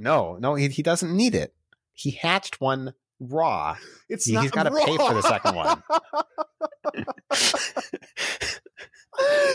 [0.00, 1.54] No, no, he, he doesn't need it.
[1.92, 3.76] He hatched one raw.
[4.08, 5.82] It's He- not he's gotta pay for the second one.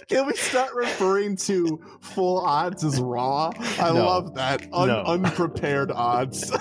[0.08, 3.52] Can we start referring to full odds as raw?
[3.79, 4.05] I No.
[4.05, 4.68] love that.
[4.71, 5.02] Un- No.
[5.04, 6.52] Unprepared odds.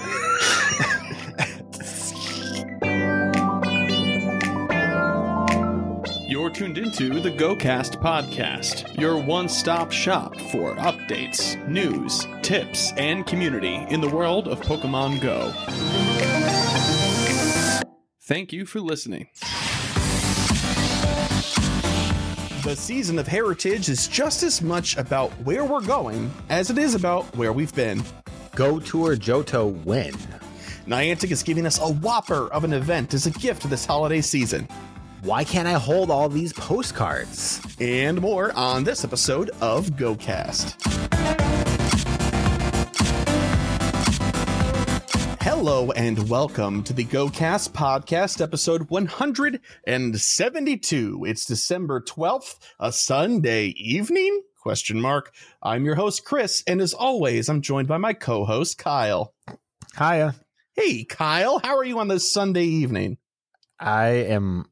[6.45, 13.26] You're tuned into the GoCast podcast, your one stop shop for updates, news, tips, and
[13.26, 15.54] community in the world of Pokemon Go.
[18.25, 19.29] Thank you for listening.
[22.63, 26.94] The season of Heritage is just as much about where we're going as it is
[26.94, 28.04] about where we've been.
[28.54, 30.13] Go Tour Johto when?
[30.86, 34.69] Niantic is giving us a whopper of an event as a gift this holiday season.
[35.25, 37.62] Why can't I hold all these postcards?
[37.81, 40.75] and more on this episode of GoCast.
[45.41, 51.25] Hello and welcome to the GoCast podcast episode 172.
[51.27, 54.42] It's December 12th, a Sunday evening?
[54.61, 55.33] Question mark.
[55.62, 59.33] I'm your host Chris and as always I'm joined by my co-host Kyle.
[59.97, 60.34] Hiya.
[60.77, 63.16] Hey Kyle, how are you on this Sunday evening?
[63.81, 64.66] I am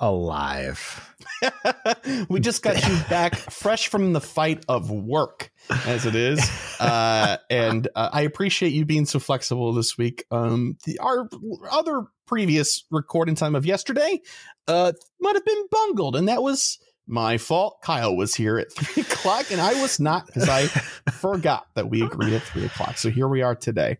[0.00, 1.14] alive.
[2.28, 5.50] we just got you back fresh from the fight of work
[5.86, 6.40] as it is.
[6.80, 10.24] Uh, and uh, i appreciate you being so flexible this week.
[10.30, 11.28] Um, the, our
[11.70, 14.22] other previous recording time of yesterday
[14.66, 17.82] uh, might have been bungled and that was my fault.
[17.82, 20.68] Kyle was here at three o'clock and i was not because i
[21.10, 22.96] forgot that we agreed at three o'clock.
[22.96, 23.98] So here we are today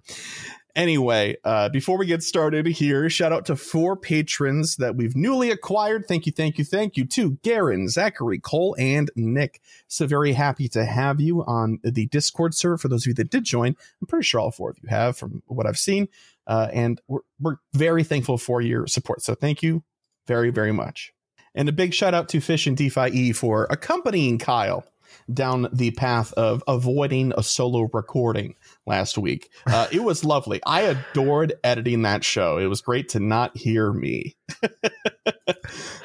[0.77, 5.51] Anyway, uh, before we get started here, shout out to four patrons that we've newly
[5.51, 6.07] acquired.
[6.07, 9.61] Thank you, thank you, thank you to Garen, Zachary, Cole, and Nick.
[9.89, 12.79] So very happy to have you on the Discord server.
[12.79, 15.17] For those of you that did join, I'm pretty sure all four of you have
[15.17, 16.09] from what I've seen.
[16.47, 19.23] Uh, and we're, we're very thankful for your support.
[19.23, 19.83] So thank you
[20.27, 21.13] very, very much.
[21.55, 24.85] And a big shout out to Fish and DeFi E for accompanying Kyle
[25.33, 28.55] down the path of avoiding a solo recording
[28.87, 29.51] last week.
[29.67, 30.61] Uh, it was lovely.
[30.67, 32.59] I adored editing that show.
[32.59, 34.37] It was great to not hear me.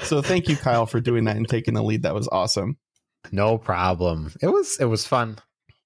[0.01, 2.03] so thank you, Kyle, for doing that and taking the lead.
[2.03, 2.77] That was awesome.
[3.31, 4.33] No problem.
[4.41, 5.39] It was it was fun.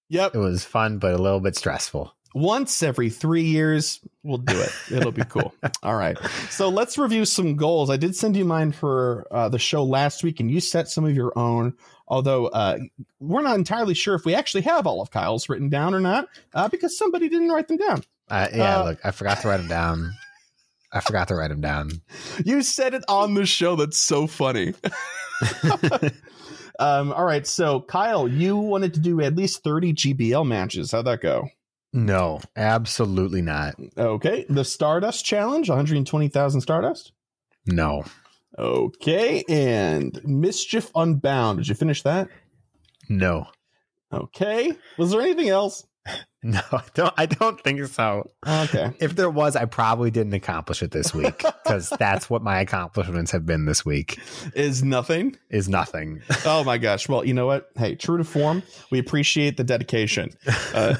[0.10, 0.36] Yep.
[0.36, 2.14] It was fun, but a little bit stressful.
[2.36, 4.72] Once every three years, we'll do it.
[4.92, 5.54] It'll be cool.
[5.84, 6.18] All right.
[6.50, 7.90] So let's review some goals.
[7.90, 11.06] I did send you mine for uh, the show last week, and you set some
[11.06, 11.74] of your own.
[12.10, 12.80] Although uh,
[13.20, 16.28] we're not entirely sure if we actually have all of Kyle's written down or not,
[16.54, 18.04] uh, because somebody didn't write them down.
[18.30, 20.12] Uh, yeah, Uh, look, I forgot to write them down.
[20.92, 22.02] I forgot to write them down.
[22.44, 23.76] You said it on the show.
[23.76, 24.74] That's so funny.
[26.80, 27.46] um, all right.
[27.46, 30.92] So, Kyle, you wanted to do at least 30 GBL matches.
[30.92, 31.50] How'd that go?
[31.94, 33.76] No, absolutely not.
[33.98, 34.46] Okay.
[34.50, 37.12] The Stardust Challenge, 120,000 Stardust.
[37.66, 38.04] No,
[38.60, 39.44] Okay.
[39.48, 41.60] And Mischief Unbound.
[41.60, 42.28] Did you finish that?
[43.08, 43.48] no,
[44.12, 44.74] Okay.
[44.98, 45.86] Was there anything else?
[46.44, 46.62] no.
[46.72, 47.14] I don't.
[47.18, 48.30] I don't think so.
[48.48, 48.92] Okay.
[49.00, 53.32] If there was, I probably didn't accomplish it this week because that's what my accomplishments
[53.32, 54.20] have been this week.
[54.56, 55.38] Is nothing.
[55.50, 56.22] Is nothing.
[56.46, 57.08] Oh my gosh.
[57.08, 57.70] Well, you know what?
[57.76, 60.32] Hey, true to form, we appreciate the dedication.
[60.74, 60.96] Uh,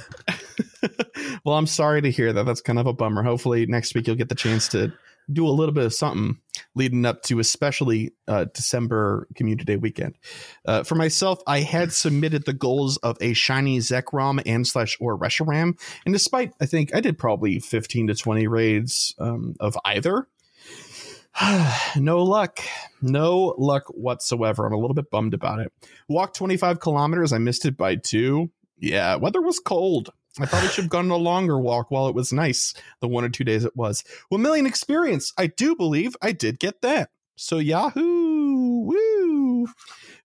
[1.44, 2.46] well, I'm sorry to hear that.
[2.46, 3.24] That's kind of a bummer.
[3.24, 4.94] Hopefully, next week you'll get the chance to
[5.32, 6.40] do a little bit of something
[6.76, 10.16] leading up to especially uh, December Community Day weekend.
[10.66, 15.18] Uh, for myself, I had submitted the goals of a shiny Zekrom and slash or
[15.18, 20.28] Reshiram, and despite I think I did probably 15 to 20 raids um, of either.
[21.96, 22.60] no luck.
[23.02, 24.66] No luck whatsoever.
[24.66, 25.72] I'm a little bit bummed about it.
[26.08, 27.32] Walked 25 kilometers.
[27.32, 28.52] I missed it by two.
[28.78, 30.10] Yeah, weather was cold.
[30.40, 33.24] I probably should have gone on a longer walk while it was nice, the one
[33.24, 34.04] or two days it was.
[34.30, 35.34] Well, million experience.
[35.38, 37.10] I do believe I did get that.
[37.36, 38.82] So, Yahoo!
[38.82, 39.68] Woo!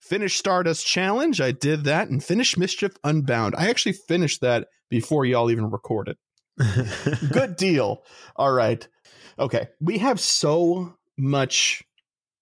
[0.01, 1.41] Finish Stardust Challenge.
[1.41, 3.55] I did that and finish Mischief Unbound.
[3.57, 6.17] I actually finished that before y'all even recorded.
[7.33, 8.05] Good deal.
[8.37, 8.87] All right.
[9.39, 9.69] Okay.
[9.81, 11.83] We have so much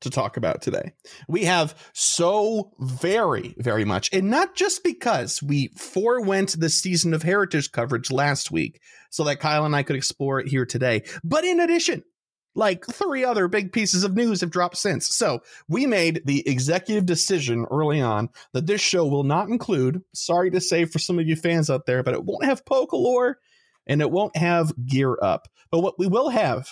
[0.02, 0.92] to talk about today.
[1.28, 7.22] We have so very, very much, and not just because we forewent the season of
[7.22, 11.44] heritage coverage last week so that Kyle and I could explore it here today, but
[11.44, 12.04] in addition,
[12.54, 15.08] like three other big pieces of news have dropped since.
[15.08, 20.50] So we made the executive decision early on that this show will not include, sorry
[20.50, 23.36] to say for some of you fans out there, but it won't have Pokalore
[23.86, 25.48] and it won't have Gear Up.
[25.70, 26.68] But what we will have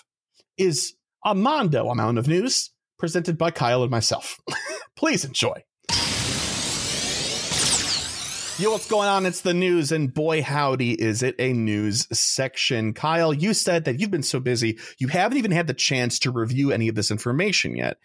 [0.59, 0.94] is
[1.25, 4.38] a mondo amount of news presented by Kyle and myself.
[4.97, 5.64] Please enjoy.
[8.61, 9.25] Yo, what's going on?
[9.25, 12.93] It's the news, and boy, howdy, is it a news section.
[12.93, 16.31] Kyle, you said that you've been so busy, you haven't even had the chance to
[16.31, 17.97] review any of this information yet.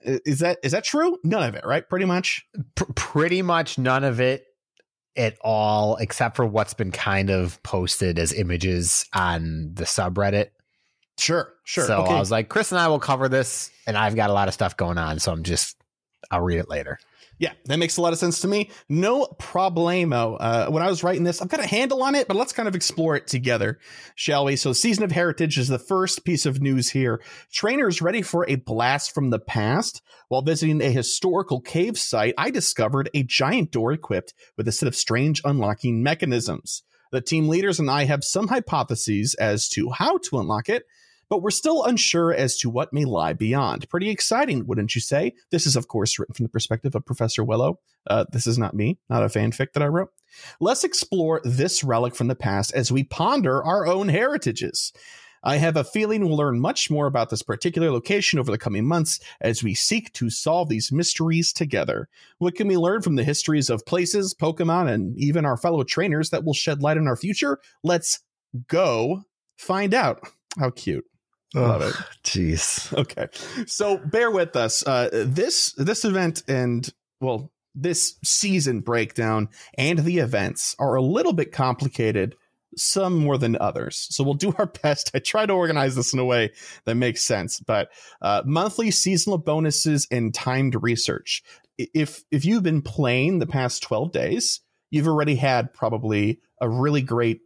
[0.00, 1.18] Is that is that true?
[1.22, 1.86] None of it, right?
[1.86, 2.46] Pretty much.
[2.76, 4.44] P- pretty much none of it
[5.18, 10.46] at all, except for what's been kind of posted as images on the subreddit.
[11.18, 11.84] Sure, sure.
[11.84, 12.14] So okay.
[12.14, 14.54] I was like, Chris and I will cover this, and I've got a lot of
[14.54, 15.76] stuff going on, so I'm just
[16.30, 16.98] I'll read it later.
[17.38, 18.70] Yeah, that makes a lot of sense to me.
[18.88, 20.36] No problemo.
[20.40, 22.68] Uh, when I was writing this, I've got a handle on it, but let's kind
[22.68, 23.78] of explore it together,
[24.16, 24.56] shall we?
[24.56, 27.22] So, Season of Heritage is the first piece of news here.
[27.52, 30.02] Trainers ready for a blast from the past.
[30.26, 34.88] While visiting a historical cave site, I discovered a giant door equipped with a set
[34.88, 36.82] of strange unlocking mechanisms.
[37.12, 40.84] The team leaders and I have some hypotheses as to how to unlock it,
[41.28, 43.88] but we're still unsure as to what may lie beyond.
[43.88, 45.34] Pretty exciting, wouldn't you say?
[45.50, 47.78] This is, of course, written from the perspective of Professor Willow.
[48.06, 50.10] Uh, this is not me, not a fanfic that I wrote.
[50.60, 54.92] Let's explore this relic from the past as we ponder our own heritages.
[55.44, 58.86] I have a feeling we'll learn much more about this particular location over the coming
[58.86, 62.08] months as we seek to solve these mysteries together.
[62.38, 66.30] What can we learn from the histories of places, Pokemon, and even our fellow trainers
[66.30, 67.60] that will shed light on our future?
[67.84, 68.20] Let's
[68.66, 69.24] go
[69.56, 70.20] find out.
[70.58, 71.04] How cute.
[71.54, 71.94] Love it.
[72.24, 72.92] Jeez.
[72.96, 73.28] Okay.
[73.66, 74.86] So bear with us.
[74.86, 76.88] Uh, this this event and
[77.20, 82.36] well, this season breakdown and the events are a little bit complicated,
[82.76, 84.08] some more than others.
[84.10, 85.10] So we'll do our best.
[85.14, 86.52] I try to organize this in a way
[86.84, 87.60] that makes sense.
[87.60, 87.88] But
[88.20, 91.42] uh, monthly seasonal bonuses and timed research.
[91.78, 94.60] If if you've been playing the past 12 days,
[94.90, 97.40] you've already had probably a really great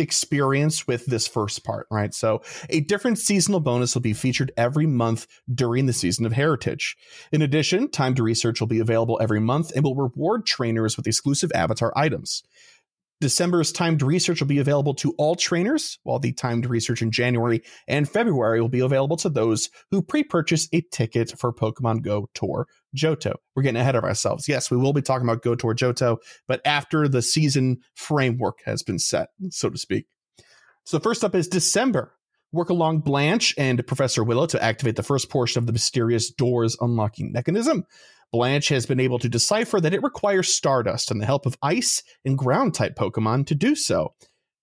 [0.00, 2.14] experience with this first part, right?
[2.14, 6.96] So, a different seasonal bonus will be featured every month during the season of Heritage.
[7.32, 11.52] In addition, timed research will be available every month and will reward trainers with exclusive
[11.54, 12.42] avatar items.
[13.20, 17.62] December's timed research will be available to all trainers, while the timed research in January
[17.86, 22.28] and February will be available to those who pre purchase a ticket for Pokemon Go
[22.34, 23.34] Tour Johto.
[23.54, 24.48] We're getting ahead of ourselves.
[24.48, 26.16] Yes, we will be talking about Go Tour Johto,
[26.48, 30.06] but after the season framework has been set, so to speak.
[30.84, 32.14] So, first up is December.
[32.52, 36.76] Work along Blanche and Professor Willow to activate the first portion of the mysterious doors
[36.80, 37.84] unlocking mechanism.
[38.32, 42.02] Blanche has been able to decipher that it requires Stardust and the help of ice
[42.24, 44.14] and ground type Pokemon to do so.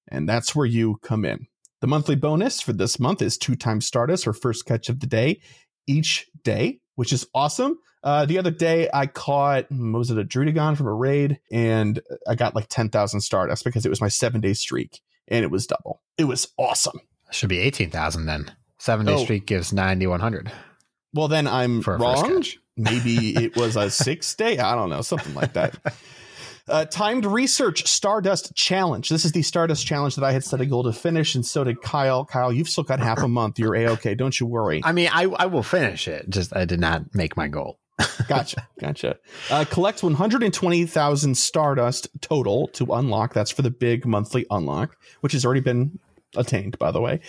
[0.09, 1.47] And that's where you come in.
[1.81, 5.07] The monthly bonus for this month is two times Stardust or first catch of the
[5.07, 5.41] day
[5.85, 7.77] each day, which is awesome.
[8.03, 11.39] Uh, the other day, I caught, was it a Druddigon from a raid?
[11.51, 15.51] And I got like 10,000 Stardust because it was my seven day streak and it
[15.51, 16.01] was double.
[16.17, 16.99] It was awesome.
[17.31, 18.49] Should be 18,000 then.
[18.79, 19.23] Seven day Oh.
[19.23, 20.51] streak gives 9,100
[21.13, 22.43] Well, then I'm for a first wrong.
[22.77, 24.59] Maybe it was a six day.
[24.59, 25.77] I don't know, something like that.
[26.67, 29.07] Uh, timed research Stardust challenge.
[29.07, 31.63] This is the Stardust challenge that I had set a goal to finish, and so
[31.63, 32.25] did Kyle.
[32.25, 33.57] Kyle, you've still got half a month.
[33.57, 34.15] You're a okay.
[34.15, 34.81] Don't you worry.
[34.83, 36.29] I mean, I, I will finish it.
[36.29, 37.79] Just I did not make my goal.
[38.27, 39.17] Gotcha, gotcha.
[39.49, 43.33] Uh, collect 120,000 Stardust total to unlock.
[43.33, 45.97] That's for the big monthly unlock, which has already been
[46.35, 47.21] attained, by the way.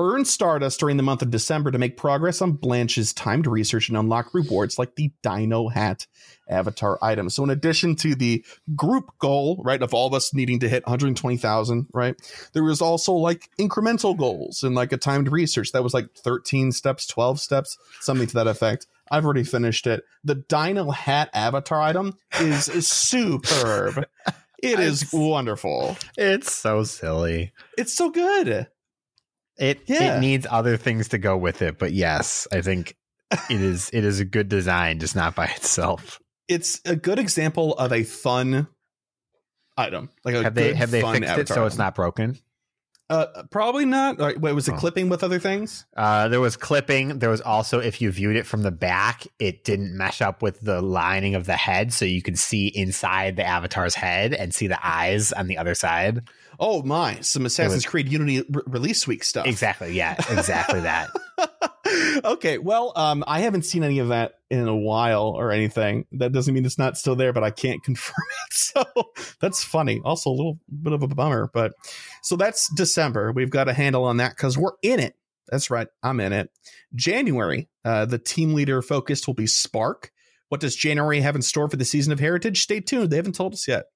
[0.00, 3.98] Earn Stardust during the month of December to make progress on Blanche's timed research and
[3.98, 6.06] unlock rewards like the Deino Hat
[6.48, 7.28] avatar item.
[7.28, 8.44] So, in addition to the
[8.74, 12.14] group goal, right, of all of us needing to hit 120,000, right,
[12.54, 16.72] there was also like incremental goals and like a timed research that was like 13
[16.72, 18.86] steps, 12 steps, something to that effect.
[19.10, 20.04] I've already finished it.
[20.24, 24.06] The Deino Hat avatar item is, is superb.
[24.62, 25.96] It is It's- wonderful.
[26.18, 27.54] It's so silly.
[27.78, 28.66] It's so good.
[29.60, 30.16] It Yeah.
[30.16, 32.96] it needs other things to go with it, but yes, I think
[33.30, 36.18] it is it is a good design, just not by itself.
[36.48, 38.66] It's a good example of a fun
[39.76, 40.10] item.
[40.24, 42.38] Like a Have they have they fixed it so it's not broken?
[43.08, 44.20] Uh, probably not.
[44.20, 44.78] Right, wait, was it Oh.
[44.78, 45.84] clipping with other things?
[45.96, 47.18] Uh, there was clipping.
[47.18, 50.60] There was also, if you viewed it from the back, it didn't mesh up with
[50.60, 54.68] the lining of the head, so you could see inside the avatar's head and see
[54.68, 56.22] the eyes on the other side.
[56.62, 57.20] Oh my!
[57.20, 59.46] Some Assassin's was- Creed Unity re- release week stuff.
[59.46, 59.94] Exactly.
[59.94, 60.14] Yeah.
[60.30, 61.08] Exactly that.
[62.24, 66.04] okay, well, um, I haven't seen any of that in a while or anything.
[66.12, 68.14] That doesn't mean it's not still there, but I can't confirm
[68.46, 68.52] it.
[68.52, 68.84] So
[69.40, 70.00] that's funny.
[70.04, 71.72] Also, a little bit of a bummer, but
[72.22, 73.32] so that's December.
[73.32, 75.16] We've got a handle on that because we're in it.
[75.48, 76.50] That's right, I'm in it.
[76.94, 80.12] January, uh, the team leader focused will be Spark.
[80.48, 82.62] What does January have in store for the season of Heritage?
[82.62, 83.10] Stay tuned.
[83.10, 83.86] They haven't told us yet.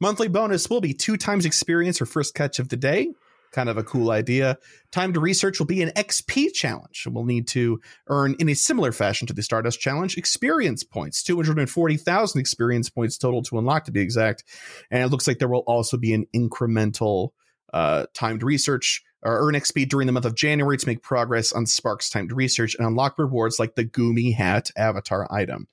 [0.00, 3.12] Monthly bonus will be two times experience for first catch of the day.
[3.52, 4.58] kind of a cool idea.
[4.90, 7.06] Time to research will be an XP challenge.
[7.08, 12.40] We'll need to earn, in a similar fashion to the Stardust Challenge, experience points 240,000
[12.40, 14.44] experience points total to unlock, to be exact.
[14.90, 17.30] And it looks like there will also be an incremental
[17.72, 21.66] uh, timed research or earn XP during the month of January to make progress on
[21.66, 25.68] Sparks timed research and unlock rewards like the Goomy Hat avatar item.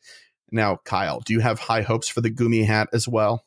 [0.52, 3.46] Now, Kyle, do you have high hopes for the Goomy Hat as well?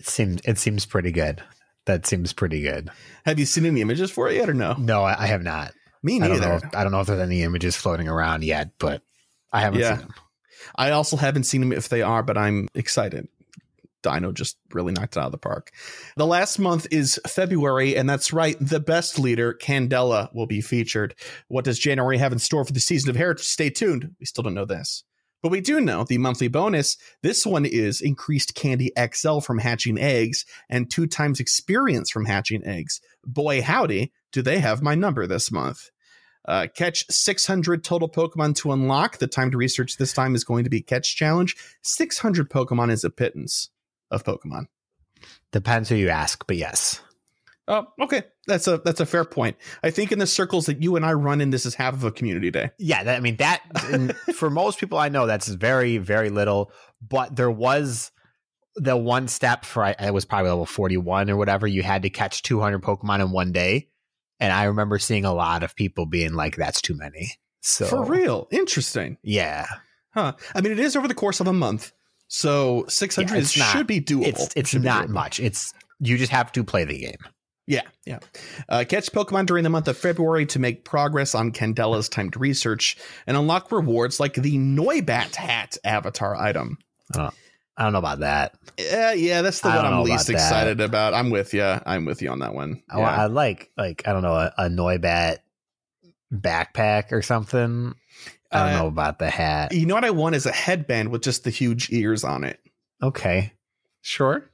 [0.00, 1.42] It seems it seems pretty good.
[1.86, 2.90] That seems pretty good.
[3.24, 4.74] Have you seen any images for it yet or no?
[4.74, 5.72] No, I, I have not.
[6.02, 6.48] Me I don't neither.
[6.48, 6.56] know.
[6.56, 9.02] If, I don't know if there's any images floating around yet, but
[9.52, 9.96] I haven't Yeah.
[9.98, 10.14] seen them.
[10.76, 13.28] I also haven't seen them if they are, but I'm excited.
[14.02, 15.72] Deino just really knocked it out of the park.
[16.16, 18.56] The last month is February, and that's right.
[18.60, 21.14] The best leader, Candela, will be featured.
[21.48, 23.44] What does January have in store for the season of Heritage?
[23.44, 24.14] Stay tuned.
[24.18, 25.04] We still don't know this.
[25.42, 26.96] But we do know the monthly bonus.
[27.22, 32.64] This one is increased candy XL from hatching eggs and two times experience from hatching
[32.64, 33.00] eggs.
[33.24, 35.90] Boy, howdy, do they have my number this month.
[36.46, 39.18] Uh, catch 600 total Pokemon to unlock.
[39.18, 41.54] The time to research this time is going to be Catch Challenge.
[41.82, 43.70] 600 Pokemon is a pittance
[44.10, 44.66] of Pokemon.
[45.52, 47.00] Depends who you ask, but yes.
[47.72, 48.24] Oh, okay.
[48.48, 49.56] That's a that's a fair point.
[49.82, 52.02] I think in the circles that you and I run in, this is half of
[52.02, 52.70] a community day.
[52.78, 53.62] Yeah, that, I mean that
[54.34, 58.10] for most people I know that's very very little, but there was
[58.76, 62.10] the one step for I it was probably level 41 or whatever you had to
[62.10, 63.88] catch 200 Pokemon in one day
[64.40, 67.32] and I remember seeing a lot of people being like that's too many.
[67.60, 69.66] So For real, interesting, Yeah.
[70.14, 70.32] huh?
[70.54, 71.92] I mean, it is over the course of a month,
[72.26, 74.26] so 600 Yeah, it's is- not- should be doable.
[74.26, 75.10] It's it's not doable.
[75.10, 75.38] much.
[75.40, 77.18] It's you just have to play the game.
[77.70, 78.18] Yeah, yeah.
[78.68, 82.96] Uh, catch Pokemon during the month of February to make progress on Candela's timed research
[83.28, 86.78] and unlock rewards like the Noibat hat avatar item.
[87.16, 87.30] I
[87.78, 88.54] don't know about that.
[88.76, 90.44] Yeah, yeah, that's the I one I'm least about that.
[90.46, 91.14] excited about.
[91.14, 91.62] I'm with you.
[91.64, 92.82] I'm with you on that one.
[92.90, 95.38] I, I like like I don't know a, a Noibat
[96.34, 97.94] backpack or something.
[98.52, 99.72] I don't Uh, know about the hat.
[99.72, 102.58] You know what I want is a headband with just the huge ears on it.
[103.02, 103.52] Okay,
[104.02, 104.49] sure.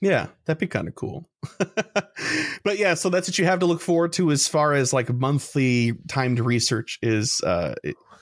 [0.00, 1.28] Yeah, that'd be kind of cool.
[1.58, 5.12] but yeah, so that's what you have to look forward to as far as like
[5.12, 7.74] monthly timed research is uh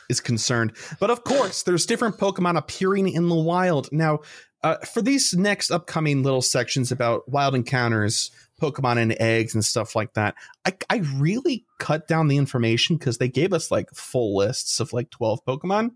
[0.08, 0.72] is concerned.
[0.98, 3.88] But of course, there's different Pokemon appearing in the wild.
[3.92, 4.20] Now,
[4.64, 8.30] uh, for these next upcoming little sections about wild encounters,
[8.60, 13.18] Pokemon and eggs and stuff like that, I, I really cut down the information because
[13.18, 15.90] they gave us like full lists of like 12 Pokemon.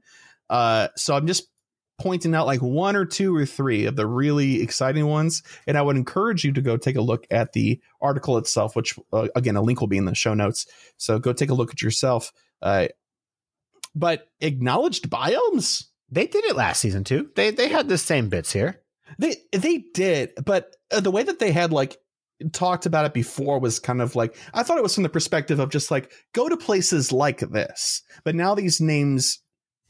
[0.48, 1.48] Uh, so I'm just
[2.02, 5.42] pointing out like one or two or three of the really exciting ones.
[5.66, 8.98] And I would encourage you to go take a look at the article itself, which
[9.12, 10.66] uh, again, a link will be in the show notes.
[10.96, 12.32] So go take a look at yourself.
[12.60, 12.88] Uh,
[13.94, 17.30] but acknowledged biomes, They did it last season too.
[17.36, 18.80] They they had the same bits here.
[19.18, 21.98] they they did, but uh, the way that they had like
[22.52, 25.60] talked about it before was kind of like I thought it was from the perspective
[25.60, 28.02] of just like go to places like this.
[28.24, 29.38] But now these names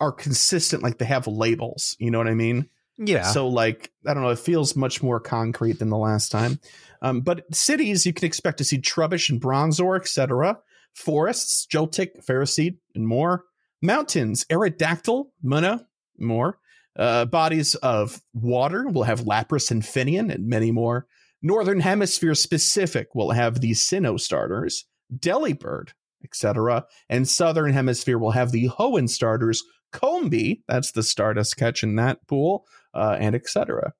[0.02, 1.96] are consistent, like they have labels.
[2.00, 2.68] You know what I mean?
[2.98, 3.22] Yeah.
[3.22, 6.58] So like I don't know, it feels much more concrete than the last time.
[7.00, 10.58] Um, but cities you can expect to see Trubbish and Bronzor, etc.
[10.92, 13.44] Forests, Joltik, Ferroseed, and more.
[13.80, 15.86] Mountains, Aerodactyl, Munna,
[16.18, 16.58] more.
[16.96, 21.06] Uh, bodies of water will have Lapras and Finneon, and many more.
[21.40, 24.84] Northern Hemisphere specific will have the Sinnoh starters,
[25.16, 25.90] Delibird,
[26.22, 26.86] etc.
[27.08, 32.26] And Southern Hemisphere will have the Hoenn starters, Combee, that's the Stardust catch in that
[32.26, 33.94] pool, uh, and etc.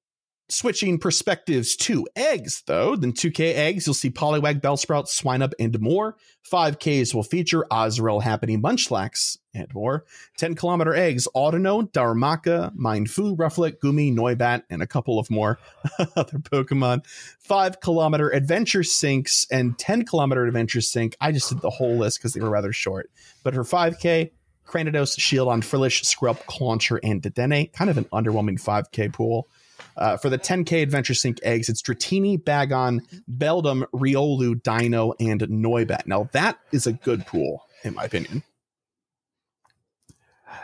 [0.49, 6.17] Switching perspectives to eggs, though, then 2K eggs, you'll see Poliwag, Bellsprout, Swinub, and more.
[6.51, 10.05] 5Ks will feature Azurill, Happiny, Munchlax, and more.
[10.37, 15.59] 10 kilometer eggs, Audino, Darumaka, Mienfoo, Rufflet, Goomy, Noibat, and a couple of more
[16.17, 17.07] other Pokemon.
[17.39, 21.17] 5 kilometer adventure syncs and 10 kilometer adventure sync.
[21.19, 23.11] I just did the whole list because they were rather short.
[23.43, 24.33] But for 5K,
[24.67, 27.73] Cranidos, Shieldon Frillish, Scrub, Clauncher, and Dedenne.
[27.73, 29.49] Kind of an underwhelming 5K pool.
[29.97, 33.01] Uh, for the 10K Adventure Sync eggs, it's Dratini, Bagon,
[33.31, 36.07] Beldum, Riolu, Deino, and Noibat.
[36.07, 38.43] Now, that is a good pool, in my opinion.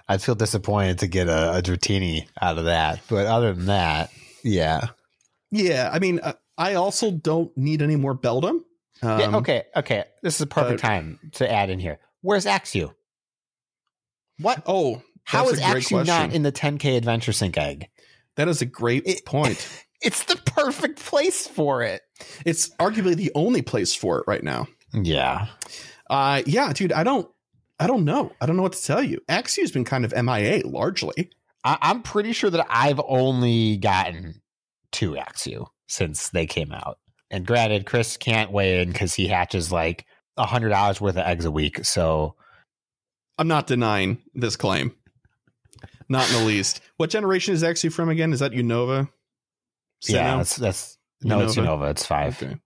[0.08, 4.10] I'd feel disappointed to get a, a Dratini out of that, but other than that,
[4.42, 4.88] yeah.
[5.50, 8.62] Yeah, I mean, uh, I also don't need any more Beldum.
[9.02, 9.36] Um, yeah.
[9.36, 9.64] Okay.
[9.76, 10.04] Okay.
[10.22, 11.98] This is a perfect uh, time to add in here.
[12.20, 12.92] Where's Axew?
[14.40, 14.62] What?
[14.66, 17.88] Oh, How is a great Axew not in the 10K Adventure Sync egg?
[18.36, 19.66] that is a great It- point.
[20.00, 22.02] It's the perfect place for it.
[22.46, 24.68] It's arguably the only place for it right now.
[24.92, 25.48] Yeah.
[26.08, 27.28] Uh, yeah, dude, I don't,
[27.80, 28.30] I don't know.
[28.40, 29.20] I don't know what to tell you.
[29.28, 31.30] Axew's been kind of MIA largely.
[31.64, 34.40] I, I'm pretty sure that I've only gotten
[34.92, 37.00] two Axew since they came out.
[37.32, 41.26] And granted, Chris can't weigh in because he hatches like a hundred dollars worth of
[41.26, 41.84] eggs a week.
[41.84, 42.36] So
[43.38, 44.94] I'm not denying this claim.
[46.08, 46.80] Not in the least.
[46.96, 48.32] What generation is actually from again?
[48.32, 49.08] Is that Unova?
[50.06, 51.66] yeah, that's that's no, it's Unova?
[51.80, 51.90] Unova.
[51.90, 52.42] It's five.
[52.42, 52.56] Okay.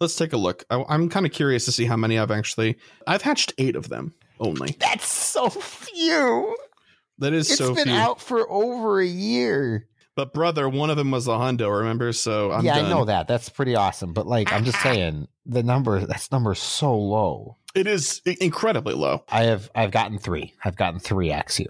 [0.00, 0.64] Let's take a look.
[0.70, 2.76] I, I'm kind of curious to see how many I've actually.
[3.06, 4.76] I've hatched eight of them only.
[4.78, 6.56] That's so few.
[7.18, 7.96] That is It's so It's been few.
[7.96, 9.86] out for over a year.
[10.14, 11.78] But brother, one of them was a hundo.
[11.78, 12.12] Remember?
[12.12, 12.86] So I'm yeah, done.
[12.86, 13.28] I know that.
[13.28, 14.12] That's pretty awesome.
[14.12, 17.56] But like, I'm just saying, the number that's number so low.
[17.74, 19.24] It is incredibly low.
[19.30, 20.54] I have I've gotten three.
[20.64, 21.66] I've gotten three Axew.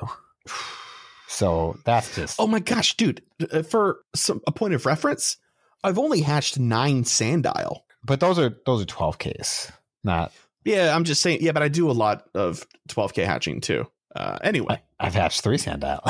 [1.28, 3.22] So that's just Oh my gosh, dude!
[3.52, 5.36] uh, For some a point of reference,
[5.82, 7.80] I've only hatched nine sandile.
[8.04, 9.70] but those are those are 12Ks.
[10.04, 10.32] Not
[10.64, 11.38] Yeah, I'm just saying.
[11.40, 13.86] Yeah, but I do a lot of 12k hatching too.
[14.14, 16.02] Uh, anyway, I've hatched three sandile.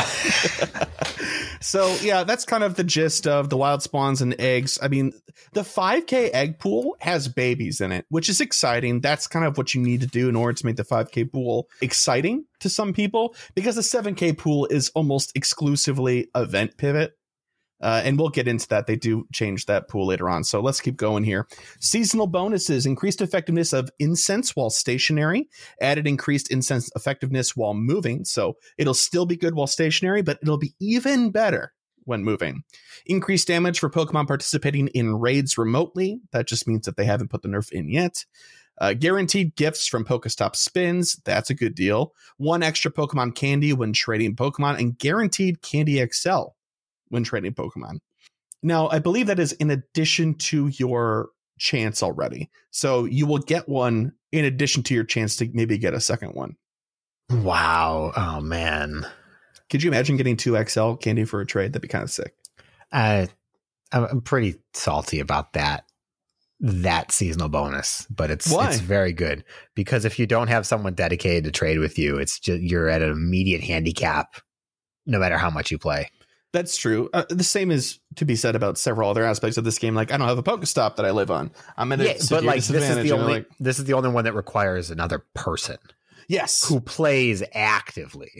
[1.63, 4.79] so yeah, that's kind of the gist of the wild spawns and eggs.
[4.83, 5.13] I mean,
[5.53, 9.01] the 5k egg pool has babies in it, which is exciting.
[9.01, 11.69] That's kind of what you need to do in order to make the 5k pool
[11.81, 17.17] exciting to some people because the 7k pool is almost exclusively event pivot.
[17.83, 18.87] Uh, and we'll get into that.
[18.87, 20.45] They do change that pool later on.
[20.45, 21.49] So let's keep going here.
[21.81, 25.49] Seasonal bonuses increased effectiveness of incense while stationary,
[25.81, 28.25] added increased incense effectiveness while moving.
[28.25, 31.73] So it'll still be good while stationary, but it'll be even better
[32.05, 32.63] when moving.
[33.07, 36.21] Increased damage for Pokemon participating in raids remotely.
[36.33, 38.25] That just means that they haven't put the nerf in yet.
[38.81, 41.21] Uh, guaranteed gifts from Pokestop spins.
[41.25, 42.15] That's a good deal.
[42.39, 46.55] One extra Pokemon candy when trading Pokemon, and guaranteed Candy XL
[47.13, 47.99] when trading Pokemon.
[48.63, 52.51] Now, I believe that is in addition to your chance already.
[52.71, 56.31] So you will get one in addition to your chance to maybe get a second
[56.35, 56.57] one.
[57.31, 58.13] wow.
[58.17, 59.07] Oh man.
[59.71, 61.73] Could you imagine getting two XL candy for a trade?
[61.73, 62.35] That'd be kind of sick.
[62.93, 63.29] I
[63.93, 65.85] I'm I'm pretty salty about that
[66.61, 68.69] that seasonal bonus, but it's Why?
[68.69, 72.39] it's very good because if you don't have someone dedicated to trade with you, it's
[72.39, 74.37] just you're at an immediate handicap
[75.07, 76.09] no matter how much you play.
[76.53, 77.09] That's true.
[77.15, 79.95] Uh, the same is to be said about several other aspects of this game.
[79.95, 81.51] Like I don't have a Pokestop that I live on.
[81.77, 84.11] I'm at a Yeah, but like this is the only like- this is the only
[84.11, 85.79] one that requires another person
[86.29, 86.67] yes.
[86.69, 88.31] who plays actively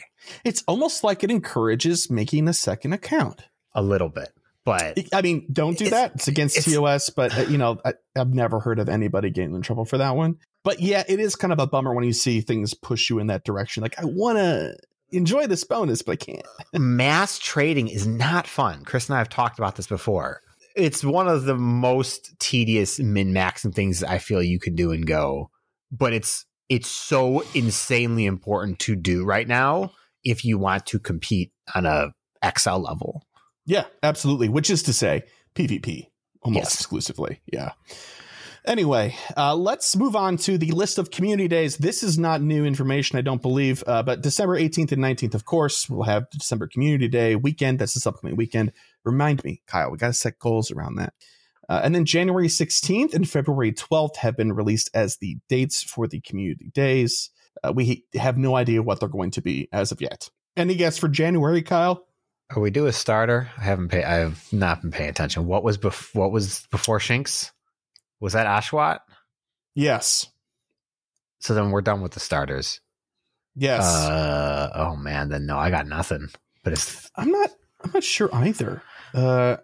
[0.45, 3.43] It's almost like it encourages making a second account.
[3.75, 4.29] a little bit.
[4.65, 6.15] But I mean, don't do It's- that.
[6.17, 9.55] It's against it's- TOS, but uh, you know, I, I've never heard of anybody getting
[9.55, 10.37] in trouble for that one.
[10.65, 13.27] But yeah, it is kind of a bummer when you see things push you in
[13.29, 13.83] that direction.
[13.83, 14.77] Like I want to
[15.13, 16.47] enjoy this bonus, but I can't.
[16.75, 18.85] mass trading is not fun.
[18.85, 20.41] Chris and I have talked about this before.
[20.75, 25.07] It's one of the most tedious min maxing things I feel you can do and
[25.07, 25.51] go,
[25.91, 29.93] but it's it's so insanely important to do right now
[30.25, 32.13] if you want to compete on a
[32.59, 33.27] XL level.
[33.67, 34.49] Yeah, absolutely.
[34.49, 36.07] Which is to say, PvP
[36.41, 36.75] almost Yes.
[36.75, 37.41] exclusively.
[37.53, 37.73] Yeah.
[38.65, 41.79] Anyway, uh, let's move on to the list of community days.
[41.79, 45.45] This is not new information, I don't believe, uh, but December 18th and 19th, of
[45.45, 47.81] course, we'll have December Community Day weekend.
[47.81, 48.73] That's this upcoming weekend.
[49.05, 51.13] Remind me, Kyle, we got to set goals around that.
[51.69, 56.07] Uh, and then January 16th and February 12th have been released as the dates for
[56.07, 57.31] the community days.
[57.65, 60.31] Uh, we have no idea what they're going to be as of yet.
[60.57, 62.07] Any guess for January, Kyle?
[62.55, 63.51] Are we do a starter?
[63.57, 64.05] I haven't paid.
[64.05, 65.47] I have not been paying attention.
[65.47, 67.51] What was bef- What was before Shinx?
[68.23, 69.01] Was that Oshawott?
[69.75, 70.29] Yes.
[71.41, 72.81] So then we're done with the starters.
[73.57, 73.83] Yes.
[73.83, 76.29] Uh, oh man, then no, I got nothing.
[76.63, 77.51] But it's I'm not.
[77.83, 78.81] I'm not sure either.
[79.13, 79.57] Uh,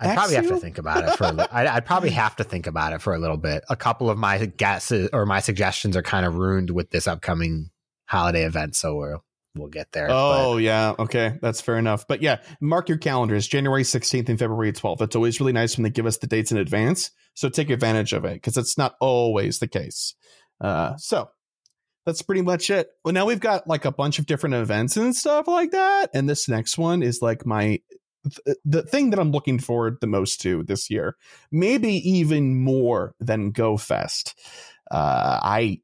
[0.00, 1.24] I'd probably have to think about it for.
[1.24, 3.62] A li- I'd, I'd probably have to think about it for a little bit.
[3.68, 7.68] A couple of my guesses or my suggestions are kind of ruined with this upcoming
[8.06, 9.24] holiday event, so we'll
[9.54, 10.08] we'll get there.
[10.10, 10.94] oh yeah.
[10.98, 12.06] Okay, that's fair enough.
[12.06, 13.46] But yeah, mark your calendars.
[13.46, 15.02] January 16th and February 12th.
[15.02, 17.10] It's always really nice when they give us the dates in advance.
[17.34, 20.14] So take advantage of it because it's not always the case.
[20.60, 21.30] Uh, so
[22.06, 22.88] that's pretty much it.
[23.04, 26.10] Well, now we've got like a bunch of different events and stuff like that.
[26.14, 27.80] And this next one is like my
[28.44, 31.16] th- the thing that I'm looking forward the most to this year,
[31.50, 34.38] maybe even more than Go Fest.
[34.90, 35.80] Uh, I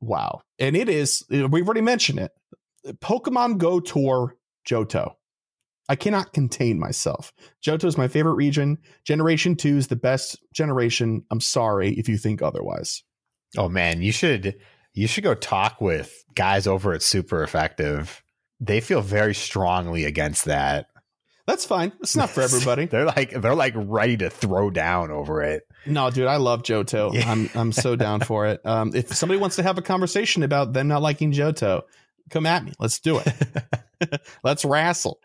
[0.00, 1.24] wow, and it is.
[1.30, 2.32] We've already mentioned it.
[2.86, 4.36] Pokemon Go Tour
[4.68, 5.14] Johto.
[5.88, 7.32] I cannot contain myself.
[7.64, 8.78] Johto is my favorite region.
[9.04, 11.24] Generation 2 is the best generation.
[11.30, 13.02] I'm sorry if you think otherwise.
[13.58, 14.56] oh man, you should
[14.94, 18.22] you should go talk with guys over at Super Effective.
[18.60, 20.86] They feel very strongly against that.
[21.46, 21.92] That's fine.
[22.00, 22.86] It's not for everybody.
[22.86, 25.64] they're like they're like ready to throw down over it.
[25.84, 27.12] no, dude, I love Johto.
[27.12, 27.30] Yeah.
[27.30, 28.64] I'm I'm so down for it.
[28.64, 31.82] Um, if somebody wants to have a conversation about them not liking Johto,
[32.30, 32.72] come at me.
[32.78, 34.20] Let's do it.
[34.44, 35.20] Let's wrestle.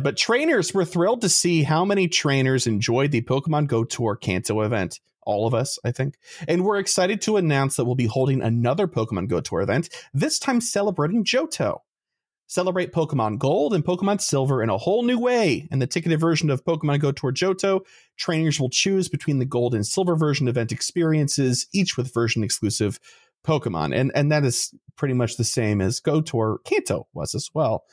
[0.00, 4.60] But trainers were thrilled to see how many trainers enjoyed the Pokemon Go Tour Kanto
[4.60, 5.00] event.
[5.22, 6.14] All of us, I think.
[6.46, 10.38] And we're excited to announce that we'll be holding another Pokemon Go Tour event, this
[10.38, 11.80] time celebrating Johto.
[12.46, 15.68] Celebrate Pokemon Gold and Pokemon Silver in a whole new way.
[15.70, 17.80] In the ticketed version of Pokemon Go Tour Johto,
[18.16, 22.98] trainers will choose between the Gold and Silver version event experiences, each with version exclusive
[23.46, 23.94] Pokemon.
[23.94, 27.84] And, and that is pretty much the same as Go Tour Kanto was as well.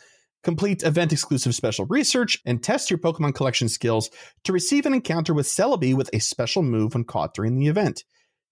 [0.43, 4.09] Complete event exclusive special research and test your Pokemon collection skills
[4.43, 8.03] to receive an encounter with Celebi with a special move when caught during the event.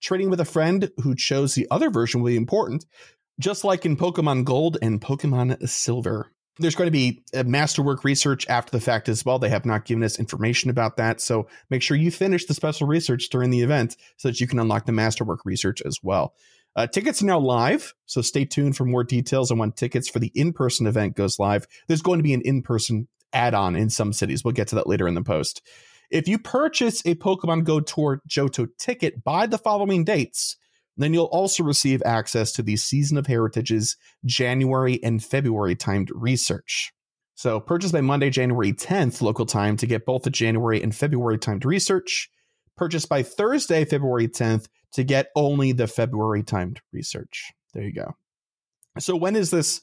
[0.02, 2.86] Trading with a friend who chose the other version will be important,
[3.40, 6.32] just like in Pokemon Gold and Pokemon Silver.
[6.60, 9.40] There's going to be a masterwork research after the fact as well.
[9.40, 11.20] They have not given us information about that.
[11.20, 14.60] So make sure you finish the special research during the event so that you can
[14.60, 16.34] unlock the masterwork research as well.
[16.76, 20.20] Uh, tickets are now live, so stay tuned for more details on when tickets for
[20.20, 21.68] the in person event goes live.
[21.88, 24.44] There's going to be an in person add on in some cities.
[24.44, 25.62] We'll get to that later in the post.
[26.10, 30.58] If you purchase a Pokemon Go Tour Johto ticket by the following dates,
[30.98, 36.94] then you'll also receive access to the Season of Heritage's January and February timed research.
[37.36, 41.40] So purchase by Monday, January 10th local time to get both the January and February
[41.40, 42.30] timed research.
[42.78, 47.52] Purchase by Thursday, February 10th to get only the February timed research.
[47.74, 48.16] There you go.
[49.00, 49.82] So when is this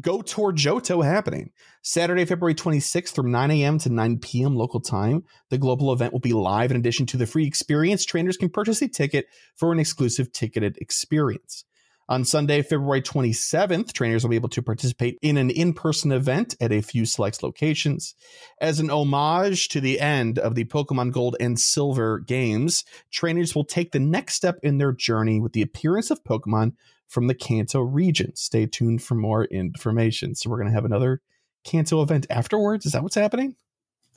[0.00, 1.50] Go Tour Johto happening.
[1.82, 3.78] Saturday, February 26th from 9 a.m.
[3.78, 4.56] to 9 p.m.
[4.56, 5.24] local time.
[5.50, 6.70] The global event will be live.
[6.70, 10.78] In addition to the free experience, trainers can purchase a ticket for an exclusive ticketed
[10.78, 11.64] experience.
[12.12, 16.54] On Sunday, February 27th, trainers will be able to participate in an in person event
[16.60, 18.14] at a few select locations.
[18.60, 23.64] As an homage to the end of the Pokemon Gold and Silver games, trainers will
[23.64, 26.74] take the next step in their journey with the appearance of Pokemon
[27.08, 28.36] from the Kanto region.
[28.36, 30.34] Stay tuned for more information.
[30.34, 31.22] So we're going to have another
[31.64, 32.84] Kanto event afterwards.
[32.84, 33.56] Is that what's happening?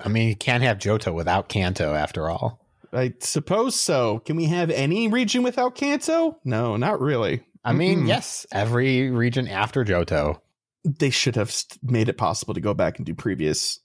[0.01, 2.59] I mean, you can't have Johto without Kanto after all.
[2.91, 4.19] I suppose so.
[4.19, 6.39] Can we have any region without Kanto?
[6.43, 7.45] No, not really.
[7.65, 8.07] I mean, mm-hmm.
[8.07, 10.39] yes, every region after Johto.
[10.83, 11.51] They should have
[11.81, 13.79] made it possible to go back and do previous.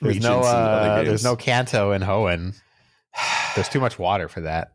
[0.00, 2.60] There's no, uh, there's no Kanto in Hoenn.
[3.54, 4.72] There's too much water for that.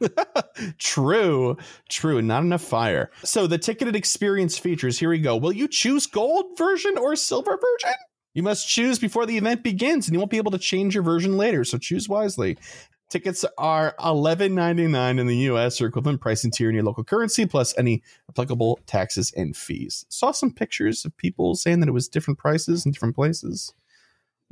[0.78, 1.56] true,
[1.88, 2.22] true.
[2.22, 3.10] Not enough fire.
[3.24, 4.98] So the ticketed experience features.
[4.98, 5.36] Here we go.
[5.36, 7.96] Will you choose gold version or silver version?
[8.32, 11.02] You must choose before the event begins, and you won't be able to change your
[11.02, 11.64] version later.
[11.64, 12.56] So choose wisely.
[13.10, 17.76] Tickets are $11.99 in the US or equivalent pricing tier in your local currency, plus
[17.76, 20.06] any applicable taxes and fees.
[20.08, 23.74] Saw some pictures of people saying that it was different prices in different places.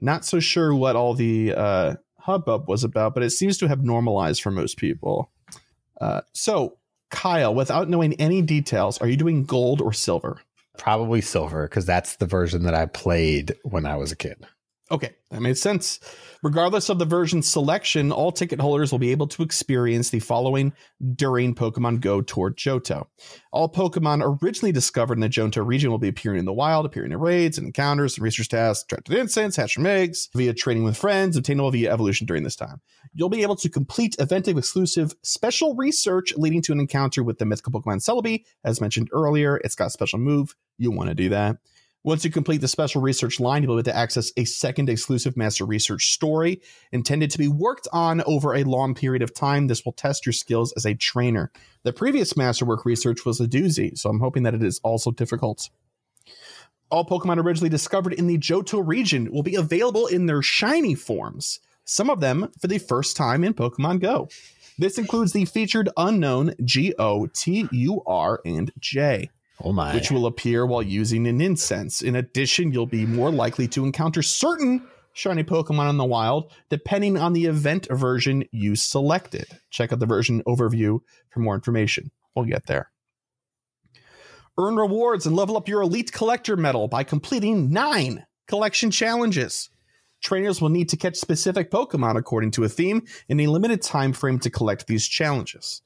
[0.00, 3.84] Not so sure what all the uh, hubbub was about, but it seems to have
[3.84, 5.30] normalized for most people.
[6.00, 6.78] Uh, so,
[7.10, 10.40] Kyle, without knowing any details, are you doing gold or silver?
[10.76, 14.44] Probably silver, because that's the version that I played when I was a kid.
[14.90, 16.00] Okay, that made sense.
[16.42, 20.72] Regardless of the version selection, all ticket holders will be able to experience the following
[21.14, 23.06] during Pokemon Go Tour Johto.
[23.52, 27.12] All Pokemon originally discovered in the Johto region will be appearing in the wild, appearing
[27.12, 30.96] in raids and encounters and research tasks, attracted incense, hatch from eggs, via training with
[30.96, 32.80] friends, obtainable via evolution during this time.
[33.12, 37.44] You'll be able to complete event exclusive special research leading to an encounter with the
[37.44, 38.44] mythical Pokemon Celebi.
[38.64, 40.54] As mentioned earlier, it's got a special move.
[40.78, 41.58] You'll want to do that.
[42.08, 45.36] Once you complete the special research line, you'll be able to access a second exclusive
[45.36, 46.58] master research story
[46.90, 49.66] intended to be worked on over a long period of time.
[49.66, 51.52] This will test your skills as a trainer.
[51.82, 55.68] The previous masterwork research was a doozy, so I'm hoping that it is also difficult.
[56.88, 61.60] All Pokemon originally discovered in the Johto region will be available in their shiny forms,
[61.84, 64.30] some of them for the first time in Pokemon Go.
[64.78, 69.28] This includes the featured Unown G O T U R and J.
[69.62, 69.94] Oh my.
[69.94, 72.00] Which will appear while using an incense.
[72.02, 77.18] In addition, you'll be more likely to encounter certain shiny Pokemon in the wild, depending
[77.18, 79.46] on the event version you selected.
[79.70, 82.10] Check out the version overview for more information.
[82.34, 82.90] We'll get there.
[84.56, 89.70] Earn rewards and level up your Elite Collector medal by completing nine collection challenges.
[90.20, 94.12] Trainers will need to catch specific Pokemon according to a theme in a limited time
[94.12, 95.82] frame to collect these challenges.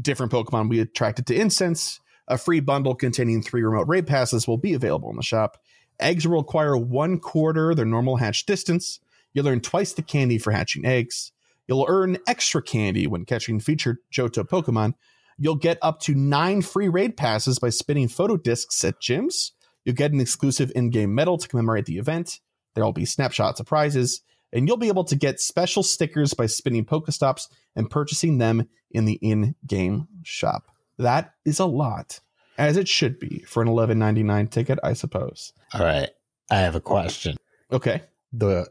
[0.00, 4.48] Different Pokemon will be attracted to incense, a free bundle containing three remote raid passes
[4.48, 5.58] will be available in the shop.
[6.00, 9.00] Eggs will require one quarter their normal hatch distance.
[9.32, 11.32] You'll earn twice the candy for hatching eggs.
[11.66, 14.94] You'll earn extra candy when catching featured Johto Pokemon.
[15.38, 19.52] You'll get up to nine free raid passes by spinning photo discs at gyms.
[19.84, 22.40] You'll get an exclusive in game medal to commemorate the event.
[22.74, 26.84] There will be snapshot surprises, and you'll be able to get special stickers by spinning
[26.84, 30.73] Pokestops and purchasing them in the in game shop.
[30.98, 32.20] That is a lot,
[32.58, 35.52] as it should be for an eleven ninety nine ticket, I suppose.
[35.72, 36.10] All right,
[36.50, 37.36] I have a question.
[37.72, 38.02] Okay.
[38.32, 38.68] The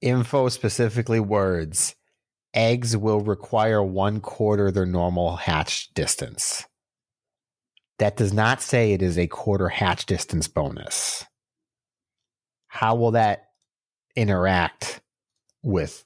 [0.00, 1.94] info specifically words
[2.54, 6.66] eggs will require one quarter their normal hatch distance.
[7.98, 11.24] That does not say it is a quarter hatch distance bonus.
[12.66, 13.50] How will that
[14.16, 15.00] interact
[15.62, 16.04] with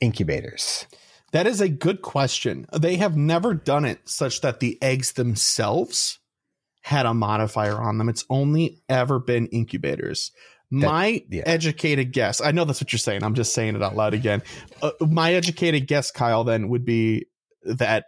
[0.00, 0.86] incubators?
[1.32, 2.66] That is a good question.
[2.72, 6.18] They have never done it such that the eggs themselves
[6.82, 8.08] had a modifier on them.
[8.08, 10.30] It's only ever been incubators.
[10.70, 11.42] That- my yeah.
[11.46, 13.22] educated guess, I know that's what you're saying.
[13.22, 14.42] I'm just saying it out loud again.
[14.82, 17.26] Uh, my educated guess, Kyle, then would be
[17.64, 18.06] that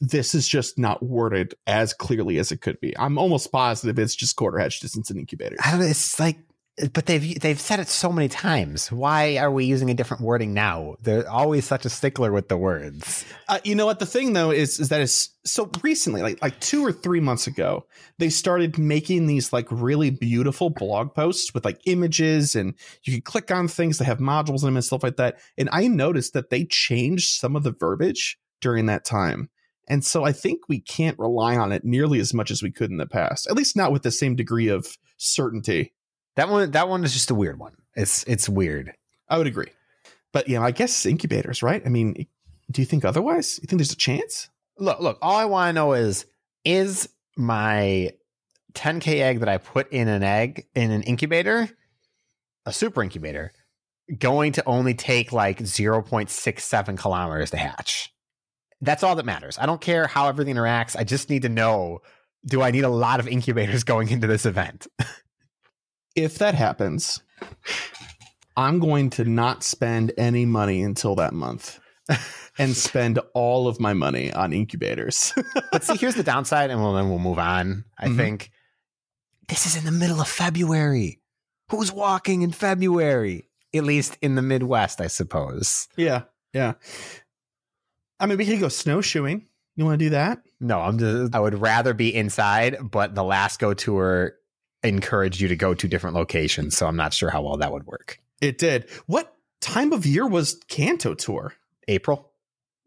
[0.00, 2.96] this is just not worded as clearly as it could be.
[2.98, 5.60] I'm almost positive it's just quarter hatch distance and incubators.
[5.64, 5.86] I don't know.
[5.86, 6.38] It's like,
[6.92, 8.92] but they've they've said it so many times.
[8.92, 10.96] Why are we using a different wording now?
[11.02, 13.24] They're always such a stickler with the words.
[13.48, 16.58] Uh, you know what the thing though is is that it's so recently like like
[16.60, 17.86] 2 or 3 months ago
[18.18, 23.22] they started making these like really beautiful blog posts with like images and you can
[23.22, 26.34] click on things that have modules in them and stuff like that and I noticed
[26.34, 29.48] that they changed some of the verbiage during that time.
[29.88, 32.90] And so I think we can't rely on it nearly as much as we could
[32.90, 33.46] in the past.
[33.48, 35.94] At least not with the same degree of certainty.
[36.38, 37.72] That one that one is just a weird one.
[37.96, 38.94] It's it's weird.
[39.28, 39.72] I would agree.
[40.32, 41.82] But you know, I guess incubators, right?
[41.84, 42.28] I mean,
[42.70, 43.58] do you think otherwise?
[43.60, 44.48] You think there's a chance?
[44.78, 46.26] Look, look, all I want to know is
[46.64, 48.12] is my
[48.74, 51.68] 10k egg that I put in an egg in an incubator,
[52.64, 53.52] a super incubator,
[54.16, 58.14] going to only take like 0.67 kilometers to hatch.
[58.80, 59.58] That's all that matters.
[59.58, 60.94] I don't care how everything interacts.
[60.96, 61.98] I just need to know
[62.46, 64.86] do I need a lot of incubators going into this event?
[66.22, 67.20] if that happens,
[68.56, 71.78] I'm going to not spend any money until that month
[72.58, 75.32] and spend all of my money on incubators.
[75.72, 77.84] but see, here's the downside, and we'll, then we'll move on.
[77.98, 78.16] I Mhm.
[78.16, 78.50] think
[79.48, 81.20] this is in the middle of February.
[81.70, 83.48] Who's walking in February?
[83.74, 85.88] At least in the Midwest, I suppose.
[85.96, 86.22] yeah.
[86.54, 86.74] Yeah.
[88.18, 89.46] I mean, we could go snowshoeing.
[89.76, 90.38] You want to do that?
[90.60, 91.34] No, I'm just.
[91.34, 94.32] I would rather be inside, but the last go tour
[94.82, 97.86] encouraged you to go to different locations, so I'm not sure how well that would
[97.86, 98.20] work.
[98.40, 98.88] It did.
[99.06, 101.54] What time of year was Kanto Tour?
[101.88, 102.32] April.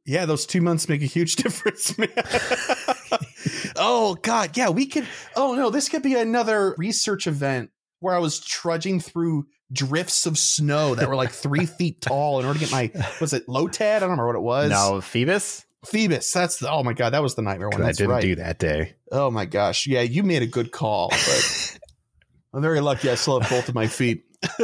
[0.06, 2.10] Yeah, those two months make a huge difference, man.
[3.76, 5.08] oh God, yeah, we could.
[5.36, 10.38] Oh no, this could be another research event where I was trudging through drifts of
[10.38, 13.98] snow that were like three feet tall in order to get my was it Lotad?
[13.98, 14.70] I don't remember what it was.
[14.70, 15.66] No, Feebas.
[15.86, 16.32] Feebas.
[16.34, 16.70] That's the.
[16.70, 17.82] Oh my God, that was the nightmare one.
[17.82, 18.22] I didn't right.
[18.22, 18.96] do that day.
[19.12, 21.80] Oh my gosh, yeah, you made a good call, but
[22.54, 23.10] I'm very lucky.
[23.10, 24.24] I still have both of my feet.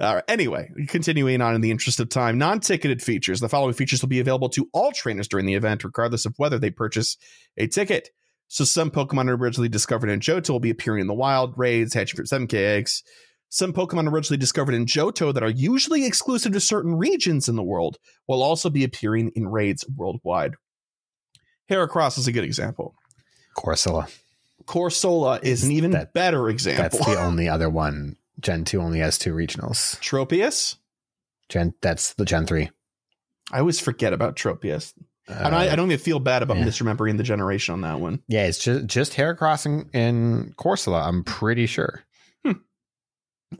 [0.00, 0.24] All right.
[0.28, 3.40] Anyway, continuing on in the interest of time, non-ticketed features.
[3.40, 6.58] The following features will be available to all trainers during the event, regardless of whether
[6.58, 7.16] they purchase
[7.56, 8.10] a ticket.
[8.48, 12.16] So some Pokemon originally discovered in Johto will be appearing in the wild, raids, hatching
[12.16, 13.02] from 7K eggs.
[13.48, 17.62] Some Pokemon originally discovered in Johto that are usually exclusive to certain regions in the
[17.62, 20.54] world will also be appearing in raids worldwide.
[21.70, 22.96] Heracross is a good example.
[23.56, 24.10] Corsola.
[24.66, 26.82] Corsola is an even That- better example.
[26.82, 28.16] That's the only other one.
[28.40, 29.98] Gen two only has two regionals.
[30.00, 30.76] Tropius.
[31.48, 32.70] Gen that's the Gen three.
[33.52, 34.92] I always forget about Tropius.
[35.28, 36.64] Uh, and I, I don't even feel bad about yeah.
[36.64, 38.22] misremembering the generation on that one.
[38.28, 41.06] yeah, it's just just Heracross and, and Corsola.
[41.06, 42.04] I'm pretty sure.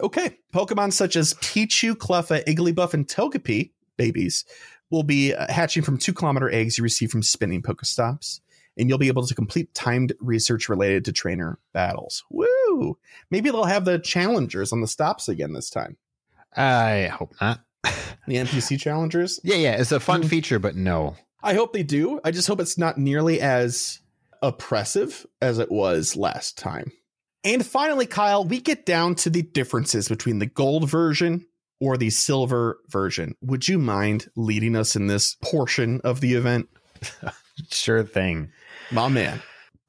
[0.01, 0.37] Okay.
[0.53, 4.45] Pokemon such as Pichu, Cleffa, Igglybuff, and Togepi babies
[4.90, 8.40] will be uh, hatching from two kilometer eggs you receive from spinning Pokestops.
[8.77, 12.25] And you'll be able to complete timed research related to trainer battles.
[12.31, 12.99] Woo!
[13.31, 15.97] Maybe they'll have the challengers on the stops again this time.
[16.57, 17.61] I hope not.
[18.27, 19.39] The NPC challengers.
[19.45, 20.29] Yeah, yeah, it's a fun Mhm.
[20.29, 21.15] feature, but no.
[21.43, 22.21] I hope they do.
[22.25, 23.99] I just hope it's not nearly as
[24.43, 26.91] oppressive as it was last time.
[27.45, 31.47] And finally, Kyle, we get down to the differences between the gold version
[31.81, 33.35] or the silver version.
[33.43, 36.69] Would you mind leading us in this portion of the event?
[37.71, 38.51] Sure thing.
[38.90, 39.40] My man.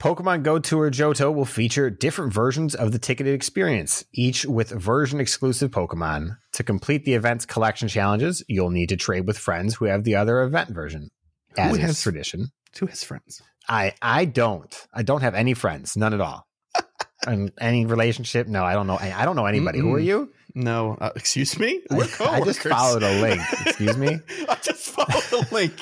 [0.02, 5.20] Pokemon Go Tour Johto will feature different versions of the ticketed experience, each with version
[5.22, 6.38] exclusive Pokemon.
[6.54, 10.16] To complete the event's collection challenges, you'll need to trade with friends who have the
[10.16, 11.12] other event version.
[11.58, 12.48] As Who is has- tradition.
[12.74, 13.42] To his friends.
[13.70, 14.88] I I don't.
[14.94, 16.46] I don't have any friends, none at all.
[17.26, 18.48] and any relationship?
[18.48, 18.98] No, I don't know.
[18.98, 19.80] I I don't know anybody.
[19.80, 20.30] Who are you?
[20.54, 21.82] No, uh, excuse me?
[21.90, 22.56] We're I coworkers.
[22.58, 23.42] just followed a link.
[23.66, 24.20] Excuse me.
[24.50, 25.74] I just followed a link.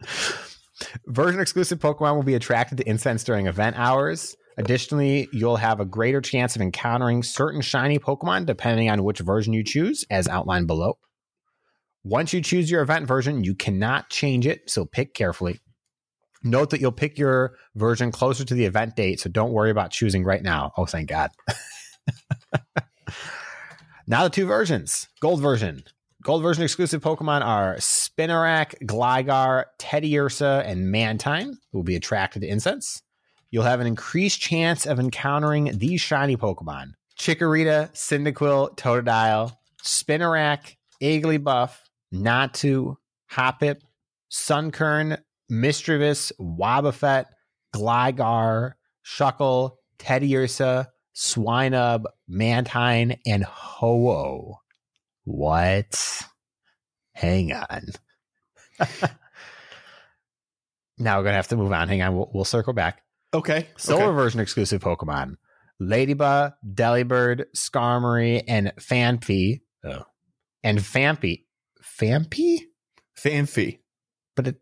[1.06, 4.36] Version exclusive Pokemon will be attracted to incense during event hours.
[4.58, 9.52] Additionally, you'll have a greater chance of encountering certain shiny Pokemon depending on which version
[9.52, 10.98] you choose, as outlined below.
[12.04, 15.60] Once you choose your event version, you cannot change it, so pick carefully.
[16.42, 19.92] Note that you'll pick your version closer to the event date, so don't worry about
[19.92, 20.72] choosing right now.
[20.76, 21.30] Oh, thank God.
[24.06, 25.08] Now the two versions.
[25.20, 25.84] Gold version.
[26.22, 32.48] Gold version exclusive Pokemon are Spinarak, Gligar, Teddiursa, and Mantine, who will be attracted to
[32.48, 33.02] incense.
[33.50, 36.92] You'll have an increased chance of encountering these shiny Pokemon.
[37.18, 41.72] Chikorita, Cyndaquil, Totodile, Spinarak, Igglybuff,
[42.14, 42.94] Natu,
[43.32, 43.80] Hoppip,
[44.30, 45.18] Sunkern,
[45.50, 47.24] Misdreavus, Wobbuffet,
[47.74, 54.61] Gligar, Shuckle, Teddiursa, Swinub, Mantine, and Ho-Oh.
[55.24, 56.22] What?
[57.14, 57.86] Hang on.
[60.98, 61.88] now we're gonna have to move on.
[61.88, 63.02] Hang on, we'll, we'll circle back.
[63.34, 63.68] Okay.
[63.76, 64.14] Silver okay.
[64.14, 65.36] version exclusive Pokemon:
[65.80, 69.60] Ledyba, Delibird, Skarmory, and Phanpy.
[69.84, 70.02] Oh,
[70.62, 71.44] and Fampy.
[71.82, 72.58] Fampy?
[73.18, 73.78] Fanfy.
[74.36, 74.56] But it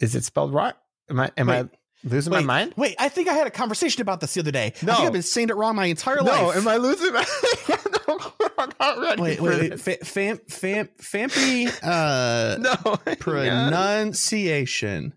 [0.00, 0.72] is it spelled wrong?
[1.10, 1.68] Am I am I
[2.02, 2.74] losing Wait, my mind?
[2.76, 4.72] Wait, I think I had a conversation about this the other day.
[4.82, 4.94] I No.
[4.94, 6.40] think I've been saying it wrong my entire No, life.
[6.40, 7.24] No, am I losing my
[8.08, 8.32] no,
[8.64, 9.80] I'm not ready Wait, wait, wait.
[9.80, 12.96] Fa- fam, fam, Fampy uh, No.
[13.16, 15.14] pronunciation.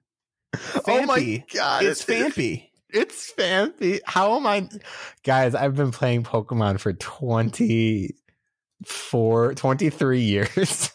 [0.88, 1.84] Oh my god.
[1.84, 2.70] It's Fampy.
[2.90, 4.00] It's Fampy.
[4.06, 4.68] How am I
[5.24, 10.92] guys, I've been playing Pokemon for 24 23 years.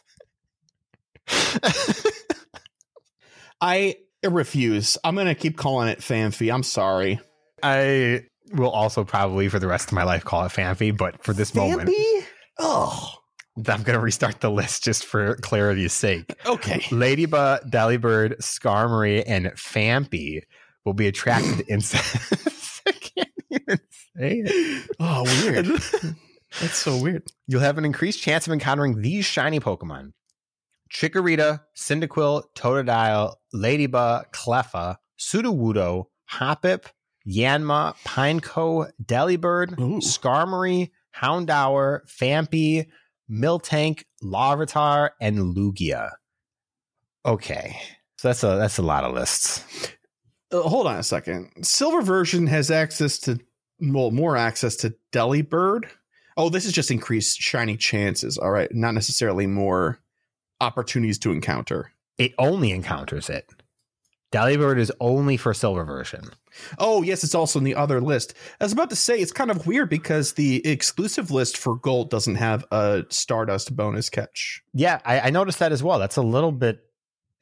[3.61, 4.99] I refuse.
[5.05, 6.53] I'm going to keep calling it Fanfy.
[6.53, 7.21] I'm sorry.
[7.63, 11.33] I will also probably for the rest of my life call it Fampy, but for
[11.33, 12.25] this moment, Fampy?
[12.59, 13.15] Oh,
[13.57, 16.35] I'm going to restart the list just for clarity's sake.
[16.47, 16.81] okay.
[16.91, 20.43] Ledyba, Delibird, Skarmory, and Fampy
[20.85, 22.81] will be attracted to insects.
[22.87, 23.79] I can't even
[24.17, 24.91] say it.
[24.99, 25.67] Oh, weird.
[26.61, 27.25] That's so weird.
[27.47, 30.13] You'll have an increased chance of encountering these shiny Pokemon.
[30.93, 36.85] Chikorita, Cyndaquil, Totodile, Ledyba, Cleffa, Sudowoodo, Hoppip,
[37.27, 39.99] Yanma, Pineco, Delibird, Ooh.
[40.01, 42.87] Skarmory, Houndour, Fampy,
[43.31, 46.11] Miltank, Larvitar, and Lugia.
[47.25, 47.77] Okay.
[48.19, 49.65] So that's a that's a lot of lists.
[50.53, 51.51] Uh, hold on a second.
[51.63, 53.39] Silver version has access to
[53.81, 55.87] well, more access to Delibird.
[56.37, 58.39] Oh, this is just increased shiny chances.
[58.39, 59.99] All right, not necessarily more
[60.61, 61.93] opportunities to encounter.
[62.19, 63.51] It only encounters it.
[64.33, 66.31] Delibird is only for silver version.
[66.79, 68.35] Oh, yes, it's also in the other list.
[68.61, 72.11] I was about to say it's kind of weird because the exclusive list for gold
[72.11, 74.63] doesn't have a Stardust bonus catch.
[74.73, 75.99] Yeah, I, I noticed that as well.
[75.99, 76.81] That's a little bit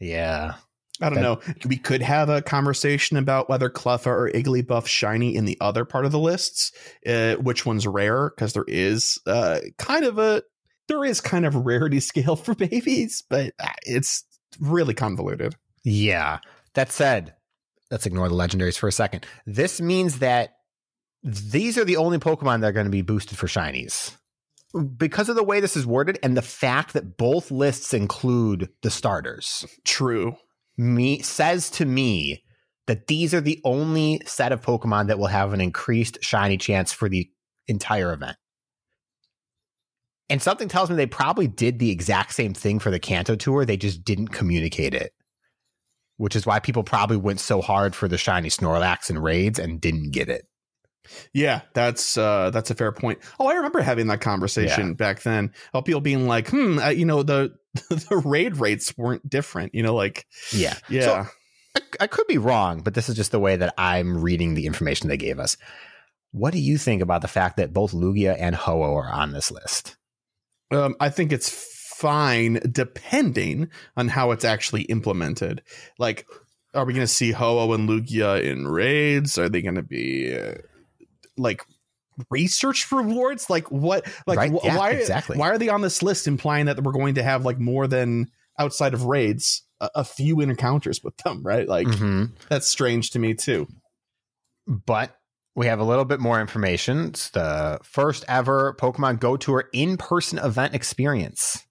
[0.00, 0.54] yeah.
[1.02, 1.40] I don't know.
[1.64, 6.04] We could have a conversation about whether Cleffa or Igglybuff shiny in the other part
[6.04, 6.72] of the lists.
[7.06, 8.30] Uh, which one's rare?
[8.30, 10.42] Because there is uh, kind of a
[10.88, 14.24] there is kind of a rarity scale for babies, but uh, it's
[14.58, 15.54] really convoluted.
[15.84, 16.40] Yeah.
[16.74, 17.34] That said,
[17.90, 19.26] let's ignore the legendaries for a second.
[19.46, 20.54] This means that
[21.22, 24.16] these are the only Pokemon that are going to be boosted for shinies.
[24.96, 28.90] Because of the way this is worded and the fact that both lists include the
[28.90, 30.36] starters, True.
[30.78, 32.44] me says to me
[32.86, 36.92] that these are the only set of Pokemon that will have an increased shiny chance
[36.92, 37.28] for the
[37.66, 38.36] entire event.
[40.28, 43.64] And something tells me they probably did the exact same thing for the Kanto tour.
[43.64, 45.12] They just didn't communicate it,
[46.20, 49.80] which is why people probably went so hard for the shiny Snorlax and raids and
[49.80, 50.46] didn't get it.
[51.32, 53.20] Yeah, that's uh that's a fair point.
[53.40, 55.52] Oh, I remember having that conversation back then.
[55.72, 57.54] Oh, people being like, "Hmm, uh, you know, the
[57.88, 60.76] the raid rates weren't different." You know, like, Yeah.
[60.90, 61.26] yeah.
[61.74, 64.66] I, I could be wrong, but this is just the way that I'm reading the
[64.66, 65.56] information they gave us.
[66.32, 69.50] What do you think about the fact that both Lugia and Ho-Oh are on this
[69.50, 69.96] list?
[70.70, 71.48] Um, I think it's
[72.00, 75.62] fine depending on how it's actually implemented.
[75.98, 76.26] Like,
[76.74, 79.36] are we going to see Ho-Oh and Lugia in raids?
[79.38, 80.54] Are they going to be uh,
[81.36, 81.62] like
[82.30, 83.50] research rewards?
[83.50, 84.06] Like what?
[84.26, 84.90] Like Right, wh- yeah, why?
[84.92, 85.36] exactly.
[85.36, 88.28] Why are they on this list, implying that we're going to have like more than
[88.58, 91.42] outside of raids, a, a few encounters with them?
[91.42, 91.68] Right?
[91.68, 92.32] Like Mhm.
[92.48, 93.66] that's strange to me too.
[94.66, 95.16] But
[95.56, 97.06] we have a little bit more information.
[97.06, 101.64] It's the first ever Pokemon Go Tour in person event experience.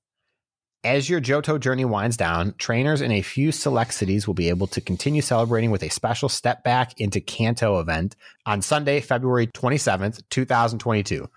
[0.86, 4.68] As your Johto journey winds down, trainers in a few select cities will be able
[4.68, 8.16] to continue celebrating with a special step back into Kanto event
[8.46, 11.30] on Sunday, February 27th, 2022.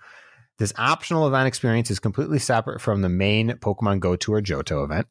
[0.59, 5.07] This optional event experience is completely separate from the main Pokemon Go Tour Johto event.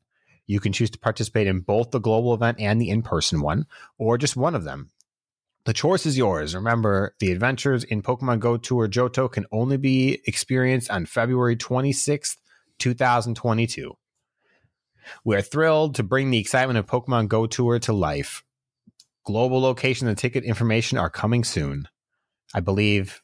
[0.47, 3.67] You can choose to participate in both the global event and the in person one,
[3.99, 4.93] or just one of them.
[5.67, 6.55] The choice is yours.
[6.55, 12.39] Remember, the adventures in Pokemon Go Tour Johto can only be experienced on February 26th,
[12.79, 13.95] 2022.
[15.25, 18.45] We are thrilled to bring the excitement of Pokemon Go Tour to life.
[19.25, 21.89] Global location and ticket information are coming soon.
[22.55, 23.23] I believe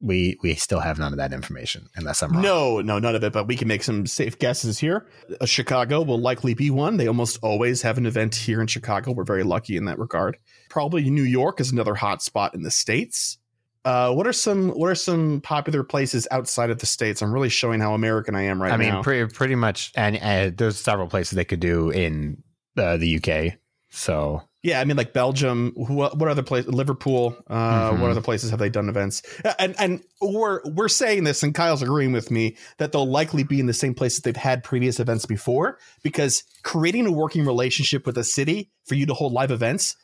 [0.00, 2.42] we we still have none of that information unless I'm wrong.
[2.42, 3.32] No, no, none of it.
[3.32, 5.06] But we can make some safe guesses here.
[5.40, 6.96] Uh, Chicago will likely be one.
[6.98, 9.12] They almost always have an event here in Chicago.
[9.12, 10.36] We're very lucky in that regard.
[10.68, 13.38] Probably New York is another hot spot in the states.
[13.84, 17.20] Uh, what are some what are some popular places outside of the states?
[17.20, 18.74] I'm really showing how American I am right now.
[18.74, 19.02] I mean, now.
[19.02, 22.42] pretty pretty much, and, and there's several places they could do in
[22.78, 23.58] uh, the UK.
[23.90, 25.72] So Yeah, I mean like Belgium.
[25.76, 26.72] What, what other places?
[26.72, 27.36] Liverpool.
[27.48, 28.00] Uh, Mhm.
[28.00, 29.22] What other places have they done events?
[29.44, 33.44] Uh, And and we're we're saying this, and Kyle's agreeing with me that they'll likely
[33.44, 38.06] be in the same places they've had previous events before, because creating a working relationship
[38.06, 39.94] with a city for you to hold live events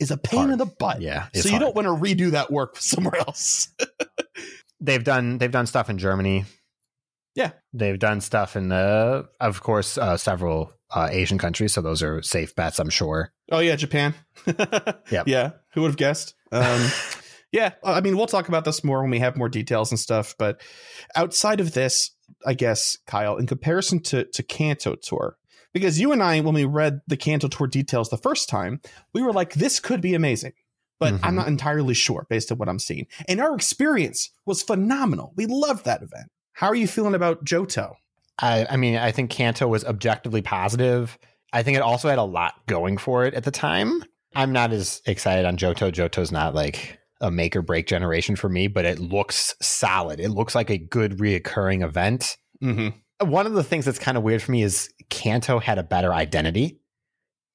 [0.00, 0.50] is a pain Hard.
[0.52, 1.00] in the butt.
[1.00, 1.62] yeah, So you hard.
[1.62, 3.68] don't want to redo that work somewhere else.
[4.80, 6.44] they've done they've done stuff in Germany.
[7.34, 7.50] Yeah.
[7.72, 11.72] they've done stuff in the, of course, uh, several uh, Asian countries.
[11.72, 13.32] So those are safe bets, I'm sure.
[13.50, 14.14] oh yeah, Japan.
[15.10, 15.24] yeah.
[15.26, 15.50] Yeah.
[15.72, 16.34] Who would have guessed?
[16.52, 16.86] Um,
[17.50, 17.72] yeah.
[17.82, 20.36] I mean, we'll talk about this more when we have more details and stuff.
[20.38, 20.60] But
[21.16, 22.12] outside of this,
[22.46, 25.36] I guess, Kyle, in comparison to to Kanto Tour,
[25.74, 28.80] because you and I, when we read the Kanto Tour details the first time,
[29.12, 30.52] we were like, this could be amazing.
[31.00, 31.34] But I'm Mhm.
[31.34, 33.06] not entirely sure based on what I'm seeing.
[33.28, 35.34] And our experience was phenomenal.
[35.36, 36.30] We loved that event.
[36.52, 37.94] How are you feeling about Johto?
[38.38, 41.18] I, I mean, I think Kanto was objectively positive.
[41.52, 44.04] I think it also had a lot going for it at the time.
[44.36, 45.92] I'm not as excited on Johto.
[45.92, 50.18] Johto's not like a make or break generation for me, but it looks solid.
[50.20, 52.36] It looks like a good reoccurring event.
[52.62, 52.96] Mm-hmm.
[53.20, 56.12] One of the things that's kind of weird for me is Kanto had a better
[56.12, 56.80] identity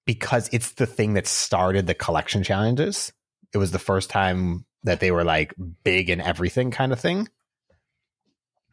[0.05, 3.11] because it's the thing that started the collection challenges.
[3.53, 5.53] It was the first time that they were like
[5.83, 7.27] big and everything kind of thing.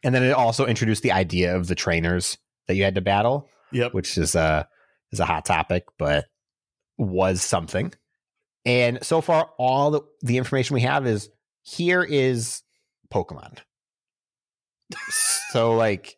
[0.03, 3.47] And then it also introduced the idea of the trainers that you had to battle,
[3.71, 3.93] Yep.
[3.93, 4.67] which is a
[5.11, 6.25] is a hot topic, but
[6.97, 7.93] was something.
[8.65, 11.29] And so far, all the, the information we have is
[11.61, 12.63] here is
[13.13, 13.59] Pokemon.
[15.09, 16.16] so like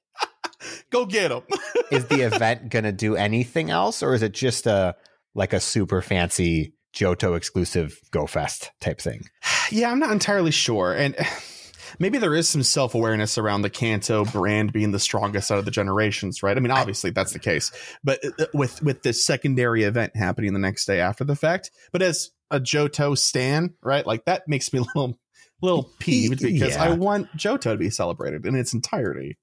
[0.89, 1.43] Go get him.
[1.91, 4.95] is the event going to do anything else or is it just a
[5.35, 9.23] like a super fancy Johto exclusive Go Fest type thing?
[9.71, 10.93] Yeah, I'm not entirely sure.
[10.95, 11.15] And
[11.99, 15.65] maybe there is some self awareness around the Kanto brand being the strongest out of
[15.65, 16.57] the generations, right?
[16.57, 17.71] I mean, obviously that's the case.
[18.03, 22.01] But uh, with with this secondary event happening the next day after the fact, but
[22.01, 24.05] as a Johto stan, right?
[24.07, 25.19] Like that makes me a little
[25.61, 26.83] little peeved because Yeah.
[26.85, 29.37] I want Johto to be celebrated in its entirety.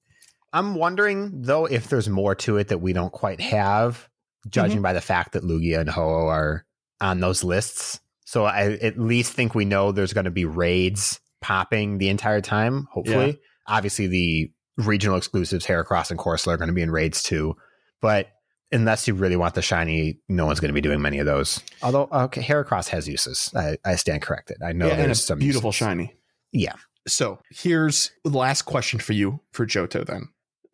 [0.53, 4.07] I'm wondering though if there's more to it that we don't quite have,
[4.49, 4.83] judging mm-hmm.
[4.83, 6.65] by the fact that Lugia and Ho are
[7.01, 7.99] on those lists.
[8.25, 12.41] So I at least think we know there's going to be raids popping the entire
[12.41, 12.87] time.
[12.91, 17.55] Hopefully, obviously the regional exclusives, Heracross and Corsola, are going to be in raids too.
[18.01, 18.27] But
[18.71, 21.61] unless you really want the shiny, no one's going to be doing many of those.
[21.81, 23.51] Although okay, Heracross has uses.
[23.55, 24.57] I, I stand corrected.
[24.63, 25.77] I know Yeah, there's some beautiful uses.
[25.77, 26.13] shiny.
[26.51, 26.75] Yeah.
[27.07, 30.29] So here's the last question for you for Johto then.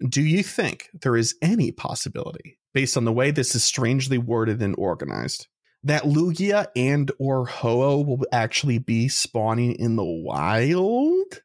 [0.08, 4.62] Do you think there is any possibility, based on the way this is strangely worded
[4.62, 5.48] and organized,
[5.84, 11.42] that Lugia and or Ho-Oh will actually be spawning in the wild?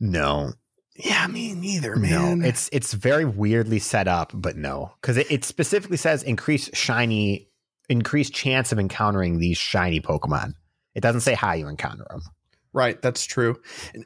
[0.00, 0.52] No,
[0.96, 2.40] Yeah, me neither, man.
[2.40, 6.68] No, it's it's very weirdly set up, but no, because it, it specifically says increase
[6.74, 7.48] shiny,
[7.88, 10.54] increased chance of encountering these shiny Pokemon.
[10.94, 12.22] It doesn't say how you encounter them.
[12.72, 13.60] Right, that's true.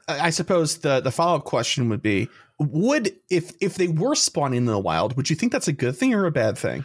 [0.08, 2.28] I I suppose the the follow up question would be:
[2.58, 5.96] Would if if they were spawning in the wild, would you think that's a good
[5.96, 6.84] thing or a bad thing?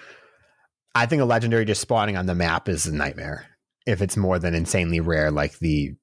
[0.95, 3.45] I think a legendary just spawning on the map is a nightmare
[3.85, 5.93] if it's more than insanely rare, like the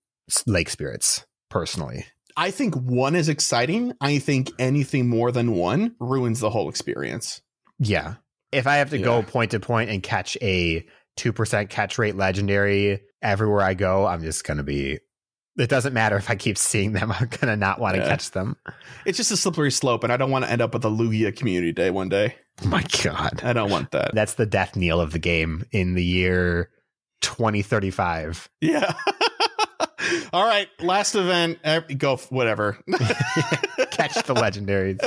[0.47, 1.27] lake spirits.
[1.51, 2.07] Personally,
[2.37, 3.93] I think one is exciting.
[4.01, 7.41] I think anything more than one ruins the whole experience.
[7.79, 8.15] yeah.
[8.53, 9.05] If I have to Yeah.
[9.05, 10.87] go point to point and catch a
[11.17, 15.01] two percent catch rate legendary everywhere I go, I'm just gonna be.
[15.59, 17.11] It doesn't matter if I keep seeing them.
[17.19, 18.09] I'm gonna not want to Yeah.
[18.09, 18.57] catch them.
[19.05, 21.35] It's just a slippery slope, and I don't want to end up with a Lugia
[21.35, 22.37] community day one day.
[22.65, 23.41] Oh my god.
[23.43, 24.15] I don't want that.
[24.15, 26.71] That's the death knell of the game in the year
[27.23, 28.49] 2035.
[28.61, 28.93] Yeah.
[30.33, 31.59] All right, last event.
[31.65, 32.79] eh, Go whatever.
[33.91, 35.01] Catch the legendaries.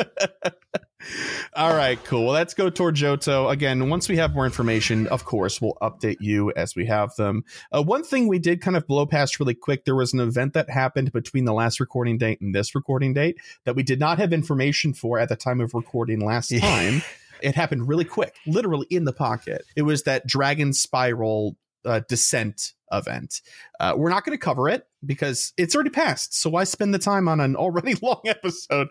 [1.56, 2.26] All right, cool.
[2.26, 3.50] Well, let's go toward Johto.
[3.52, 7.43] Again, once we have more information, of course, we'll update you as we have them.
[7.72, 10.54] Uh, one thing we did kind of blow past really quick there was an event
[10.54, 14.20] that happened between the last recording date and this recording date that we did not
[14.20, 16.60] have information for at the time of recording last Yeah.
[16.62, 17.02] time.
[17.41, 19.64] It happened really quick, literally in the pocket.
[19.76, 23.42] It was that Dragon Spiral uh, Descent event.
[23.80, 26.40] Uh, we're not going to cover it because it's already passed.
[26.40, 28.90] So why spend the time on an already long episode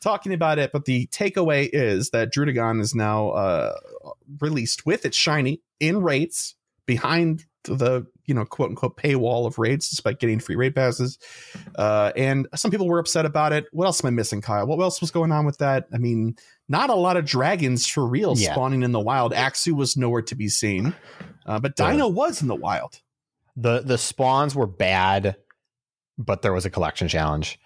[0.00, 0.72] talking about it?
[0.72, 3.74] But the takeaway is that Druddigon is now uh,
[4.40, 6.54] released with its shiny in rates
[6.86, 11.18] behind the you know quote unquote paywall of raids despite getting free raid passes.
[11.76, 13.66] Uh, and some people were upset about it.
[13.72, 14.66] What else am I missing, Kyle?
[14.66, 15.86] What else was going on with that?
[15.92, 16.36] I mean,
[16.68, 18.52] not a lot of dragons for real Yeah.
[18.52, 19.32] spawning in the wild.
[19.32, 20.94] Axew was nowhere to be seen,
[21.44, 23.00] uh, but Deino was in the wild.
[23.56, 25.36] The the spawns were bad,
[26.18, 27.58] but there was a collection challenge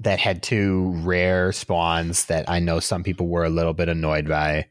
[0.00, 4.28] that had two rare spawns that I know some people were a little bit annoyed
[4.28, 4.68] by.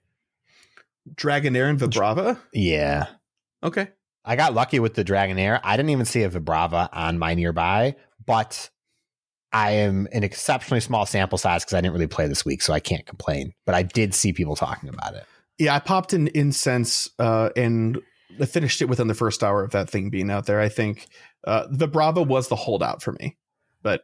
[1.15, 2.39] Dragonair and Vibrava.
[2.53, 3.07] Yeah.
[3.63, 3.89] Okay.
[4.24, 5.59] I got lucky with the Dragonair.
[5.63, 7.95] I didn't even see a Vibrava on my nearby,
[8.26, 8.69] but
[9.51, 12.74] I am an exceptionally small sample size because I didn't really play this week, so
[12.74, 13.53] I can't complain.
[13.65, 15.26] But I did see people talking about it.
[15.57, 17.99] Yeah, I popped in incense uh, and
[18.39, 20.59] I finished it within the first hour of that thing being out there.
[20.59, 21.07] I think
[21.45, 23.38] uh, the Brava was the holdout for me.
[23.84, 24.03] But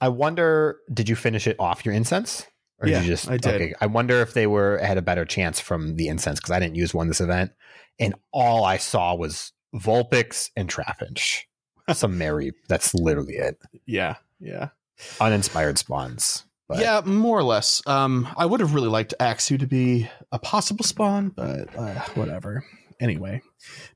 [0.00, 2.46] I wonder, did you finish it off your incense?
[2.78, 3.54] Or Yeah, did you just I did.
[3.54, 3.74] Okay.
[3.80, 6.76] I wonder if they were had a better chance from the incense because I didn't
[6.76, 7.52] use one this event.
[7.98, 11.42] And all I saw was Vulpix and Trapinch.
[11.92, 12.52] Some Mary.
[12.68, 13.58] That's literally it.
[13.84, 14.68] yeah, yeah.
[15.20, 16.44] Uninspired spawns.
[16.68, 17.82] But yeah, more or less.
[17.86, 22.64] Um, I would have really liked Axew to be a possible spawn, but uh, whatever.
[23.00, 23.40] Anyway,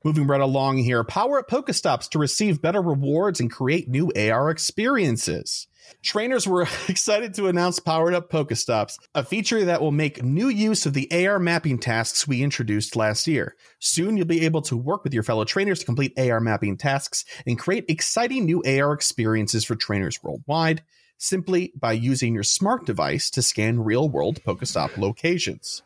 [0.03, 1.03] moving right along here.
[1.03, 5.67] Power up Pokestops to receive better rewards and create new AR experiences.
[6.01, 10.87] Trainers were excited to announce Powered Up Pokestops, a feature that will make new use
[10.87, 13.55] of the AR mapping tasks we introduced last year.
[13.79, 17.25] Soon you'll be able to work with your fellow trainers to complete AR mapping tasks
[17.45, 20.83] and create exciting new AR experiences for trainers worldwide
[21.17, 25.81] simply by using your smart device to scan real world Pokestop locations.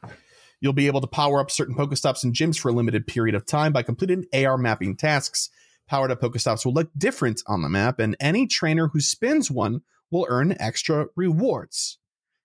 [0.62, 3.46] You'll be able to power up certain Pokestops and gyms for a limited period of
[3.46, 5.50] time by completing AR mapping tasks.
[5.88, 9.82] Powered up Pokestops will look different on the map, and any trainer who spins one
[10.12, 11.98] will earn extra rewards.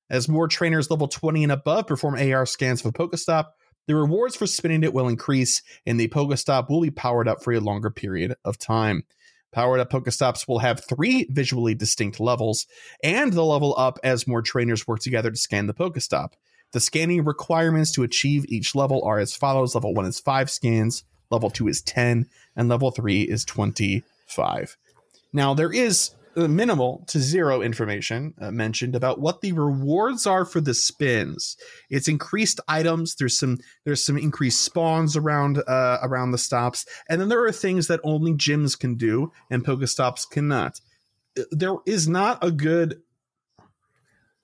[0.08, 3.46] As more trainers level 20 and above perform AR scans of a Pokestop,
[3.86, 7.52] the rewards for spinning it will increase, and the Pokestop will be powered up for
[7.52, 9.04] a longer period of time.
[9.52, 12.66] Powered up Pokestops will have three visually distinct levels,
[13.02, 16.32] and they'll level up as more trainers work together to scan the Pokestop.
[16.74, 21.04] The scanning requirements to achieve each level are as follows level 1 is 5 scans,
[21.30, 24.76] level 2 is 10, and level 3 is 25.
[25.32, 30.60] Now, there is minimal to zero information uh, mentioned about what the rewards are for
[30.60, 31.56] the spins.
[31.90, 33.14] It's increased items.
[33.14, 37.52] There's some there's some increased spawns around uh, around the stops, and then there are
[37.52, 40.80] things that only gyms can do and Pokestops cannot.
[41.38, 43.00] Uh, There is not a good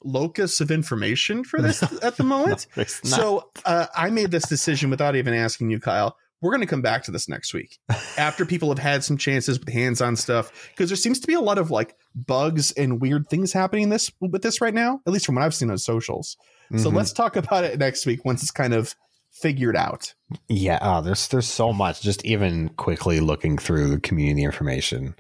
[0.03, 2.66] locus of information for this at the moment.
[2.76, 6.16] not- So uh, I made this decision without even asking you, Kyle.
[6.42, 7.78] We're going to come back to this next week
[8.16, 11.40] after people have had some chances with hands-on stuff because there seems to be a
[11.40, 15.26] lot of like bugs and weird things happening this with this right now, at least
[15.26, 16.38] from what I've seen on socials.
[16.78, 16.94] So Mhm.
[16.94, 18.94] let's talk about it next week once it's kind of
[19.30, 20.14] figured out.
[20.48, 22.01] Yeah, oh, there's there's so much.
[22.01, 25.16] Just even quickly looking through community information.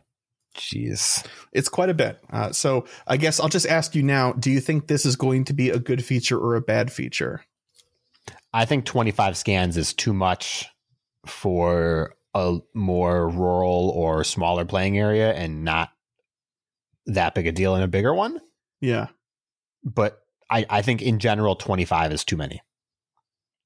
[0.56, 1.26] Jeez.
[1.52, 2.18] It's quite a bit.
[2.32, 5.44] Uh, so I guess I'll just ask you now: Do you think this is going
[5.44, 7.44] to be a good feature or a bad feature?
[8.52, 10.66] I think 25 scans is too much
[11.26, 15.90] for a more rural or smaller playing area and not
[17.06, 18.40] that big a deal in a bigger one.
[18.80, 19.08] Yeah,
[19.84, 22.60] But I, I think in general, 25 is too many.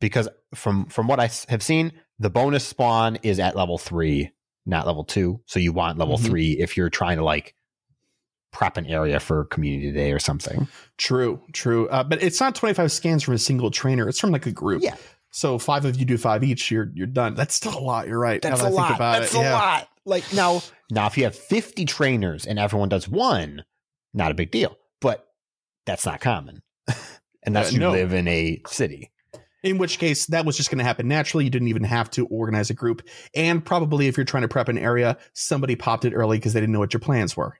[0.01, 4.32] Because from from what I have seen, the bonus spawn is at level three,
[4.66, 5.40] not level two.
[5.46, 6.26] So you want level Mhm.
[6.26, 7.54] three if you're trying to like
[8.52, 10.68] prep an area for community day or something.
[10.96, 11.88] true, true.
[11.88, 14.82] Uh, but it's not twenty-five scans from a single trainer; it's from like a group.
[14.82, 14.96] Yeah.
[15.30, 16.70] So five of you do five each.
[16.70, 17.34] You're you're done.
[17.34, 18.06] That's still a lot.
[18.06, 18.42] You're right.
[18.44, 19.52] now that I think about it, yeah.
[19.52, 19.88] lot.
[20.06, 23.64] Like now, now if you have 50 trainers and everyone does one,
[24.12, 24.76] not a big deal.
[25.00, 25.26] But
[25.86, 26.62] that's not common.
[27.46, 27.90] Unless Uh, you no.
[27.90, 29.10] live in a city.
[29.64, 31.44] In which case, that was just going to happen naturally.
[31.44, 33.02] You didn't even have to organize a group.
[33.34, 36.60] And probably if you're trying to prep an area, somebody popped it early because they
[36.60, 37.58] didn't know what your plans were.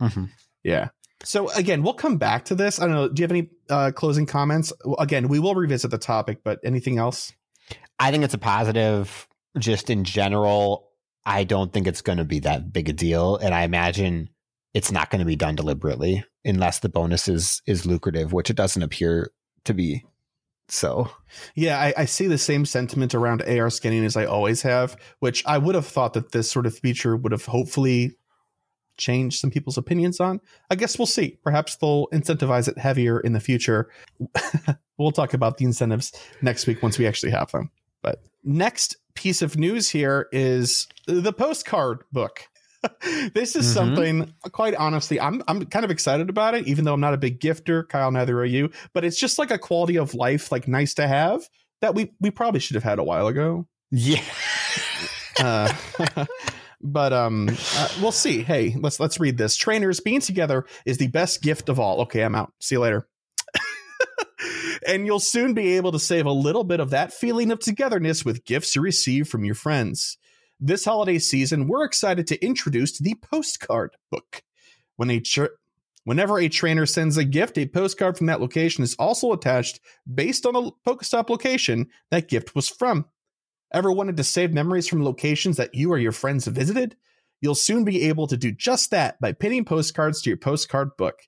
[0.00, 0.30] Mhm.
[0.62, 0.88] Yeah.
[1.24, 2.80] So again, we'll come back to this.
[2.80, 3.08] I don't know.
[3.08, 4.72] Do you have any uh, closing comments?
[4.98, 7.32] Again, we will revisit the topic, but anything else?
[7.98, 9.26] I think it's a positive.
[9.58, 10.90] Just in general,
[11.24, 14.28] I don't think it's going to be that big a deal, and I imagine
[14.74, 18.56] it's not going to be done deliberately unless the bonus is is lucrative, which it
[18.56, 19.30] doesn't appear
[19.64, 20.04] to be.
[20.68, 21.10] So
[21.54, 25.44] Yeah, I, I see the same sentiment around AR scanning as I always have, which
[25.46, 28.16] I would have thought that this sort of feature would have hopefully
[28.96, 30.40] changed some people's opinions on.
[30.70, 31.38] I guess we'll see.
[31.42, 33.90] Perhaps they'll incentivize it heavier in the future.
[34.98, 36.12] we'll talk about the incentives
[36.42, 37.70] next week once we actually have them.
[38.02, 42.48] But next piece of news here is the postcard book.
[43.34, 43.72] this is Mhm.
[43.74, 47.18] something quite honestly I'm I'm kind of excited about it even though I'm not a
[47.18, 50.68] big gifter Kyle neither are you but it's just like a quality of life like
[50.68, 51.42] nice to have
[51.80, 54.20] that we we probably should have had a while ago yeah,
[55.38, 55.72] Uh,
[56.80, 58.42] but um, uh, we'll see.
[58.42, 59.56] Hey, let's let's read this.
[59.56, 62.00] Trainers being together is the best gift of all.
[62.02, 62.52] Okay, I'm out.
[62.60, 63.06] See you later.
[64.88, 68.24] and you'll soon be able to save a little bit of that feeling of togetherness
[68.24, 70.18] with gifts you receive from your friends.
[70.58, 74.42] This holiday season, we're excited to introduce the postcard book.
[74.96, 75.50] When a tra-
[76.04, 79.80] whenever a trainer sends a gift, a postcard from that location is also attached
[80.12, 83.04] based on a Pokestop location that gift was from.
[83.70, 86.96] Ever wanted to save memories from locations that you or your friends visited?
[87.42, 91.18] You'll soon be able to do just that by pinning postcards to your postcard book.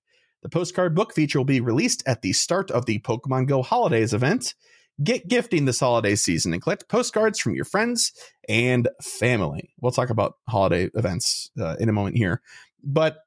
[0.42, 4.14] The postcard book feature will be released at the start of the Pokemon Go Holidays
[4.14, 4.54] event.
[5.02, 8.12] Get gifting this holiday season and collect postcards from your friends
[8.48, 9.70] and family.
[9.80, 12.42] We'll talk about holiday events uh, in a moment here.
[12.82, 13.18] But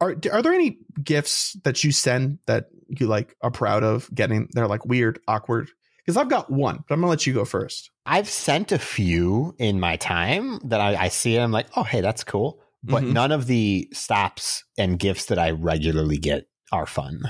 [0.00, 4.48] are are there any gifts that you send that you like are proud of getting?
[4.52, 5.70] They're like weird, awkward.
[6.04, 7.92] Because I've got one, but I'm gonna let you go first.
[8.04, 11.84] I've sent a few in my time that I, I see and I'm like, oh,
[11.84, 12.58] hey, that's cool.
[12.82, 13.12] But Mhm.
[13.12, 17.20] none of the stops and gifts that I regularly get are fun.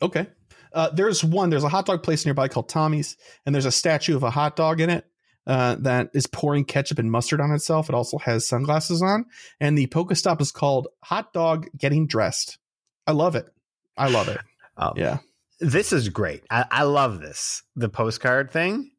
[0.00, 0.28] Okay.
[0.74, 1.50] Uh, there's one.
[1.50, 3.16] There's a hot dog place nearby called Tommy's,
[3.46, 5.06] and there's a statue of a hot dog in it
[5.46, 7.88] uh, that is pouring ketchup and mustard on itself.
[7.88, 9.26] It also has sunglasses on,
[9.60, 12.58] and the Pokestop is called Hot Dog Getting Dressed.
[13.06, 13.48] I love it.
[13.96, 14.38] I love it.
[14.76, 15.18] Um, Yeah.
[15.60, 16.42] This is great.
[16.50, 17.62] I, I love this.
[17.76, 18.90] The postcard thing,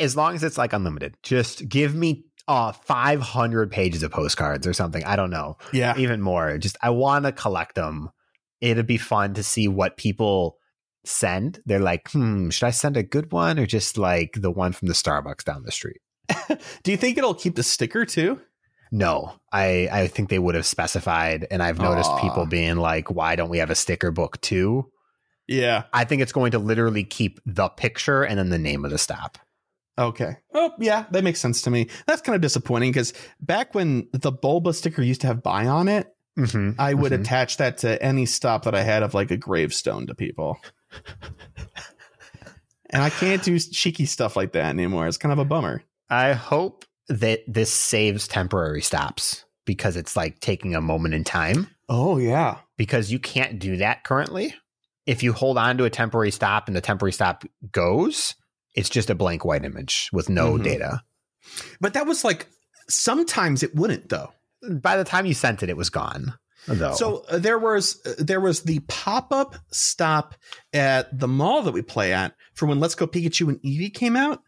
[0.00, 4.72] as long as it's like unlimited, just give me uh 500 pages of postcards or
[4.72, 5.04] something.
[5.04, 5.56] I don't know.
[5.72, 5.96] Yeah.
[5.96, 6.58] even more.
[6.58, 8.10] Just I want to collect them.
[8.60, 10.58] It'd be fun to see what people
[11.04, 11.60] send.
[11.66, 14.88] They're like, hmm, should I send a good one or just like the one from
[14.88, 16.00] the Starbucks down the street?
[16.82, 18.40] Do you think it'll keep the sticker too?
[18.92, 22.20] No, I I think they would have specified, and I've noticed Aw.
[22.20, 24.90] people being like, why don't we have a sticker book too?
[25.46, 25.84] Yeah.
[25.92, 28.98] I think it's going to literally keep the picture and then the name of the
[28.98, 29.36] stop.
[29.98, 30.36] Okay.
[30.54, 31.88] Oh, yeah, that makes sense to me.
[32.06, 35.88] That's kind of disappointing because back when the Bulba sticker used to have buy on
[35.88, 39.36] it, Mm-hmm, I would attach that to any stop that I had of like a
[39.36, 40.58] gravestone to people.
[42.90, 45.06] And I can't do cheeky stuff like that anymore.
[45.06, 45.82] It's kind of a bummer.
[46.08, 51.68] I hope that this saves temporary stops because it's like taking a moment in time.
[51.88, 52.58] Oh yeah.
[52.76, 54.54] because you can't do that currently.
[55.04, 58.34] If you hold on to a temporary stop and the temporary stop goes,
[58.74, 60.62] it's just a blank white image with no Mhm.
[60.64, 61.02] data.
[61.80, 62.46] But that was like
[62.88, 64.32] sometimes it wouldn't though.
[64.70, 66.34] By the time you sent it, it was gone.
[66.66, 66.94] Though.
[66.94, 70.34] So uh, there was uh, there was the pop up stop
[70.72, 74.16] at the mall that we play at for when Let's Go Pikachu and Eevee came
[74.16, 74.42] out.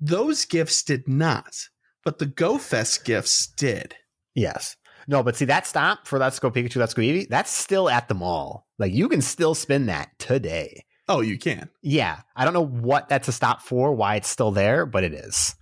[0.00, 1.68] Those gifts did not,
[2.04, 3.94] but the Go Fest gifts did.
[4.34, 4.76] yes,
[5.06, 8.08] no, but see that stop for Let's Go Pikachu, Let's Go Eevee, that's still at
[8.08, 8.66] the mall.
[8.78, 10.84] Like you can still spin that today.
[11.06, 11.68] Oh, you can.
[11.82, 15.12] Yeah, I don't know what that's a stop for, why it's still there, but it
[15.12, 15.54] is.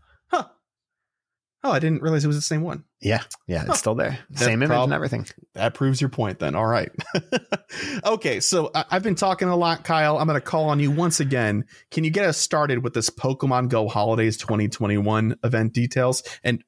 [1.64, 2.82] Oh, I didn't realize it was the same one.
[3.00, 4.18] Yeah, yeah, it's still there.
[4.34, 5.26] Same image prob- and everything.
[5.54, 6.54] That proves your point then.
[6.56, 6.90] All right.
[8.04, 10.18] okay, so I- I've been talking a lot, Kyle.
[10.18, 11.64] I'm going to call on you once again.
[11.92, 16.24] Can you get us started with this Pokemon Go Holidays 2021 event details?
[16.42, 16.64] And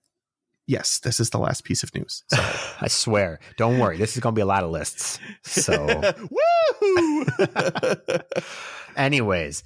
[0.68, 2.22] yes, this is the last piece of news.
[2.34, 2.42] So.
[2.80, 3.40] I swear.
[3.56, 3.96] Don't worry.
[3.96, 5.18] This is going to be a lot of lists.
[5.42, 6.14] So.
[6.30, 7.26] woo!
[8.96, 9.64] Anyways,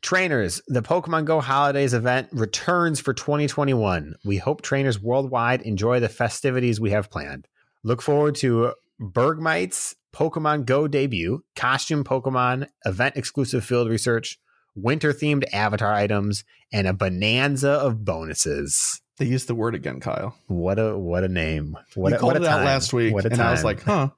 [0.00, 4.14] trainers, the Pokemon Go Holidays event returns for 2021.
[4.24, 7.46] We hope trainers worldwide enjoy the festivities we have planned.
[7.82, 14.38] Look forward to Bergmite's Pokemon Go debut, costume Pokemon, event exclusive field research,
[14.74, 19.00] winter themed avatar items, and a bonanza of bonuses.
[19.18, 20.36] they used the word again, Kyle.
[20.46, 21.76] What a what a name!
[21.94, 23.48] What you a, called what a it out last week, What a and time.
[23.48, 24.10] I was like, huh,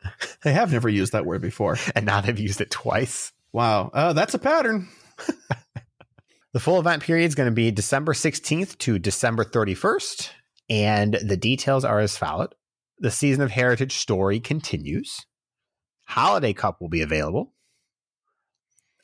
[0.42, 1.78] they have never used that word before.
[1.94, 3.32] and now they've used it twice.
[3.52, 4.88] Wow, uh, that's a pattern.
[6.52, 10.28] The full event period is going to be December 16th to December 31st,
[10.68, 12.50] and the details are as follows.
[12.98, 15.24] The Season of Heritage story continues.
[16.08, 17.54] Holiday Cup will be available.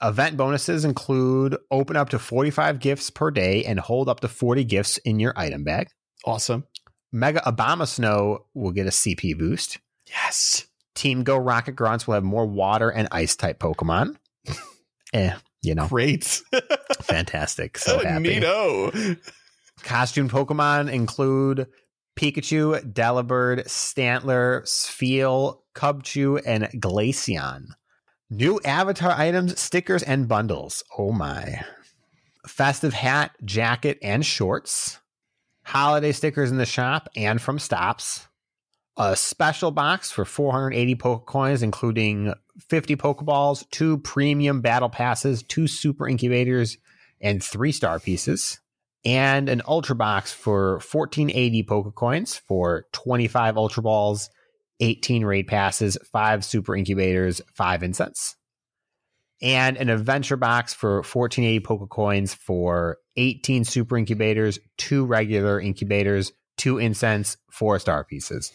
[0.02, 4.64] Event bonuses include open up to 45 gifts per day and hold up to 40
[4.64, 5.88] gifts in your item bag.
[6.26, 6.64] Awesome.
[7.10, 9.78] Mega Abomasnow will get a CP boost.
[10.06, 10.66] Yes.
[10.94, 14.16] Team Go Rocket Grunts will have more water and ice type Pokemon.
[15.14, 16.42] eh, you know, Great.
[17.02, 17.78] fantastic.
[17.88, 18.40] So oh, happy.
[18.40, 19.18] Neato.
[19.82, 21.66] Costume Pokemon include
[22.18, 27.66] Pikachu, Delibird, Stantler, Spheal, Cubchoo, and Glaceon.
[28.30, 30.82] New avatar items, stickers, and bundles.
[30.98, 31.64] Oh my.
[32.46, 34.98] Festive hat, jacket, and shorts.
[35.64, 38.26] Holiday stickers in the shop and from stops.
[38.96, 46.08] A special box for 480 Pokecoins, including 50 Pokeballs, two premium battle passes, two super
[46.08, 46.78] incubators,
[47.20, 48.60] and three star pieces
[49.04, 54.30] and an Ultra Box for 1480 Pokecoins for 25 Ultra Balls,
[54.80, 58.36] 18 Raid Passes, 5 Super Incubators, 5 Incense.
[59.40, 66.78] And an Adventure Box for 1480 Pokecoins for 18 Super Incubators, 2 regular Incubators, 2
[66.78, 68.52] Incense, 4 Star Pieces.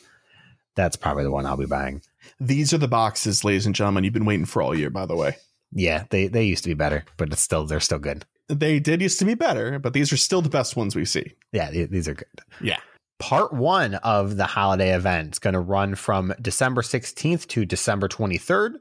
[0.75, 2.01] That's probably the one I'll be buying.
[2.39, 5.15] These are the boxes, ladies and gentlemen, you've been waiting for all year, by the
[5.15, 5.37] way.
[5.71, 8.25] Yeah, they, they used to be better, but it's still they're still good.
[8.49, 11.33] They did used to be better, but these are still the best ones we see.
[11.51, 12.27] Yeah, th- these are good.
[12.61, 12.79] Yeah.
[13.19, 18.07] Part one of the holiday event is going to run from December 16th to December
[18.07, 18.73] 23rd.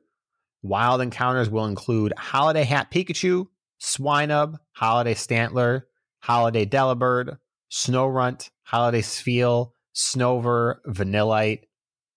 [0.63, 3.47] Wild encounters will include Holiday Hat Pikachu,
[3.81, 5.83] Swinub, Holiday Stantler,
[6.23, 7.39] Holiday Delibird,
[7.71, 11.65] Snorunt, Holiday Spheal, Snover, Vanillite,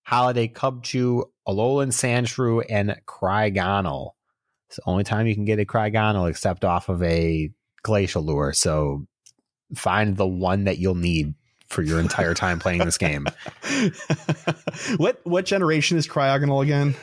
[0.05, 4.11] Holiday Cubchoo, Alolan Sandshrew, and Cryogonal.
[4.69, 7.49] It's the only time you can get a Cryogonal except off of a
[7.81, 8.53] Glacial Lure.
[8.53, 9.07] So
[9.75, 11.33] find the one that you'll need
[11.67, 13.25] for your entire time playing this game.
[14.97, 16.95] what what generation is Cryogonal again?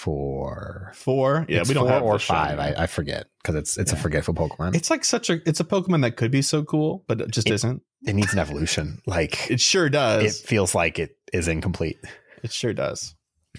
[0.00, 0.92] Four.
[0.94, 1.44] Four.
[1.48, 2.58] Yeah, It's we don't four have or five.
[2.58, 2.74] I.
[2.76, 4.74] I forget because it's it's a forgetful Pokemon.
[4.74, 7.50] It's like such a it's a Pokemon that could be so cool, but it just
[7.50, 7.82] isn't.
[8.06, 9.02] it needs an evolution.
[9.06, 10.24] Like It sure does.
[10.42, 11.98] it feels like it is incomplete.
[12.42, 13.14] It, sure does.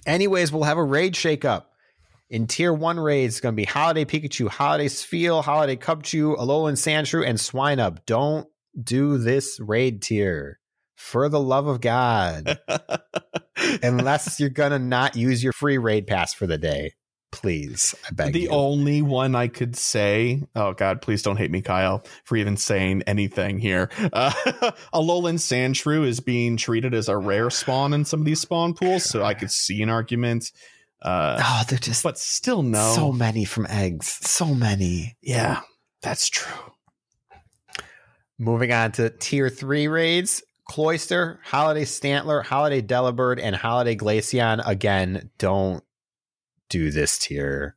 [0.07, 1.65] Anyways, we'll have a raid shakeup.
[2.31, 6.73] In tier one raids, it's going to be Holiday Pikachu, Holiday Spheal, Holiday Cubchoo, Alolan
[6.73, 7.99] Sandshrew, and Swinub.
[8.05, 8.47] Don't
[8.81, 10.57] do this raid tier.
[11.01, 12.57] For the love of God.
[13.83, 16.93] Unless you're going to not use your free raid pass for the day.
[17.31, 17.95] Please.
[18.07, 18.49] I beg the you.
[18.49, 23.03] only one I could say, oh God, please don't hate me, Kyle, for even saying
[23.07, 23.89] anything here.
[24.13, 24.31] Uh,
[24.93, 29.03] Alolan Sandshrew is being treated as a rare spawn in some of these spawn pools,
[29.03, 30.51] so I could see an argument.
[31.01, 32.93] Uh, oh, they're just but still, no.
[32.93, 34.07] so many from eggs.
[34.07, 35.17] So many.
[35.21, 35.61] yeah,
[36.01, 36.73] that's true.
[38.37, 40.41] Moving on to tier three raids.
[40.71, 44.65] Cloyster, Holiday Stantler, Holiday Delibird, and Holiday Glaceon.
[44.65, 45.83] Again, don't
[46.69, 47.75] do this tier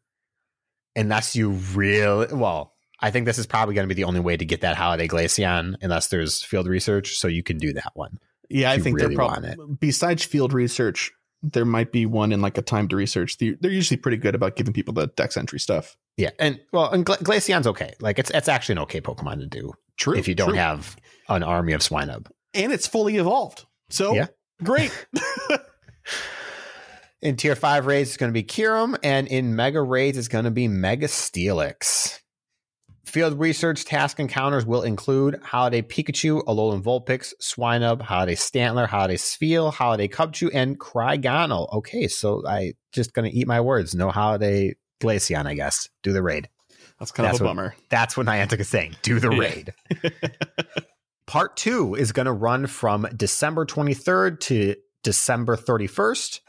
[0.95, 2.73] unless you really well.
[3.01, 5.09] I think this is probably going to be the only way to get that Holiday
[5.09, 8.21] Glaceon, unless there's field research, so you can do that one.
[8.49, 11.11] Yeah, I think really they're probably besides field research,
[11.43, 13.39] there might be one in like a time to research.
[13.39, 15.97] They're, they're usually pretty good about giving people the dex entry stuff.
[16.17, 17.95] Yeah, and well, and Gla- Glaceon's okay.
[17.99, 20.15] Like it's it's actually an okay Pokemon to do True.
[20.17, 20.59] if you don't true.
[20.59, 20.97] have
[21.29, 22.29] an army of Swinub.
[22.55, 23.67] And it's fully evolved.
[23.91, 24.27] So Yeah.
[24.63, 24.93] great.
[27.23, 30.45] In tier five raids, it's going to be Kyurem, and in mega raids, it's going
[30.45, 32.21] to be Mega Steelix.
[33.07, 39.73] Field research task encounters will include Holiday Pikachu, Alolan Vulpix, Swinub, Holiday Stantler, Holiday Spheal,
[39.73, 41.73] Holiday Cubchoo, and Cryogonal.
[41.73, 43.95] Okay, so I just going to eat my words.
[43.95, 45.89] No Holiday Glaceon, I guess.
[46.03, 46.51] Do the raid.
[46.99, 47.75] That's kind That's of a what- bummer.
[47.89, 48.97] That's what Niantic is saying.
[49.01, 49.73] Do the raid.
[51.27, 56.41] Part two is going to run from December 23rd to December 31st.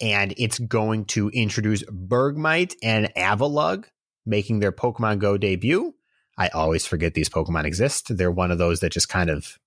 [0.00, 3.84] And it's going to introduce Bergmite and Avalugg
[4.24, 5.94] making their Pokemon Go debut.
[6.38, 8.16] I always forget these Pokemon exist.
[8.16, 9.58] They're one of those that just kind of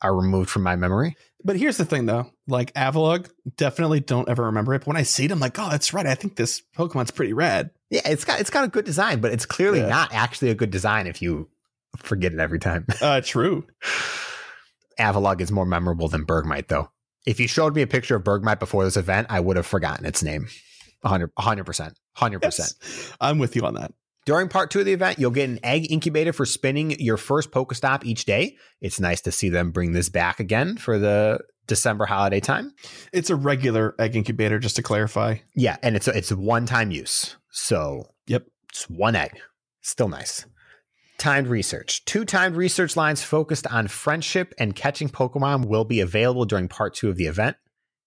[0.00, 1.16] are removed from my memory.
[1.44, 2.30] But here's the thing, though.
[2.48, 4.80] Like Avalugg, definitely don't ever remember it.
[4.80, 6.06] But when I see it, I'm like, oh, that's right.
[6.06, 7.70] I think this Pokemon's pretty rad.
[7.90, 9.88] Yeah, it's got it's got a good design, but it's clearly Yeah.
[9.88, 11.48] not actually a good design if you
[11.96, 12.86] forget it every time.
[13.00, 13.66] Uh, true.
[14.98, 16.90] Avalugg is more memorable than Bergmite, though.
[17.26, 20.06] If you showed me a picture of Bergmite before this event, I would have forgotten
[20.06, 20.46] its name.
[21.00, 22.74] 100 percent, hundred percent.
[23.20, 23.92] I'm with you on that.
[24.24, 27.50] During part two of the event, you'll get an egg incubator for spinning your first
[27.50, 28.56] Pokestop each day.
[28.80, 32.72] It's nice to see them bring this back again for the December holiday time.
[33.12, 35.36] It's a regular egg incubator, just to clarify.
[35.54, 38.46] Yeah, and it's it's one time use, so Yep.
[38.70, 39.38] it's one egg.
[39.82, 40.46] Still nice.
[41.18, 42.04] Timed research.
[42.04, 46.94] Two timed research lines focused on friendship and catching Pokemon will be available during part
[46.94, 47.56] two of the event.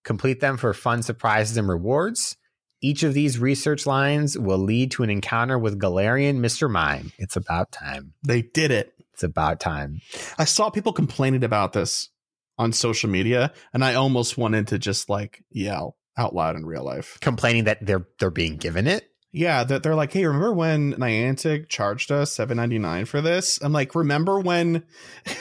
[0.04, 2.38] Complete them for fun surprises and rewards.
[2.82, 6.70] Each of these research lines will lead to an encounter with Galarian Mr.
[6.70, 7.12] Mime.
[7.18, 8.14] It's about time.
[8.26, 8.94] They did it.
[9.14, 10.00] It's about time.
[10.38, 12.10] I saw people complaining about this
[12.60, 16.84] on social media, and I almost wanted to just like yell out loud in real
[16.84, 17.18] life.
[17.20, 19.10] Complaining that they're they're being given it.
[19.38, 23.60] Yeah, that they're like, hey, remember when Niantic charged us seven ninety nine for this?
[23.62, 24.84] I'm like, remember when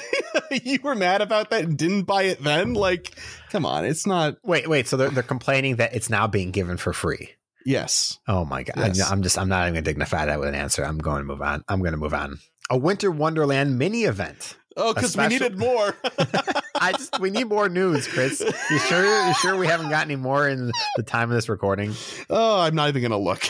[0.51, 2.75] you were mad about that and didn't buy it then?
[2.75, 3.13] Like,
[3.51, 4.37] come on, it's not.
[4.45, 4.87] Wait, wait.
[4.87, 7.31] So they're they're complaining that it's now being given for free.
[7.65, 8.97] Yes, Oh my god!
[8.97, 9.11] Yes.
[9.11, 10.85] I'm just I'm not even gonna dignify that with an answer.
[10.85, 11.65] I'm going to move on.
[11.67, 12.39] I'm going to move on.
[12.71, 14.57] A Winter Wonderland mini event.
[14.77, 15.97] oh, because we needed more.
[16.77, 18.41] I just we need more news, Chris.
[18.71, 19.27] You sure?
[19.27, 21.95] You sure we haven't got any more in the time of this recording?
[22.29, 23.43] oh, I'm not even gonna look.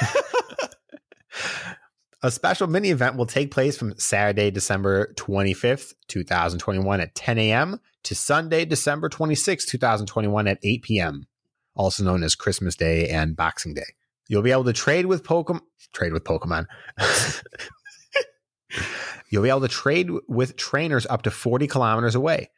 [2.22, 7.80] A special mini event will take place from Saturday, December 25th, 2021 at 10 a.m.
[8.04, 11.26] to Sunday, December 26th, 2021 at 8 p.m.,
[11.74, 13.94] also known as Christmas Day and Boxing Day.
[14.28, 15.60] You'll be able to trade with Pokemon.
[15.92, 16.66] Trade with Pokemon.
[19.28, 22.50] You'll be able to trade with trainers up to 40 kilometers away.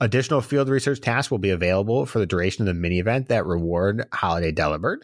[0.00, 3.46] Additional field research tasks will be available for the duration of the mini event that
[3.46, 5.02] reward Holiday Delibird.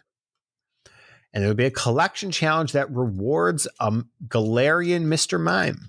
[1.33, 3.91] And there will be a collection challenge that rewards a
[4.29, 5.41] Galarian Mr.
[5.41, 5.89] Mime.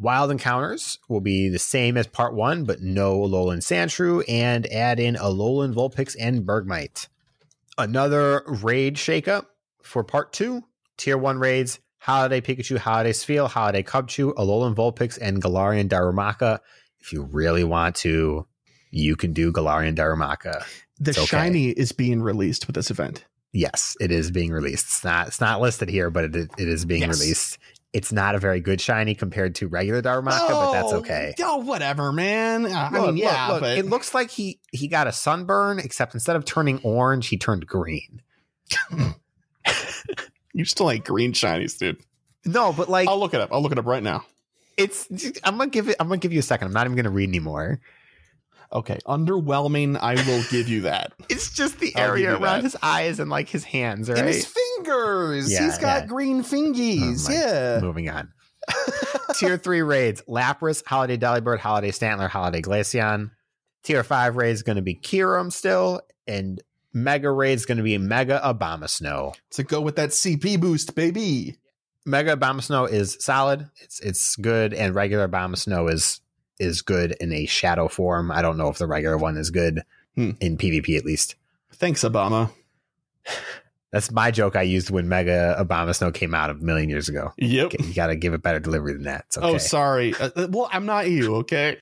[0.00, 4.98] Wild encounters will be the same as part one, but no Alolan Sandshrew, and add
[4.98, 7.06] in Alolan Vulpix and Bergmite.
[7.78, 9.46] Another raid shakeup
[9.82, 10.64] for part two.
[10.96, 16.58] Tier one raids, Holiday Pikachu, Holiday Spheal, Holiday Cubchoo, Alolan Vulpix, and Galarian Darumaka.
[17.00, 18.46] If you really want to,
[18.90, 20.64] you can do Galarian Darumaka.
[20.98, 21.24] The okay.
[21.24, 23.24] shiny is being released with this event.
[23.56, 24.86] Yes, it is being released.
[24.86, 27.20] It's not it's not listed here, but it, it is being Yes.
[27.20, 27.58] released.
[27.92, 31.32] It's not a very good shiny compared to regular Darumaka, but that's okay.
[31.40, 32.66] Oh, whatever, man.
[32.66, 35.78] Uh, I Look, mean, yeah, look, but it looks like he he got a sunburn,
[35.78, 38.20] except instead of turning orange, he turned green.
[40.52, 41.98] you still like green shinies, dude.
[42.44, 43.50] No, but like I'll look it up.
[43.52, 44.24] I'll look it up right now.
[44.76, 45.06] it's
[45.44, 46.66] I'm gonna give it I'm gonna give you a second.
[46.66, 47.78] I'm not even gonna read anymore.
[48.74, 49.96] Okay, underwhelming.
[50.00, 51.12] I will give you that.
[51.28, 52.64] It's just the I'll area around that.
[52.64, 54.18] his eyes and like his hands, right?
[54.18, 55.50] And his fingers.
[55.52, 56.06] Yeah, He's got yeah.
[56.06, 57.28] green fingies.
[57.28, 57.78] Oh yeah.
[57.80, 58.32] Moving on.
[59.34, 63.30] Tier three raids: Lapras, Holiday Delibird, Holiday Stantler, Holiday Glaceon.
[63.82, 66.62] Tier five raids going to be Kyurem still, and
[66.92, 69.34] Mega raid is going to be Mega Abomasnow.
[69.50, 71.58] to go with that CP boost, baby.
[72.06, 73.68] Mega Abomasnow is solid.
[73.82, 76.20] It's it's good, and regular Abomasnow is
[76.58, 78.30] is good in a shadow form.
[78.30, 79.82] I don't know if the regular one is good
[80.14, 80.30] Hmm.
[80.40, 81.34] in PvP at least.
[81.72, 82.50] Thanks, Obama.
[83.90, 87.32] That's my joke I used when Mega Abomasnow came out a million years ago.
[87.36, 87.74] Yep.
[87.80, 89.26] You got to give it better delivery than that.
[89.36, 89.46] Okay.
[89.46, 90.14] Oh, sorry.
[90.16, 91.78] Uh, uh, well, I'm not you, okay?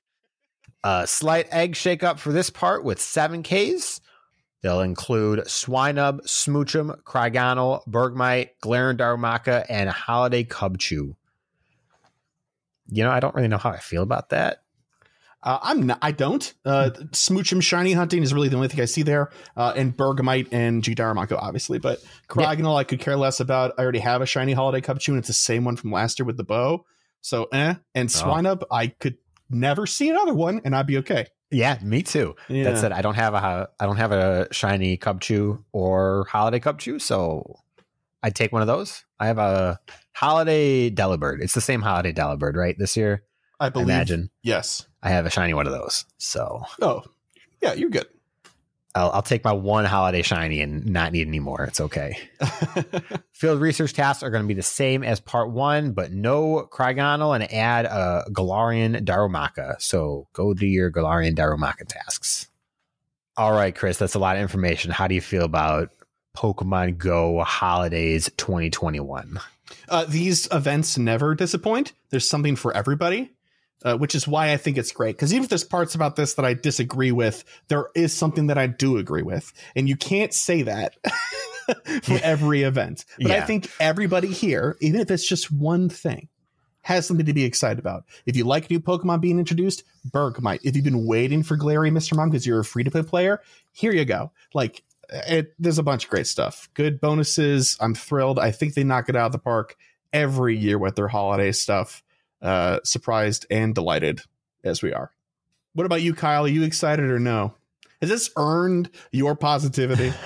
[0.83, 3.99] A slight egg shakeup for this part with seven Ks.
[4.61, 11.15] They'll include Swinub, Smoochum, Cryogonal, Bergmite, Galarian Darumaka, and Holiday Cubchoo.
[12.89, 14.62] You know, I don't really know how I feel about that.
[15.43, 15.99] Uh, I'm not.
[16.01, 16.53] I don't.
[16.63, 20.47] Uh, Smoochum shiny hunting is really the only thing I see there, uh, and Bergmite
[20.53, 21.79] and G Darumaka, obviously.
[21.79, 23.73] But Cryogonal, I could care less about.
[23.77, 26.25] I already have a shiny Holiday Cubchoo, and it's the same one from last year
[26.25, 26.85] with the bow.
[27.21, 27.75] So, eh.
[27.93, 28.19] And Oh.
[28.23, 29.17] Swinub, I could
[29.49, 31.27] never see another one, and I'd be okay.
[31.51, 32.35] Yeah, me too.
[32.47, 32.63] Yeah.
[32.63, 36.99] That said, I don't have a I don't have a shiny Cubchoo or Holiday Cubchoo,
[37.01, 37.59] so
[38.23, 39.03] I'd take one of those.
[39.19, 39.79] I have a
[40.15, 41.41] Holiday Delibird.
[41.41, 42.75] It's the same Holiday Delibird, right?
[42.79, 43.23] This year,
[43.59, 43.89] I I believe.
[43.89, 44.29] imagine.
[44.41, 44.87] Yes.
[45.03, 46.05] I have a shiny one of those.
[46.17, 47.03] So Oh,
[47.61, 48.07] yeah, you're good.
[48.95, 51.63] I'll, I'll take my one holiday shiny and not need any more.
[51.63, 52.17] It's okay.
[53.31, 57.33] Field research tasks are going to be the same as part one, but no Cryogonal
[57.35, 59.81] and add a Galarian Darumaka.
[59.81, 62.47] So go do your Galarian Darumaka tasks.
[63.35, 64.91] All right, Chris, that's a lot of information.
[64.91, 65.89] How do you feel about
[66.37, 69.39] Pokemon Go Holidays 2021?
[69.89, 71.93] uh, these events never disappoint.
[72.11, 73.31] There's something for everybody,
[73.83, 75.15] uh, which is why I think it's great.
[75.15, 78.57] Because even if there's parts about this that I disagree with, there is something that
[78.57, 80.95] I do agree with, and you can't say that
[82.03, 82.19] for Yeah.
[82.23, 83.05] every event.
[83.19, 86.27] But I think everybody here, even if it's just one thing,
[86.81, 88.03] has something to be excited about.
[88.25, 90.59] If you like new Pokemon being introduced, Bergmite.
[90.63, 92.15] If you've been waiting for Galarian Mr.
[92.17, 94.31] Mime, because you're a free to play player, here you go.
[94.53, 96.67] Like, it, there's a bunch of great stuff.
[96.73, 97.77] Good bonuses.
[97.79, 98.37] I'm thrilled.
[98.37, 99.77] I think they knock it out of the park
[100.11, 102.02] every year with their holiday stuff.
[102.43, 104.21] Uh, surprised and delighted
[104.63, 105.11] as we are.
[105.73, 106.43] What about you, Kyle?
[106.43, 107.55] Are you excited or no?
[108.01, 110.13] Has this earned your positivity?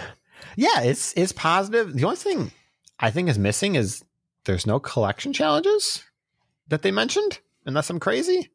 [0.55, 1.93] Yeah, it's it's positive.
[1.93, 2.51] The only thing
[2.99, 4.03] I think is missing is
[4.45, 6.03] there's no collection challenges
[6.68, 8.49] that they mentioned, unless I'm crazy.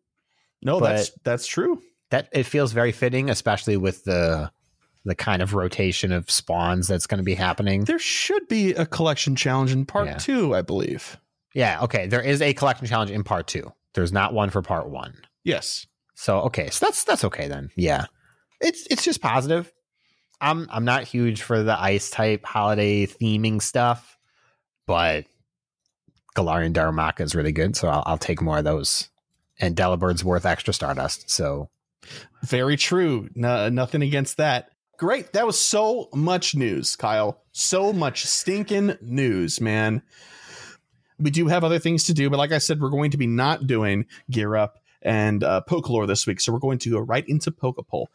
[0.62, 1.80] No, But- that's that's true.
[2.10, 4.50] that it feels very fitting, especially with the
[5.04, 7.84] the kind of rotation of spawns that's going to be happening.
[7.84, 10.18] There should be a collection challenge in part Yeah.
[10.18, 11.18] two, I believe.
[11.54, 12.06] Yeah, okay.
[12.06, 13.72] There is a collection challenge in part two.
[13.94, 15.14] There's not one for part one.
[15.44, 15.86] Yes.
[16.14, 17.70] So okay, so that's that's okay then.
[17.76, 18.06] Yeah,
[18.60, 19.72] it's it's just positive.
[20.40, 24.16] I'm I'm not huge for the ice type holiday theming stuff,
[24.86, 25.24] but
[26.36, 29.08] Galarian Darumaka is really good, so I'll, I'll take more of those.
[29.58, 31.68] And Delibird's worth extra Stardust, so
[32.42, 33.28] Very true.
[33.34, 34.70] No, nothing against that.
[34.98, 35.32] Great.
[35.32, 37.42] That was so much news, Kyle.
[37.52, 40.02] So much stinking news, man.
[41.22, 43.26] We do have other things to do, but like I said, we're going to be
[43.26, 46.40] not doing Gear Up and uh, Pokelore this week.
[46.40, 48.06] So we're going to go right into Pokepoll.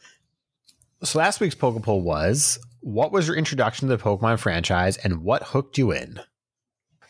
[1.04, 5.44] So last week's Pokepoll was what was your introduction to the Pokemon franchise and what
[5.44, 6.20] hooked you in?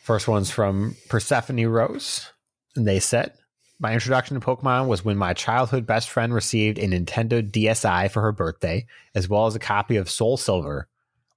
[0.03, 2.31] First one's from Persephone Rose.
[2.75, 3.33] And they said,
[3.79, 8.21] My introduction to Pokemon was when my childhood best friend received a Nintendo DSi for
[8.21, 8.85] her birthday,
[9.15, 10.87] as well as a copy of Soul Silver.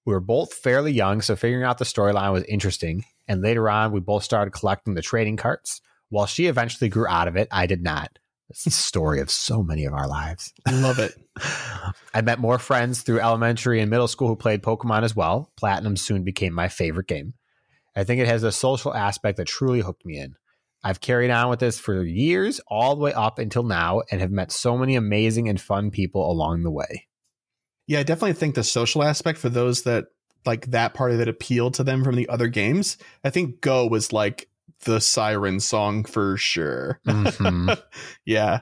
[0.05, 3.05] We were both fairly young, so figuring out the storyline was interesting.
[3.29, 5.81] And later on, we both started collecting the trading cards.
[6.09, 8.19] While she eventually grew out of it, I did not.
[8.49, 10.53] It's the story of so many of our lives.
[10.67, 11.15] I love it.
[12.15, 15.53] I met more friends through elementary and middle school who played Pokemon as well.
[15.57, 17.35] Platinum soon became my favorite game.
[17.95, 20.35] I think it has a social aspect that truly hooked me in.
[20.83, 24.33] I've carried on with this for years, all the way up until now, and have
[24.33, 27.07] met so many amazing and fun people along the way.
[27.91, 30.07] Yeah, I definitely think the social aspect for those that
[30.47, 32.97] like that part of it appealed to them from the other games.
[33.25, 34.49] I think Go was like
[34.85, 37.01] the siren song for sure.
[37.05, 37.77] Mhm.
[38.25, 38.61] yeah.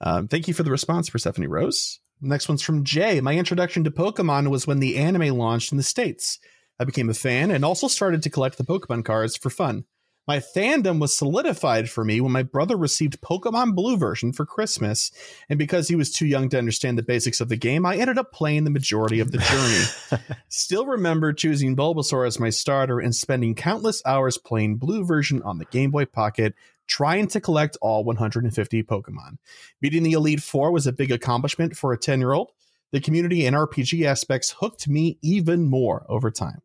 [0.00, 2.00] Um, thank you for the response, Persephone Rose.
[2.20, 3.20] Next one's from Jay.
[3.20, 6.40] My introduction to Pokemon was when the anime launched in the States.
[6.80, 9.84] I became a fan and also started to collect the Pokemon cards for fun.
[10.26, 15.12] My fandom was solidified for me when my brother received Pokemon Blue version for Christmas,
[15.48, 18.18] and because he was too young to understand the basics of the game, I ended
[18.18, 20.26] up playing the majority of the journey.
[20.48, 25.58] Still remember choosing Bulbasaur as my starter and spending countless hours playing Blue version on
[25.58, 26.56] the Game Boy Pocket,
[26.88, 29.38] trying to collect all 150 Pokemon.
[29.80, 32.50] Beating the Elite Four was a big accomplishment for a 10 year old.
[32.90, 36.62] The community and RPG aspects hooked me even more over time.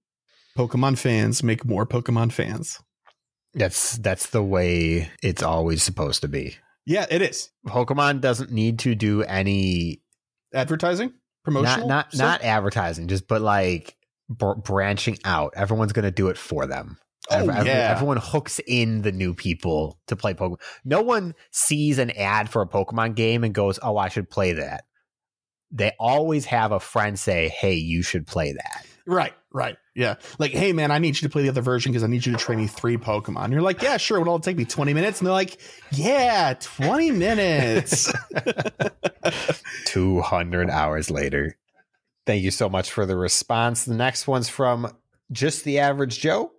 [0.58, 2.80] Pokemon fans make more Pokemon fans.
[3.54, 6.56] That's that's the way it's always supposed to be.
[6.86, 7.50] Yeah, it is.
[7.68, 10.02] Pokemon doesn't need to do any
[10.54, 13.96] Advertising, promotion, not not not advertising, just but like
[14.30, 15.54] br- branching out.
[15.56, 16.98] Everyone's going to do it for them.
[17.30, 17.94] Oh, Ev- ev- yeah.
[17.96, 20.60] everyone hooks in the new people to play Pokemon.
[20.84, 24.54] No one sees an ad for a Pokemon game and goes, "Oh, I should play
[24.54, 24.86] that."
[25.72, 29.78] They always have a friend say, "Hey, you should play that." Right, right.
[29.96, 30.16] Yeah.
[30.40, 32.32] Like, hey, man, I need you to play the other version because I need you
[32.34, 33.46] to train me three Pokemon.
[33.46, 34.22] And you're like, yeah, sure.
[34.22, 35.20] It'll all take me 20 minutes.
[35.20, 35.60] And they're like,
[35.92, 38.12] yeah, 20 minutes.
[39.86, 41.58] 200 hours later.
[42.26, 43.86] Thank you so much for the response.
[43.86, 44.96] The next one's from
[45.32, 46.52] Just the Average Joe.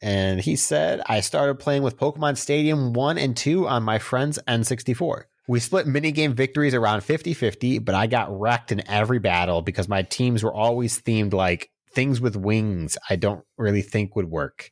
[0.00, 4.38] And he said, I started playing with Pokemon Stadium 1 and 2 on my friend's
[4.48, 5.24] N64.
[5.48, 9.88] We split minigame victories around 50 50, but I got wrecked in every battle because
[9.88, 14.70] my teams were always themed like things with wings I don't really think would work.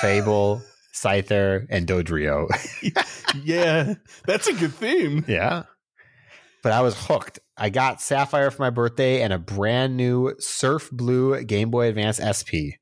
[0.00, 0.62] Fable,
[0.94, 2.48] Scyther, and Dodrio.
[3.44, 3.94] yeah,
[4.26, 5.24] that's a good theme.
[5.28, 5.64] Yeah.
[6.62, 7.38] But I was hooked.
[7.56, 12.18] I got Sapphire for my birthday and a brand new Surf Blue Game Boy Advance
[12.18, 12.80] SP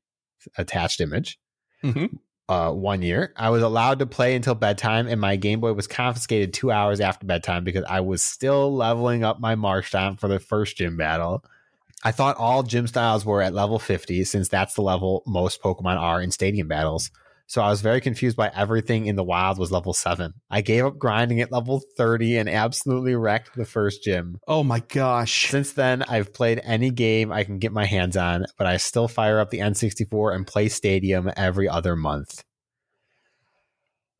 [0.57, 1.37] attached image.
[1.83, 2.17] Mhm.
[2.47, 5.87] Uh, one year, I was allowed to play until bedtime, and my Game Boy was
[5.87, 10.39] confiscated two hours after bedtime because I was still leveling up my Marshtomp for the
[10.39, 11.43] first gym battle.
[12.03, 15.97] I thought all gym styles were at level 50 since that's the level most Pokemon
[15.97, 17.09] are in stadium battles.
[17.47, 20.33] So I was very confused by everything in the wild was level 7.
[20.49, 24.39] I gave up grinding at level 30 and absolutely wrecked the first gym.
[24.47, 25.49] Oh my gosh.
[25.51, 29.07] Since then, I've played any game I can get my hands on, but I still
[29.07, 32.43] fire up the N64 and play Stadium every other month.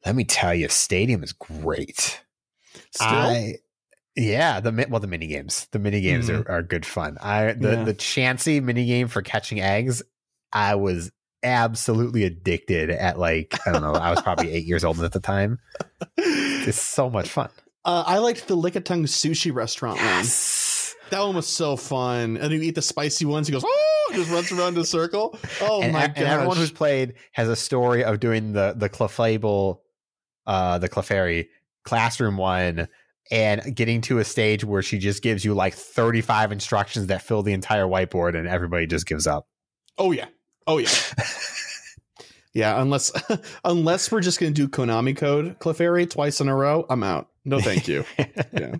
[0.05, 2.23] Let me tell you, Stadium is great.
[2.91, 3.07] Still?
[3.07, 3.55] I,
[4.15, 6.47] yeah, the well, the mini games, the mini games Mhm.
[6.47, 7.17] are, are good fun.
[7.19, 7.83] I the Yeah.
[7.85, 10.03] the Chansey mini game for catching eggs,
[10.53, 11.11] I was
[11.45, 15.19] absolutely addicted at like I don't know, I was probably eight years old at the
[15.21, 15.59] time.
[16.17, 17.49] It's so much fun.
[17.85, 20.25] Uh, I liked the Lickitung sushi restaurant one.
[21.11, 22.37] That one was so fun.
[22.37, 23.47] And you eat the spicy ones.
[23.47, 25.37] He goes, oh, just runs around in a circle.
[25.61, 29.81] Oh and, my and everyone who's played has a story of doing the the Clefable,
[30.47, 31.47] uh, the Clefairy
[31.83, 32.87] classroom one,
[33.29, 37.21] and getting to a stage where she just gives you like thirty five instructions that
[37.21, 39.47] fill the entire whiteboard, and everybody just gives up.
[39.97, 40.25] Oh yeah.
[40.67, 40.89] Oh yeah.
[42.53, 43.11] yeah, unless
[43.63, 47.29] unless we're just gonna do Konami code Clefairy twice in a row, I'm out.
[47.43, 48.05] No thank you.
[48.17, 48.75] yeah.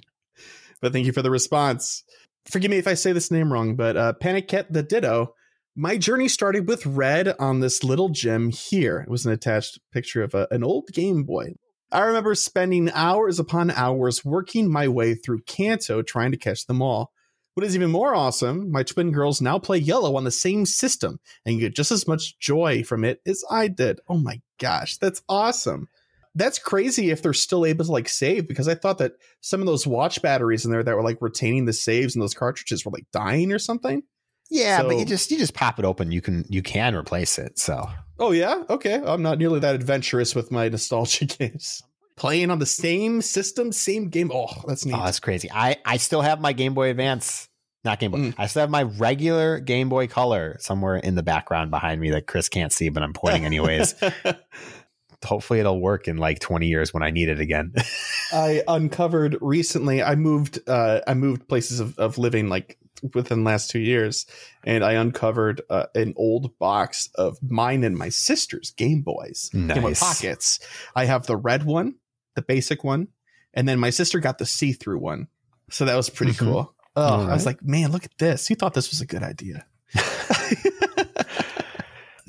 [0.81, 2.03] But thank you for the response.
[2.49, 5.35] Forgive me if I say this name wrong, but uh Panicat the Ditto.
[5.77, 8.99] My journey started with red on this little gem here.
[8.99, 11.55] It was an attached picture of a, an old Game Boy.
[11.91, 16.81] I remember spending hours upon hours working my way through Kanto trying to catch them
[16.81, 17.11] all.
[17.55, 21.19] What is even more awesome, my twin girls now play yellow on the same system
[21.45, 24.01] and get just as much joy from it as I did.
[24.09, 25.87] Oh my gosh, that's awesome.
[26.35, 29.67] That's crazy if they're still able to like save because I thought that some of
[29.67, 32.91] those watch batteries in there that were like retaining the saves and those cartridges were
[32.91, 34.03] like dying or something.
[34.49, 36.11] Yeah, but you just you just pop it open.
[36.11, 37.57] You can you can replace it.
[37.57, 37.89] So
[38.19, 38.95] Oh yeah, okay.
[38.95, 41.81] I'm not nearly that adventurous with my nostalgia games.
[42.17, 44.31] Playing on the same system, same game.
[44.33, 44.95] Oh, that's neat.
[44.95, 45.49] oh, that's crazy.
[45.51, 47.49] I I still have my Game Boy Advance
[47.83, 48.17] Not Game Boy.
[48.17, 48.35] Mm.
[48.37, 52.25] I still have my regular Game Boy Color somewhere in the background behind me that
[52.25, 53.95] Chris can't see, but I'm pointing anyways.
[55.25, 57.73] Hopefully, it'll work in like 20 years when I need it again.
[58.31, 60.01] I uncovered recently.
[60.03, 60.59] I moved.
[60.67, 62.77] Uh, I moved places of, of living like
[63.13, 64.25] within the last two years,
[64.63, 69.67] and I uncovered uh, an old box of mine and my sister's Game Boys, Game
[69.81, 70.59] Boy Pockets.
[70.95, 71.95] I have the red one,
[72.35, 73.07] the basic one,
[73.53, 75.27] and then my sister got the see through one.
[75.71, 76.39] So that was pretty Mhm.
[76.39, 76.75] cool.
[76.95, 78.49] Oh, All I was like, man, look at this.
[78.49, 79.65] You thought this was a good idea.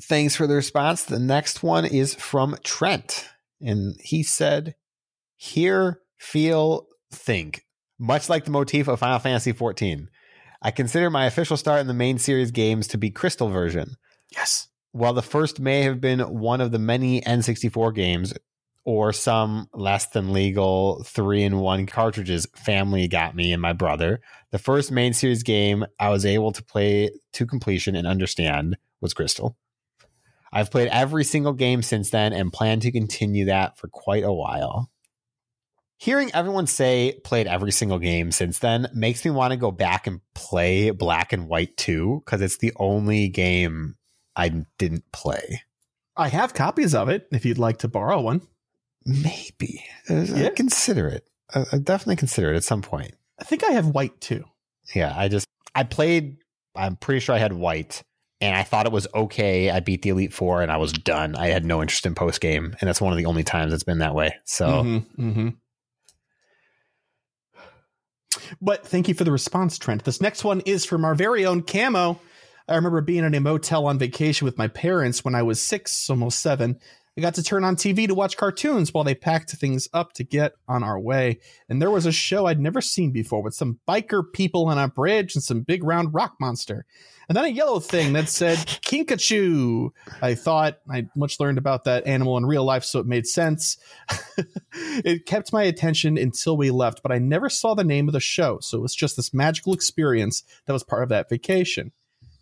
[0.01, 1.03] Thanks for the response.
[1.03, 3.25] The next one is from Trent.
[3.61, 4.75] And he said,
[5.35, 7.65] Hear, feel, think.
[7.99, 10.07] Much like the motif of Final Fantasy XIV.
[10.61, 13.95] I consider my official start in the main series games to be Crystal version.
[14.31, 14.67] yes.
[14.93, 18.33] While the first may have been one of the many N64 games
[18.87, 24.21] or some less than legal three in one cartridges family got me and my brother,
[24.51, 29.13] the first main series game I was able to play to completion and understand was
[29.13, 29.57] Crystal.
[30.53, 34.31] I've played every single game since then and plan to continue that for quite a
[34.31, 34.89] while.
[35.97, 40.07] Hearing everyone say played every single game since then makes me want to go back
[40.07, 43.97] and play Black and White 2 because it's the only game
[44.33, 45.63] I didn't play.
[46.15, 48.47] I have copies of it if you'd like to borrow one.
[49.07, 49.83] Maybe.
[50.09, 50.49] Uh, Yeah.
[50.49, 51.25] Consider it.
[51.53, 53.13] Uh, I definitely consider it at some point.
[53.39, 54.43] I think I have white too.
[54.93, 56.37] Yeah, I just I played.
[56.75, 58.03] I'm pretty sure I had white,
[58.41, 59.69] and I thought it was okay.
[59.71, 61.35] I beat the Elite Four, and I was done.
[61.35, 63.83] I had no interest in post game, and that's one of the only times it's
[63.83, 64.35] been that way.
[64.45, 65.55] So Mhm, mhm.
[68.61, 70.03] But thank you for the response, Trent.
[70.03, 72.19] This next one is from our very own Camo.
[72.67, 76.09] I remember being in a motel on vacation with my parents when I was six,
[76.09, 76.79] almost seven.
[77.17, 80.23] I got to turn on TV to watch cartoons while they packed things up to
[80.23, 81.39] get on our way.
[81.67, 84.87] And there was a show I'd never seen before with some biker people on a
[84.87, 86.85] bridge and some big round rock monster.
[87.27, 89.89] And then a yellow thing that said Kinkachu.
[90.21, 93.77] I thought I much learned about that animal in real life, so it made sense.
[94.73, 98.19] it kept my attention until we left, but I never saw the name of the
[98.19, 101.91] show, so it was just this magical experience that was part of that vacation.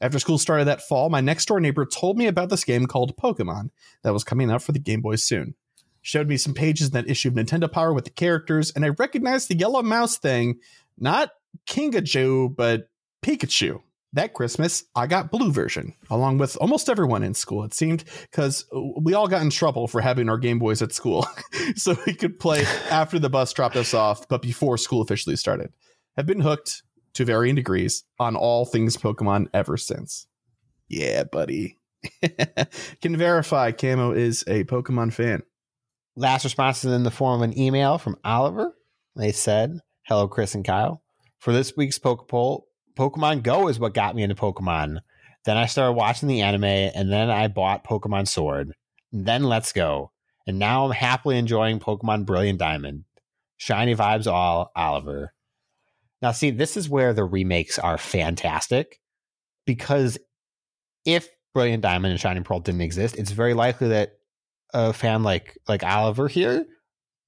[0.05, 3.17] After school started that fall, my next door neighbor told me about this game called
[3.17, 3.71] Pokemon
[4.03, 5.55] that was coming out for the Game Boy soon.
[6.03, 8.89] Showed me some pages in that issue of Nintendo Power with the characters, and I
[8.89, 10.59] recognized the yellow mouse thing,
[10.99, 11.31] not
[11.67, 12.87] Kingachu, but
[13.23, 13.81] Pikachu.
[14.13, 18.63] That Christmas, I got blue version, along with almost everyone in school, it seemed, because
[19.01, 21.25] we all got in trouble for having our Game Boys at school.
[21.75, 25.73] so we could play after the bus dropped us off, but before school officially started.
[26.15, 26.83] Have been hooked
[27.15, 30.27] to varying degrees on all things Pokemon ever since.
[30.87, 31.79] Yeah, buddy.
[33.01, 35.41] Can verify Camo is a Pokemon fan.
[36.15, 38.75] last response is in the form of an email from Oliver.
[39.15, 41.01] They said, "Hello, Chris and Kyle.
[41.39, 44.99] For this week's Poke Poll, Pokemon Go is what got me into Pokemon.
[45.45, 48.73] Then I started watching the anime, and then I bought Pokemon Sword.
[49.11, 50.11] Then Let's Go,
[50.47, 53.05] and now I'm happily enjoying Pokemon Brilliant Diamond.
[53.57, 55.34] Shiny vibes all, Oliver.
[56.25, 58.99] Now, see, this is where the remakes are fantastic
[59.67, 60.17] because
[61.05, 64.13] if Brilliant Diamond and Shining Pearl didn't exist, it's very likely that
[64.73, 66.65] a fan like like Oliver here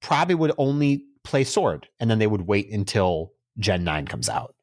[0.02, 4.56] probably would only play Sword, and then they would wait until Gen Nine comes out.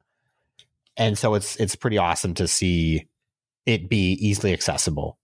[0.97, 3.07] And so it's it's pretty awesome to see
[3.67, 5.17] it be easily accessible.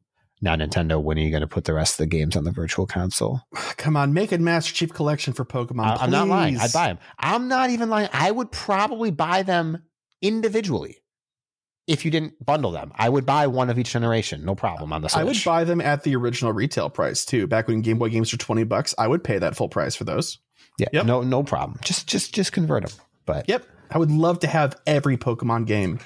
[0.43, 2.51] Now, Nintendo, when are you going to put the rest of the games on the
[2.51, 3.43] Virtual Console?
[3.77, 5.85] Come on, make a Master Chief collection for Pokemon.
[5.99, 6.57] I- I'm not lying.
[6.59, 6.99] I'd buy them.
[7.19, 8.09] I'm not even lying.
[8.13, 9.83] I would probably buy them
[10.23, 10.99] individually
[11.87, 12.93] if you didn't bundle them.
[12.95, 15.21] I would buy one of each generation, no problem on the Switch.
[15.21, 17.47] I would buy them at the original retail price too.
[17.47, 20.05] Back when Game Boy games were twenty bucks, I would pay that full price for
[20.05, 20.39] those.
[20.79, 21.07] yeah, Yep.
[21.07, 21.79] no, no problem.
[21.85, 22.93] Just, just, just convert them.
[23.27, 25.99] But Yep, I would love to have every Pokemon game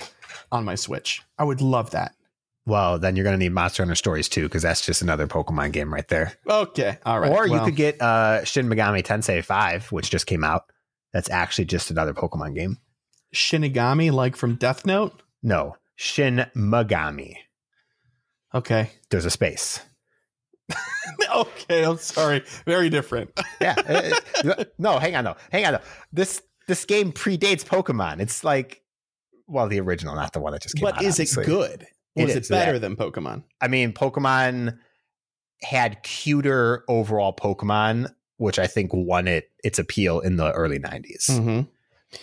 [0.50, 1.22] on my Switch.
[1.38, 2.14] I would love that.
[2.66, 5.72] Well, then you're going to need Monster Hunter Stories too, because that's just another Pokemon
[5.72, 6.32] game right there.
[6.48, 7.30] Okay, all right.
[7.30, 10.64] Or you could get uh, Shin Megami Tensei Five, which just came out.
[11.12, 12.78] That's actually just another Pokemon game.
[13.34, 15.22] Shinigami, like from Death Note.
[15.42, 17.36] No, Shin Megami.
[18.54, 18.90] Okay.
[19.10, 19.80] There's a space.
[21.36, 22.44] okay, I'm sorry.
[22.64, 23.38] Very different.
[23.60, 23.74] Yeah.
[24.44, 25.36] uh, no, hang on though.
[25.50, 25.80] Hang on though.
[26.12, 28.20] This this game predates Pokemon.
[28.20, 28.82] It's like
[29.46, 30.96] well, the original, not the one that just came out.
[30.96, 31.86] but is it good?
[32.16, 32.78] It Was it, better yeah.
[32.78, 33.42] than Pokemon?
[33.60, 34.78] I mean, Pokemon
[35.62, 41.30] had cuter overall Pokemon, which I think won it its appeal in the early 90s.
[41.30, 41.60] Mm-hmm.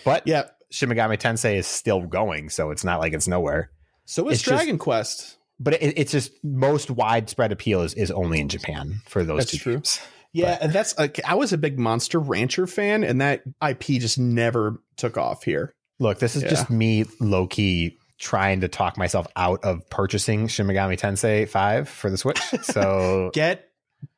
[0.04, 0.44] But Yeah.
[0.70, 3.70] Shin Megami Tensei is still going, so it's not like it's nowhere.
[4.06, 5.36] So is It's just- Dragon Quest.
[5.60, 9.50] But it, it's just most widespread appeal is, is only in Japan for those That's
[9.52, 9.72] two true.
[9.74, 10.00] games.
[10.32, 14.18] Yeah, and that's like I was a big Monster Rancher fan, and that IP just
[14.18, 15.74] never took off here.
[16.00, 16.48] Look, this is Yeah.
[16.48, 21.88] just me low key trying to talk myself out of purchasing Shin Megami Tensei 5
[21.88, 22.40] for the Switch.
[22.62, 23.68] So Get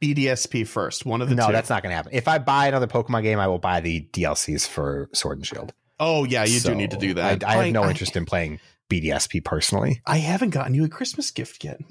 [0.03, 1.05] BDSP first.
[1.07, 1.53] One of the no, two.
[1.53, 2.13] that's not going to happen.
[2.15, 5.73] If I buy another Pokemon game, I will buy the DLCs for Sword and Shield.
[5.99, 7.43] oh yeah, you So do need to do that.
[7.43, 8.61] I, I have no I- interest in playing
[8.91, 10.03] BDSP personally.
[10.07, 11.81] I haven't gotten you a Christmas gift yet.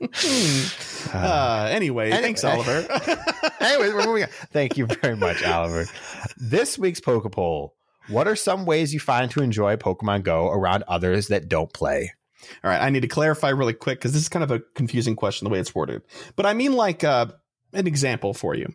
[0.00, 1.16] Hmm.
[1.16, 2.22] uh, anyway, Anyway.
[2.22, 2.78] thanks, Oliver.
[3.60, 4.28] Anyways, we're moving on.
[4.52, 5.86] Thank you very much, Oliver.
[6.36, 7.74] This week's Poke Poll.
[8.08, 12.12] What are some ways you find to enjoy Pokemon Go around others that don't play?
[12.62, 15.16] All right, I need to clarify really quick because this is kind of a confusing
[15.16, 16.02] question the way it's worded.
[16.36, 17.26] But I mean, like uh,
[17.72, 18.72] an example for you.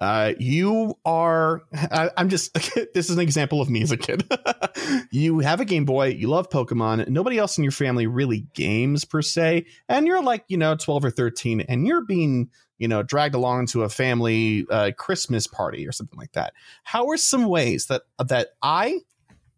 [0.00, 1.62] Uh, you are.
[1.72, 2.54] I, I'm just.
[2.94, 4.24] this is an example of me as a kid.
[5.10, 6.08] you have a Game Boy.
[6.08, 7.08] You love Pokemon.
[7.08, 11.04] Nobody else in your family really games per se, and you're like you know 12
[11.04, 12.48] or 13, and you're being
[12.80, 16.54] you know dragged along to a family uh, Christmas party or something like that.
[16.82, 19.00] How are some ways that that I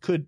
[0.02, 0.26] could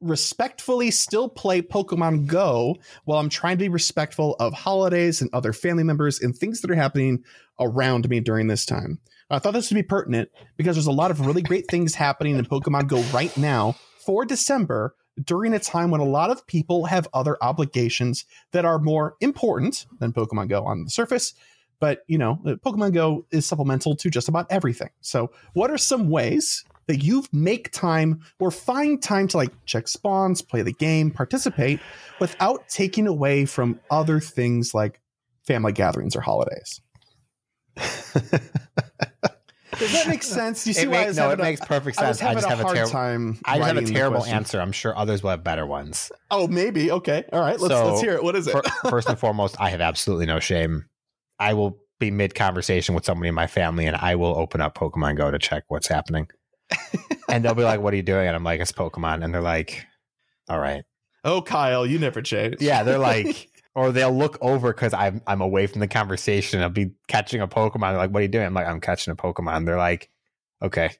[0.00, 2.76] respectfully still play Pokemon Go
[3.06, 6.70] while I'm trying to be respectful of holidays and other family members and things that
[6.70, 7.24] are happening
[7.58, 9.00] around me during this time.
[9.30, 10.28] I thought this would be pertinent
[10.58, 14.26] because there's a lot of really great things happening in Pokemon Go right now for
[14.26, 19.16] December during a time when a lot of people have other obligations that are more
[19.20, 21.32] important than Pokemon Go on the surface.
[21.80, 24.90] But, you know, uh, Pokemon Go is supplemental to just about everything.
[25.00, 29.88] So, what are some ways that you make time or find time to like check
[29.88, 31.80] spawns, play the game, participate
[32.20, 35.00] without taking away from other things like
[35.46, 36.80] family gatherings or holidays.
[39.78, 40.66] Does that make sense?
[40.68, 42.22] You see It why I make- no, it a- makes perfect I sense.
[42.22, 42.90] I, having just have a terrible.
[42.92, 43.38] time.
[43.44, 44.60] I just have a terrible answer.
[44.60, 46.12] I'm sure others will have better ones.
[46.30, 46.90] Oh, maybe.
[46.92, 47.24] Okay.
[47.32, 47.58] All right.
[47.58, 48.22] Let's So, let's hear it.
[48.22, 48.52] What is it?
[48.52, 50.84] Fir- First and foremost, I have absolutely no shame.
[51.38, 54.76] I will be mid conversation with somebody in my family, and I will open up
[54.76, 56.28] Pokemon Go to check what's happening.
[57.28, 59.40] and they'll be like, "What are you doing?" And I'm like, "It's Pokemon." And they're
[59.42, 59.84] like,
[60.48, 60.84] "All right."
[61.26, 62.56] oh, Kyle, you never change.
[62.60, 66.60] Yeah, they're like, or they'll look over because I'm I'm away from the conversation.
[66.60, 67.90] I'll be catching a Pokemon.
[67.90, 70.10] They're like, "What are you doing?" I'm like, "I'm catching a Pokemon." They're like,
[70.62, 70.90] "Okay."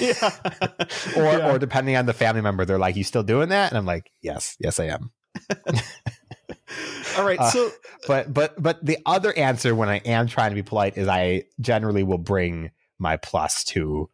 [0.00, 0.30] yeah.
[1.16, 1.52] Or Yeah.
[1.52, 4.10] or depending on the family member, they're like, "You still doing that?" And I'm like,
[4.22, 5.10] "Yes, yes, I am."
[7.18, 7.38] All right.
[7.38, 7.70] uh, so
[8.06, 11.44] But but but the other answer when I am trying to be polite is I
[11.60, 14.08] generally will bring my plus to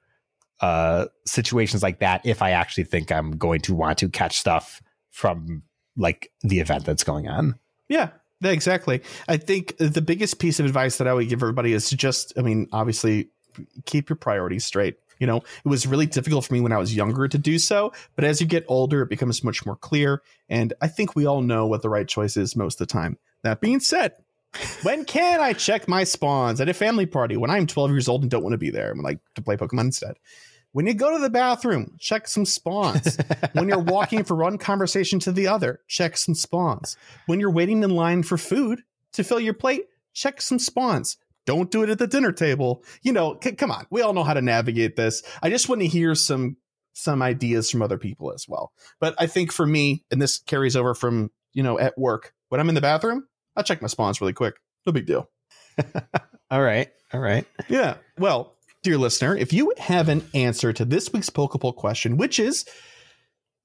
[0.61, 4.81] uh situations like that if I actually think I'm going to want to catch stuff
[5.11, 5.63] from
[5.97, 7.59] like the event that's going on.
[7.89, 8.11] Yeah,
[8.41, 9.03] yeah, exactly.
[9.29, 12.33] I think the biggest piece of advice that I would give everybody is to just,
[12.37, 13.31] I mean, obviously
[13.85, 14.97] keep your priorities straight.
[15.19, 17.93] You know, it was really difficult for me when I was younger to do so,
[18.17, 20.23] but as you get older, it becomes much more clear.
[20.49, 23.19] And I think we all know what the right choice is most of the time.
[23.43, 24.13] That being said,
[24.83, 28.23] when can I check my spawns at a family party when I'm 12 years old
[28.23, 28.91] and don't want to be there?
[28.91, 30.17] I'm like to play Pokemon instead.
[30.73, 33.17] When you go to the bathroom, check some spawns.
[33.53, 36.97] when you're walking from one conversation to the other, check some spawns.
[37.27, 38.83] When you're waiting in line for food
[39.13, 41.17] to fill your plate, check some spawns.
[41.47, 42.83] Don't do it at the dinner table.
[43.03, 43.87] You know, c- come on.
[43.91, 45.23] We all know how to navigate this.
[45.43, 46.57] I just want to hear some
[46.95, 48.73] some ideas from other people as well.
[49.01, 52.61] But I think for me, and this carries over from, you know, at work, when
[52.61, 53.27] I'm in the bathroom,
[53.57, 54.55] I check my spawns really quick.
[54.87, 55.29] No big deal.
[56.51, 56.89] All right.
[57.13, 57.47] All right.
[57.69, 57.97] Yeah.
[58.19, 62.39] Well, dear listener, if you have an answer to this week's Poke Poll question, which
[62.39, 62.65] is,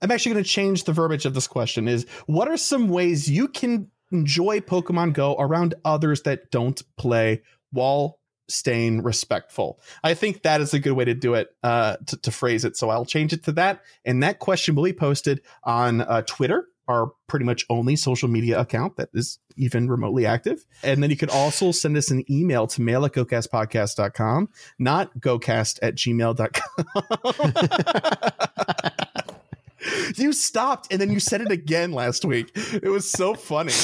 [0.02, 3.30] I'm actually going to change the verbiage of this question, is what are some ways
[3.30, 9.80] you can enjoy Pokemon Go around others that don't play while staying respectful?
[10.04, 12.78] I think that is a good way to do it, uh, to, to phrase it.
[12.78, 13.82] So I'll change it to that.
[14.06, 18.60] And that question will be posted on uh, Twitter our pretty much only social media
[18.60, 20.66] account that is even remotely active.
[20.84, 25.78] And then you could also send us an email to mail at gocastpodcast.com, not gocast
[25.84, 26.54] at gmail.com.
[30.16, 32.50] you stopped and then you said it again last week.
[32.56, 33.74] It was so funny.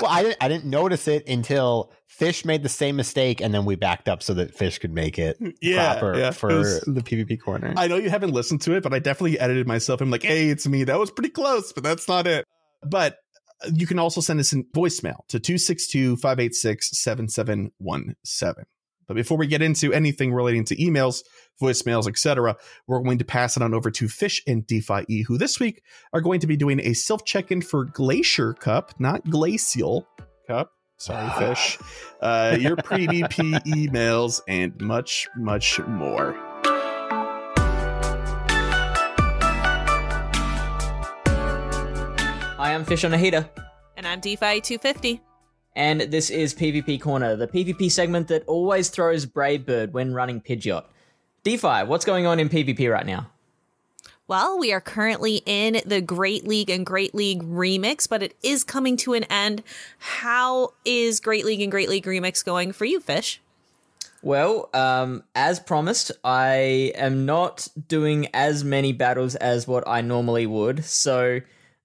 [0.00, 3.64] Well, I didn't I didn't notice it until Fish made the same mistake and then
[3.66, 6.30] we backed up so that Fish could make it Yeah, proper yeah.
[6.30, 7.74] for It was- the PvP corner.
[7.76, 10.00] I know you haven't listened to it, but I definitely edited myself.
[10.00, 10.84] I'm like, hey, it's me.
[10.84, 12.44] That was pretty close, but that's not it.
[12.82, 13.18] But
[13.64, 18.64] uh, you can also send us a voicemail to 262 586 7717.
[19.08, 21.22] But before we get into anything relating to emails,
[21.62, 22.56] voicemails, etc.,
[22.88, 25.82] we're going to pass it on over to Fish and DPhiE, who this week
[26.12, 30.08] are going to be doing a self check in for Glacier Cup, not Glacial
[30.48, 30.72] Cup.
[30.98, 31.78] Sorry, Fish.
[32.20, 36.34] Uh, your PvP emails and much, much more.
[42.58, 43.48] Hi, I'm Fish on a Heater,
[43.96, 45.20] And I'm DPhiE 250.
[45.74, 50.40] and this is PvP Corner, the PvP segment that always throws Brave Bird when running
[50.40, 50.84] Pidgeot.
[51.44, 53.30] DPhiE, what's going on in PvP right now?
[54.28, 58.64] Well, we are currently in the Great League and Great League Remix, but it is
[58.64, 59.62] coming to an end.
[59.98, 63.40] How is Great League and Great League Remix going for you, Fish?
[64.22, 70.46] Well, um, as promised, I am not doing as many battles as what I normally
[70.46, 70.84] would.
[70.84, 71.40] So,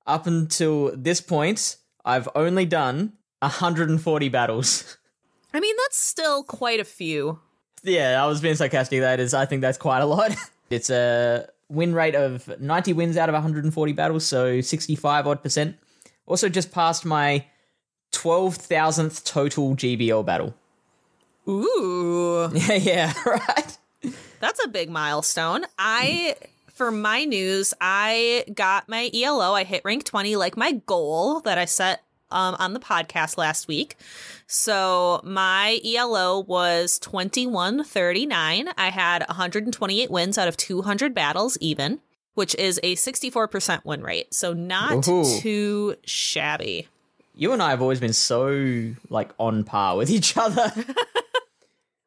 [0.07, 4.97] up until this point, I've only done 140 battles.
[5.53, 7.39] I mean, that's still quite a few.
[7.84, 9.01] yeah, I was being sarcastic.
[9.01, 10.35] That is, I think that's quite a lot.
[10.72, 15.77] it's a win rate of 90 wins out of 140 battles, so 65 odd percent.
[16.27, 17.45] Also, just passed my
[18.14, 20.53] 12,000th total GBL battle.
[21.48, 23.77] Ooh, Yeah, yeah, right.
[24.39, 25.65] that's a big milestone.
[25.80, 26.35] I,
[26.69, 29.53] for my news, I got my ELO.
[29.53, 33.67] I hit rank 20, like my goal that I set um, on the podcast last
[33.67, 33.95] week.
[34.47, 38.69] So my ELO was 2139.
[38.77, 41.99] I had 128 wins out of 200 battles, even,
[42.33, 44.33] which is a 64% win rate.
[44.33, 45.39] So not Ooh.
[45.39, 46.87] too shabby.
[47.33, 50.71] You and I have always been so like on par with each other.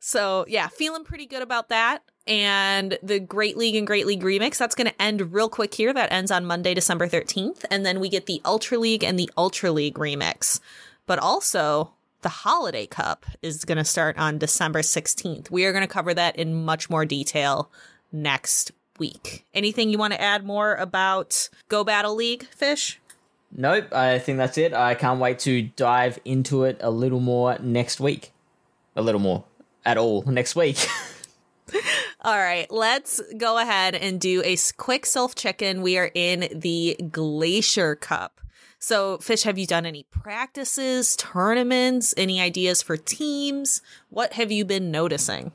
[0.06, 2.02] So yeah, feeling pretty good about that.
[2.26, 5.92] And the Great League and Great League Remix, that's going to end real quick here.
[5.92, 7.64] That ends on Monday, December 13th.
[7.70, 10.60] And then we get the Ultra League and the Ultra League Remix.
[11.06, 11.92] But also,
[12.22, 15.50] the Holiday Cup is going to start on December 16th.
[15.50, 17.70] We are going to cover that in much more detail
[18.10, 19.44] next week.
[19.52, 23.00] Anything you want to add more about Go Battle League, Fish?
[23.56, 24.72] nope, I think that's it.
[24.72, 28.32] I can't wait to dive into it a little more next week.
[28.96, 29.44] A little more
[29.84, 30.88] at all next week.
[32.20, 35.82] All right, let's go ahead and do a quick self check in.
[35.82, 38.40] We are in the Glacier Cup.
[38.78, 43.80] So, Fish, have you done any practices, tournaments, any ideas for teams?
[44.10, 45.52] What have you been noticing?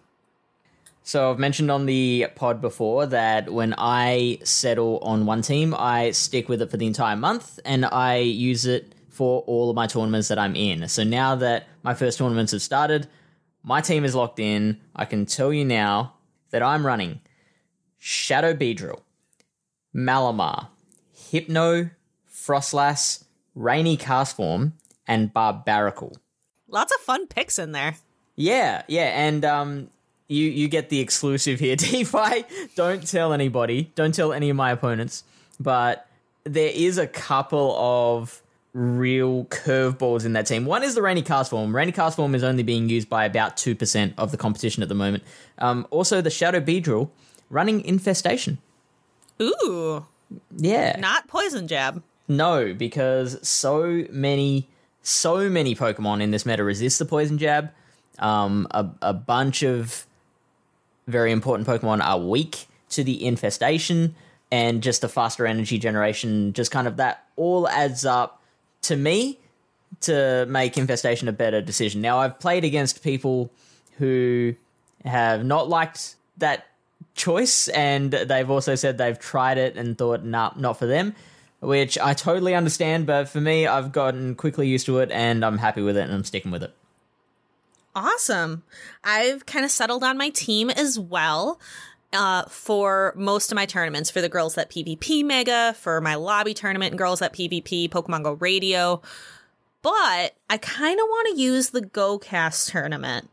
[1.04, 6.12] So I've mentioned on the pod before that when I settle on one team, I
[6.12, 9.88] stick with it for the entire month and I use it for all of my
[9.88, 10.88] tournaments that I'm in.
[10.88, 13.08] So now that my first tournaments have started,
[13.70, 14.82] my team is locked in.
[14.96, 16.16] I can tell you now
[16.50, 17.22] that I'm running
[18.00, 19.02] Shadow Beedrill,
[19.96, 20.70] Malamar,
[21.14, 21.92] Hypno,
[22.28, 24.72] Froslass, Rainy Castform,
[25.08, 26.16] and Barbaracle.
[26.68, 27.94] Lots of fun picks in there.
[28.36, 29.92] Yeah, yeah, and um,
[30.28, 32.74] you you get the exclusive here, DPhiE.
[32.76, 33.92] Don't tell anybody.
[33.94, 35.24] Don't tell any of my opponents.
[35.60, 36.08] But
[36.44, 38.42] there is a couple of
[38.74, 40.66] real curveballs in that team.
[40.66, 41.74] One is the Rainy Castform.
[41.74, 44.96] Rainy Castform is only being used by about two percent of the competition at the
[44.96, 45.24] moment.
[45.58, 47.10] Um, also, the Shadow Beedrill
[47.50, 48.60] running Infestation.
[49.42, 50.06] Ooh,
[50.56, 52.04] Yeah, not Poison Jab.
[52.28, 54.68] no, because so many,
[55.02, 57.72] so many Pokemon in this meta resist the poison jab.
[58.20, 60.06] Um, a, a bunch of
[61.08, 64.14] very important Pokemon are weak to the infestation,
[64.52, 68.39] and just the faster energy generation, just kind of that all adds up
[68.84, 69.40] to me
[70.02, 72.02] to make infestation a better decision.
[72.02, 73.52] Now, I've played against people
[73.98, 74.56] who
[75.06, 76.68] have not liked that
[77.16, 81.16] choice, and they've also said they've tried it and thought, nah, not for them,
[81.60, 83.06] which I totally understand.
[83.06, 86.14] But for me, I've gotten quickly used to it, and I'm happy with it, and
[86.14, 86.74] I'm sticking with it.
[87.96, 88.64] Awesome.
[89.04, 91.60] I've kind of settled on my team as well
[92.14, 96.54] uh, for most of my tournaments for the Girls That PvP Mega, for my lobby
[96.54, 99.02] tournament and Girls That PvP, Pokemon Go Radio.
[99.82, 103.30] But I kind of want to use the GoCast tournament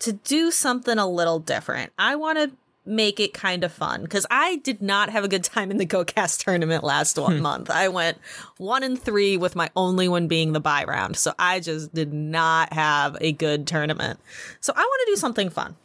[0.00, 1.92] to do something a little different.
[1.98, 2.52] I want to
[2.88, 5.86] make it kind of fun because I did not have a good time in the
[5.86, 7.70] GoCast tournament last one month.
[7.70, 8.18] I went
[8.56, 11.16] one and three with my only one being the buy round.
[11.16, 14.18] So I just did not have a good tournament.
[14.60, 15.76] So I want to do something fun.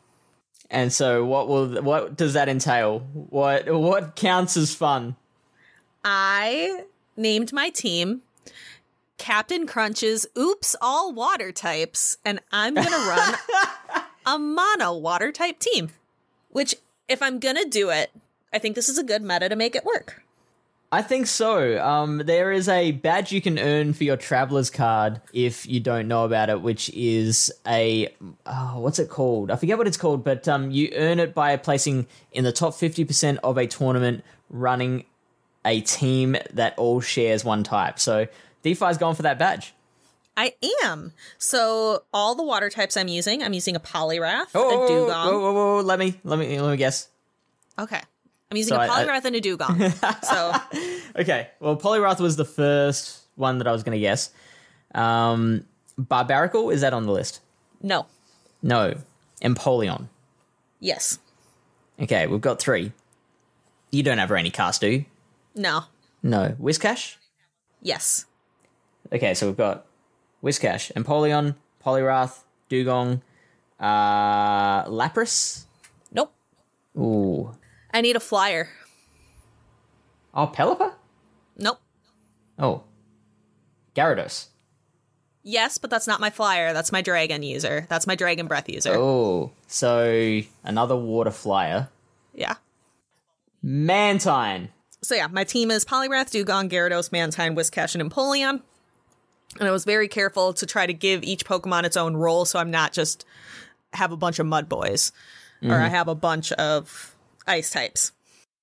[0.74, 3.02] And so, what will what does that entail?
[3.30, 5.16] What what counts as fun?
[6.04, 6.86] I
[7.16, 8.24] named my team
[9.20, 13.36] Captain Crunch's Oops All Water Types, and I'm going to run
[14.26, 15.92] a mono water type team.
[16.50, 16.76] Which,
[17.08, 18.10] if I'm going to do it,
[18.52, 20.23] I think this is a good meta to make it work.
[20.94, 21.84] I think so.
[21.84, 26.08] Um, there is a badge you can earn for your traveler's card if you don't
[26.08, 28.14] know about it, which is a
[28.46, 29.50] oh, what's it called?
[29.50, 32.76] I forget what it's called, but um, you earn it by placing in the top
[32.76, 35.06] fifty percent of a tournament running
[35.66, 37.98] a team that all shares one type.
[37.98, 38.28] So
[38.64, 39.74] DPhiE's for that badge.
[40.38, 40.54] I
[40.84, 41.14] am.
[41.40, 45.26] So, all the water types I'm using, I'm using a Poliwrath, Oh, a Dugong.
[45.28, 47.10] whoa, whoa, whoa, let me let me let me guess.
[47.80, 48.02] Okay.
[48.54, 49.92] I'm using So a I- I- Poliwrath and a Dugong.
[50.24, 50.54] so,
[51.22, 54.30] Okay, well, Poliwrath was the first one that I was going to guess.
[54.94, 55.66] Um,
[56.00, 57.40] Barbaracle is that on the list?
[57.82, 58.06] no.
[58.62, 58.94] No.
[59.42, 60.08] Empoleon.
[60.80, 61.18] Yes.
[62.00, 62.92] Okay, we've got three.
[63.92, 65.06] You don't have any Cast, do you?
[65.56, 65.86] No.
[66.22, 66.56] No.
[66.62, 67.16] Whiscash?
[67.82, 68.26] Yes.
[69.12, 69.86] Okay, so we've got
[70.44, 72.40] Whiscash, Empoleon, Poliwrath,
[72.70, 73.22] Dugong,
[73.80, 75.66] uh, Lapras.
[76.12, 76.32] Nope.
[76.98, 77.52] Ooh.
[77.94, 78.70] I need a flyer.
[80.34, 80.94] Oh, Pelipper?
[81.58, 81.80] Nope.
[82.58, 82.84] Oh.
[83.96, 84.48] Gyarados.
[85.44, 86.74] Yes, but that's not my flyer.
[86.74, 87.86] That's my dragon user.
[87.90, 88.94] That's my dragon breath user.
[88.96, 89.52] Oh.
[89.68, 91.90] So another water flyer.
[92.34, 92.56] Yeah.
[93.62, 94.70] Mantine.
[95.02, 98.62] So yeah, my team is Poliwrath, Dugong, Gyarados, Mantine, Whiscash, and Empoleon.
[99.60, 102.58] And I was very careful to try to give each Pokemon its own role, so
[102.58, 103.26] I'm not just
[103.94, 105.12] have a bunch of mud boys,
[105.62, 105.94] or I mm-hmm.
[105.94, 107.13] have a bunch of
[107.48, 108.12] ice types.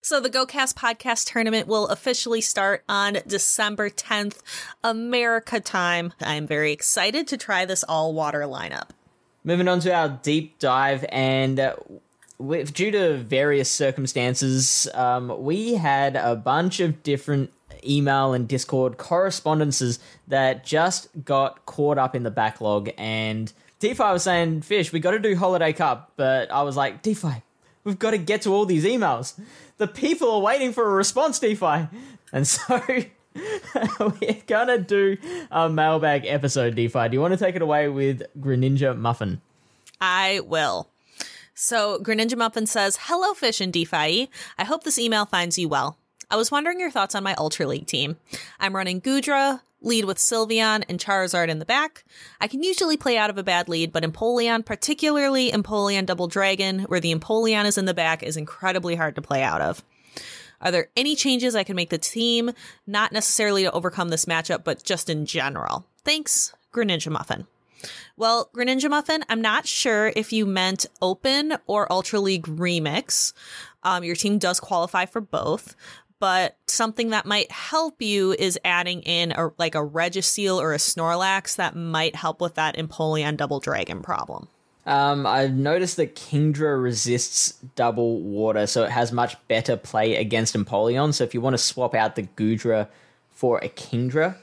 [0.02, 4.38] So the GoCast podcast tournament will officially start on December 10th,
[4.82, 6.14] America time.
[6.22, 8.88] I'm very excited to try this all water lineup.
[9.44, 11.74] Moving on to our deep dive, and uh,
[12.38, 17.52] with, due to various circumstances, um, we had a bunch of different
[17.86, 19.98] email and Discord correspondences
[20.28, 22.90] that just got caught up in the backlog.
[22.96, 26.12] And DPhiE was saying, Fish, we got to do Holiday Cup.
[26.16, 27.42] But I was like, DPhiE,
[27.84, 29.38] we've got to get to all these emails.
[29.78, 31.88] The people are waiting for a response, DPhiE.
[32.32, 32.82] And so
[33.34, 35.16] we're going to do
[35.50, 37.10] a mailbag episode, DPhiE.
[37.10, 39.40] Do you want to take it away with Greninja Muffin?
[40.00, 40.88] I will.
[41.54, 44.28] So Greninja Muffin says, Hello, Fish and DPhiE.
[44.58, 45.98] I hope this email finds you well.
[46.30, 48.16] I was wondering your thoughts on my Ultra League team.
[48.60, 52.04] I'm running Goodra, lead with Sylveon and Charizard in the back.
[52.40, 56.80] I can usually play out of a bad lead, but Empoleon, particularly Empoleon Double Dragon,
[56.80, 59.84] where the Empoleon is in the back, is incredibly hard to play out of.
[60.60, 62.50] Are there any changes I can make the team,
[62.86, 65.86] not necessarily to overcome this matchup, but just in general?
[66.04, 67.46] Thanks, Greninja Muffin.
[68.16, 73.32] Well, Greninja Muffin, I'm not sure if you meant Open or Ultra League Remix.
[73.82, 75.74] Um, your team does qualify for both,
[76.20, 80.78] but something that might help you is adding in a, like a Registeel or a
[80.78, 84.46] Snorlax that might help with that Empoleon Double Dragon problem.
[84.86, 90.54] Um, I've noticed that Kingdra resists double water, so it has much better play against
[90.54, 91.12] Empoleon.
[91.12, 92.88] So if you want to swap out the Goodra
[93.30, 94.36] for a Kingdra,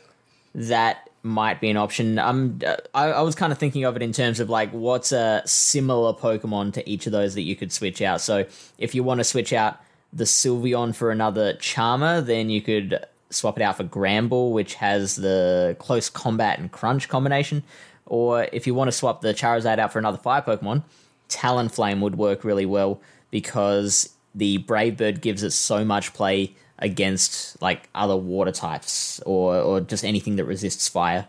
[0.54, 2.18] that might be an option.
[2.18, 2.60] Um,
[2.94, 6.14] I, I was kind of thinking of it in terms of like what's a similar
[6.14, 8.22] Pokemon to each of those that you could switch out.
[8.22, 8.46] So
[8.78, 9.80] if you want to switch out
[10.18, 15.16] the Sylveon for another Charmer, then you could swap it out for Granbull, which has
[15.16, 17.64] the close combat and crunch combination.
[18.08, 20.84] Or if you want to swap the Charizard out for another fire Pokemon,
[21.30, 23.00] Talonflame would work really well
[23.30, 29.56] because the Brave Bird gives it so much play against like other water types or
[29.56, 31.28] or just anything that resists fire.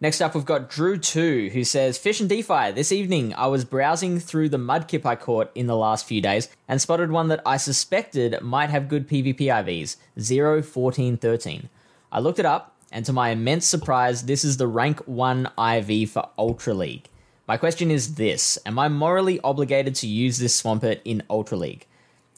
[0.00, 4.18] Next up, we've got Drew2, who says, Fish and DPhiE, this evening I was browsing
[4.18, 7.58] through the mudkip I caught in the last few days and spotted one that I
[7.58, 11.68] suspected might have good PvP IVs 0, 14, 13.
[12.10, 16.10] I looked it up, and to my immense surprise, this is the rank 1 IV
[16.10, 17.08] for Ultra League.
[17.46, 21.86] My question is this Am I morally obligated to use this Swampert in Ultra League?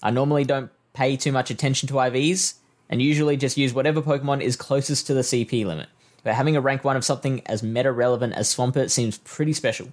[0.03, 2.57] I normally don't pay too much attention to IVs
[2.91, 5.89] and usually just use whatever Pokemon is closest to the CP limit
[6.27, 9.93] but having a rank 1 of something as meta relevant as Swampert seems pretty special.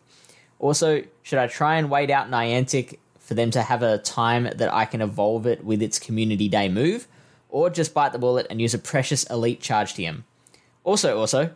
[0.58, 4.74] Also, should I try and wait out Niantic for them to have a time that
[4.74, 7.08] I can evolve it with its Community Day move,
[7.50, 10.24] or just bite the bullet and use a precious Elite Charge TM?
[10.84, 11.52] Also, also,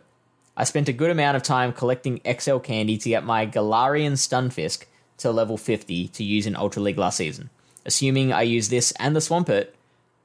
[0.56, 4.84] I spent a good amount of time collecting XL candy to get my Galarian Stunfisk
[5.16, 7.50] to level 50 to use in Ultra League last season.
[7.84, 9.70] Assuming I use this and the Swampert,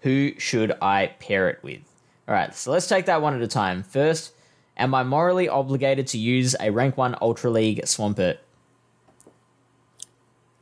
[0.02, 1.82] who should I pair it with?
[2.28, 3.82] Alright, so let's take that one at a time.
[3.82, 4.34] First,
[4.78, 8.38] Am I morally obligated to use a rank 1 Ultra League Swampert?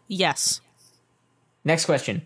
[0.08, 0.60] Yes.
[1.64, 2.24] Next question.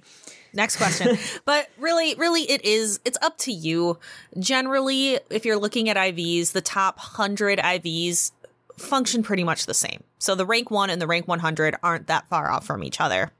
[0.53, 1.17] Next question.
[1.45, 3.99] but really, really, it is, it's up to you.
[4.39, 8.31] Generally, if you're looking at IVs, the top 100 IVs
[8.77, 10.03] function pretty much the same.
[10.17, 13.31] So the rank 1 and the rank 100 aren't that far off from each other.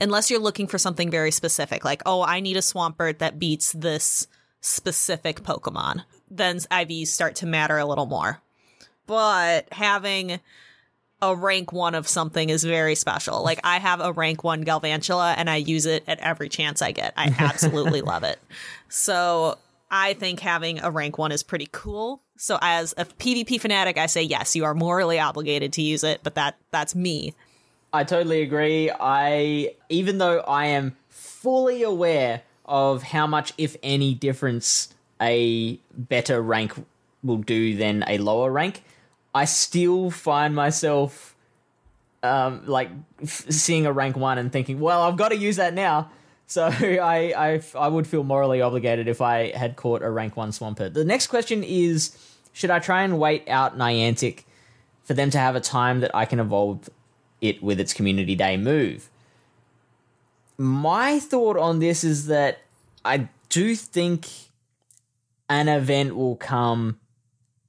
[0.00, 3.72] Unless you're looking for something very specific, like, oh, I need a Swampert that beats
[3.72, 4.26] this
[4.60, 8.40] specific Pokemon, then IVs start to matter a little more.
[9.06, 10.40] But having
[11.22, 13.42] a rank one of something is very special.
[13.42, 16.92] Like I have a rank one Galvantula and I use it at every chance I
[16.92, 17.12] get.
[17.16, 18.38] I absolutely love it.
[18.88, 19.58] So
[19.90, 22.22] I think having a rank one is pretty cool.
[22.36, 26.20] So as a PvP fanatic, I say yes, you are morally obligated to use it,
[26.22, 27.34] but that that's me.
[27.92, 28.90] I totally agree.
[28.90, 36.40] I even though I am fully aware of how much, if any, difference a better
[36.40, 36.72] rank
[37.22, 38.82] will do than a lower rank,
[39.34, 41.36] I still find myself
[42.22, 42.90] um, like
[43.22, 46.10] f- seeing a rank one and thinking, well, I've got to use that now.
[46.50, 50.50] So I, I, I would feel morally obligated if I had caught a rank one
[50.50, 50.94] Swampert.
[50.94, 52.10] The next question is,
[52.52, 54.42] should I try and wait out Niantic
[55.04, 56.90] for them to have a time that I can evolve
[57.40, 59.09] it with its Community Day move?
[60.60, 62.58] My thought on this is that
[63.02, 64.28] I do think
[65.48, 67.00] an event will come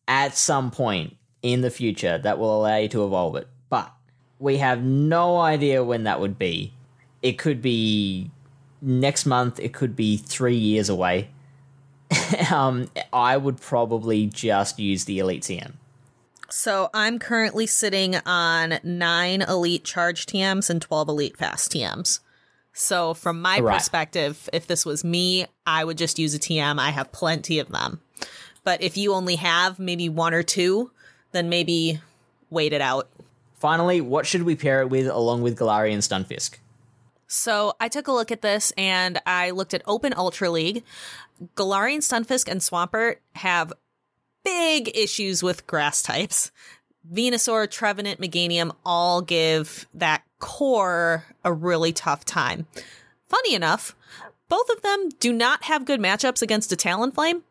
[0.09, 3.47] at some point in the future that will allow you to evolve it.
[3.69, 3.93] But
[4.39, 6.73] we have no idea when that would be.
[7.21, 8.29] It could be
[8.81, 11.29] next month, it could be three years away.
[12.51, 15.75] um, I would probably just use the Elite TM.
[16.49, 22.19] So I'm currently sitting on nine elite charge TMs and 12 elite fast TMs.
[22.73, 23.77] So from my Right.
[23.77, 26.79] perspective, if this was me, I would just use a TM.
[26.79, 28.01] I have plenty of them.
[28.63, 30.91] But if you only have maybe one or two,
[31.31, 31.99] then maybe
[32.49, 33.09] wait it out.
[33.59, 36.57] Finally, what should we pair it with along with Galarian Stunfisk?
[37.27, 40.83] So I took a look at this and I looked at Open Ultra League.
[41.55, 43.71] Galarian Stunfisk and Swampert have
[44.43, 46.51] big issues with grass types.
[47.11, 52.67] Venusaur, Trevenant, Meganium all give that core a really tough time.
[53.29, 53.95] Funny enough,
[54.49, 57.43] both of them do not have good matchups against a Talonflame.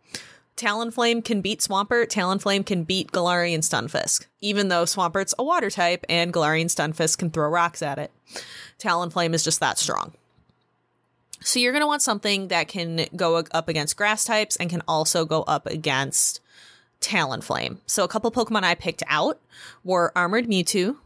[0.56, 6.04] Talonflame can beat Swampert, Talonflame can beat Galarian Stunfisk, even though Swampert's a water type
[6.10, 8.12] and Galarian Stunfisk can throw rocks at it.
[8.78, 10.12] Talonflame is just that strong.
[11.42, 14.82] So you're going to want something that can go up against grass types and can
[14.86, 16.40] also go up against
[17.00, 17.78] Talonflame.
[17.86, 19.40] So a couple Pokemon I picked out
[19.82, 20.96] were Armored Mewtwo,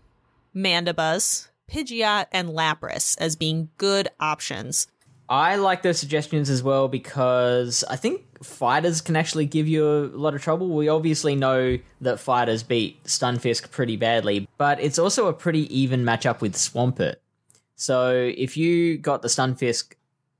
[0.55, 4.86] Mandibuzz, Pidgeot, and Lapras as being good options.
[5.28, 10.07] I like those suggestions as well because I think fighters can actually give you a
[10.16, 10.69] lot of trouble.
[10.69, 16.05] We obviously know that fighters beat Stunfisk pretty badly, but it's also a pretty even
[16.05, 17.16] matchup with Swampert.
[17.74, 19.95] So if you got the Stunfisk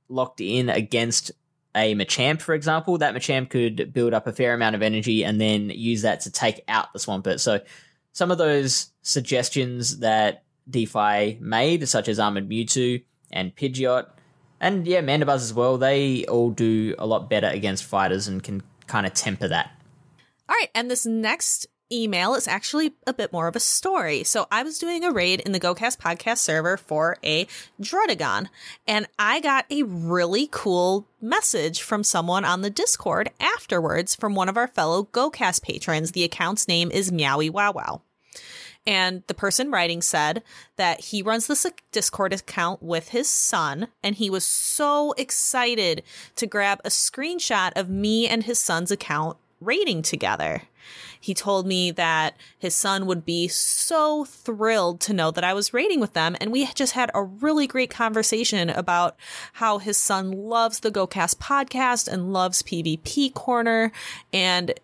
[0.09, 1.33] locked in against
[1.75, 5.41] a Machamp, for example, that Machamp could build up a fair amount of energy and
[5.41, 7.41] then use that to take out the Swampert.
[7.41, 7.61] So
[8.13, 14.07] some of those suggestions that DPhiE made, such as Armored Mewtwo and Pidgeot,
[14.61, 18.63] and yeah, Mandibuzz as well, they all do a lot better against fighters and can
[18.87, 19.71] kind of temper that.
[20.49, 24.25] All right, and this next email is actually a bit more of a story.
[24.25, 27.47] So I was doing a raid in the GoCast podcast server for a
[27.81, 28.49] Druddigon,
[28.87, 34.49] and I got a really cool message from someone on the Discord afterwards from one
[34.49, 36.13] of our fellow GoCast patrons.
[36.13, 38.03] The account's name is Meowie Wow Wow.
[38.87, 40.43] And the person writing said
[40.77, 46.03] that he runs this Discord account with his son, and he was so excited
[46.37, 50.63] to grab a screenshot of me and his son's account raiding together.
[51.19, 55.73] He told me that his son would be so thrilled to know that I was
[55.73, 56.37] raiding with them.
[56.39, 59.17] And we just had a really great conversation about
[59.55, 63.91] how his son loves the GoCast podcast and loves PvP Corner
[64.35, 64.79] and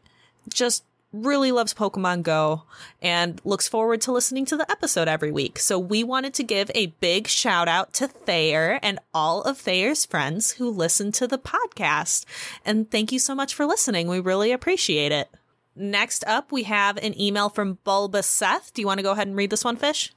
[0.48, 2.62] just really loves Pokemon Go
[3.02, 5.58] and looks forward to listening to the episode every week.
[5.58, 10.04] So we wanted to give a big shout out to Thayer and all of Thayer's
[10.06, 12.24] friends who listen to the podcast.
[12.64, 14.08] And thank you so much for listening.
[14.08, 15.28] We really appreciate it.
[15.74, 18.74] Next up, we have an email from Bulba Seth.
[18.74, 20.12] Do you want to go ahead and read this one, Fish?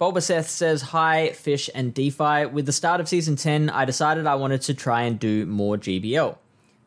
[0.00, 2.50] Bulbaseth says, Hi, Fish and DPhiE.
[2.50, 5.76] With the start of season 10, I decided I wanted to try and do more
[5.76, 6.36] GBL.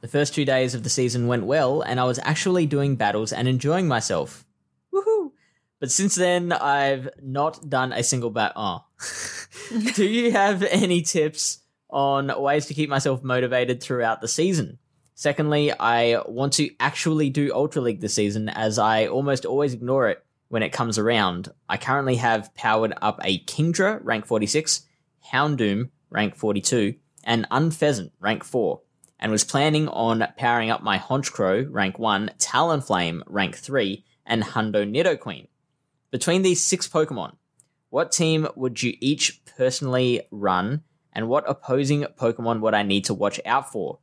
[0.05, 3.33] The first two days of the season went well, and I was actually doing battles
[3.33, 4.45] and enjoying myself.
[4.93, 5.31] Woohoo!
[5.79, 8.53] But since then, I've not done a single bat.
[8.55, 8.85] Oh.
[9.95, 11.57] do you have any tips
[11.89, 14.77] on ways to keep myself motivated throughout the season?
[15.15, 20.09] Secondly, I want to actually do Ultra League this season as I almost always ignore
[20.09, 21.51] it when it comes around.
[21.67, 24.85] I currently have powered up a Kingdra, rank 46,
[25.33, 28.81] Houndoom, rank 42, and Unfezant, rank 4,
[29.25, 34.87] and was planning on powering up my Honchkrow, rank 1, Talonflame, rank 3, and Hundo
[34.87, 35.47] Nidoqueen.
[36.11, 37.35] Between these six Pokemon,
[37.89, 43.15] what team would you each personally run, and what opposing Pokemon would I need to
[43.15, 43.97] watch out for?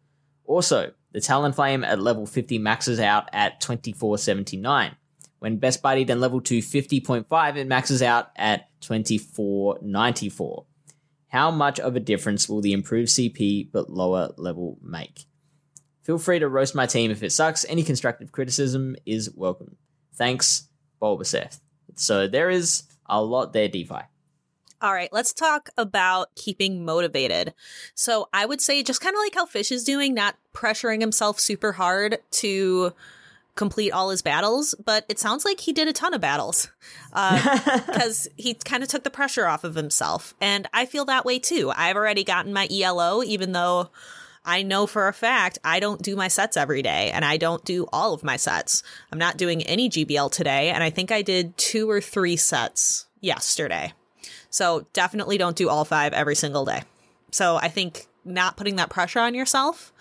[0.45, 4.97] Also, the Talonflame at level 50 maxes out at 2479.
[5.39, 10.67] When best buddied and level to 50.5, it maxes out at 2494.
[11.33, 15.25] How much of a difference will the improved CP but lower level make?
[16.03, 17.65] Feel free to roast my team if it sucks.
[17.71, 19.77] Any constructive criticism is welcome.
[20.15, 20.69] Thanks,
[21.01, 21.59] Bulbaseth.
[21.95, 24.05] So there is a lot there, DPhiE.
[24.83, 27.55] All right, let's talk about keeping motivated.
[27.95, 31.41] So I would say just kind of like how Fish is doing, not pressuring himself
[31.41, 32.93] super hard to
[33.55, 36.71] complete all his battles, but it sounds like he did a ton of battles
[37.13, 40.35] uh, because he kind of took the pressure off of himself.
[40.41, 41.73] And I feel that way too.
[41.75, 43.91] I've already gotten my ELO, even though
[44.45, 47.65] I know for a fact I don't do my sets every day and I don't
[47.65, 48.83] do all of my sets.
[49.13, 53.07] I'm not doing any GBL today, and I think I did two or three sets
[53.21, 53.93] yesterday.
[54.51, 56.83] So definitely don't do all five every single day.
[57.31, 59.93] So I think not putting that pressure on yourself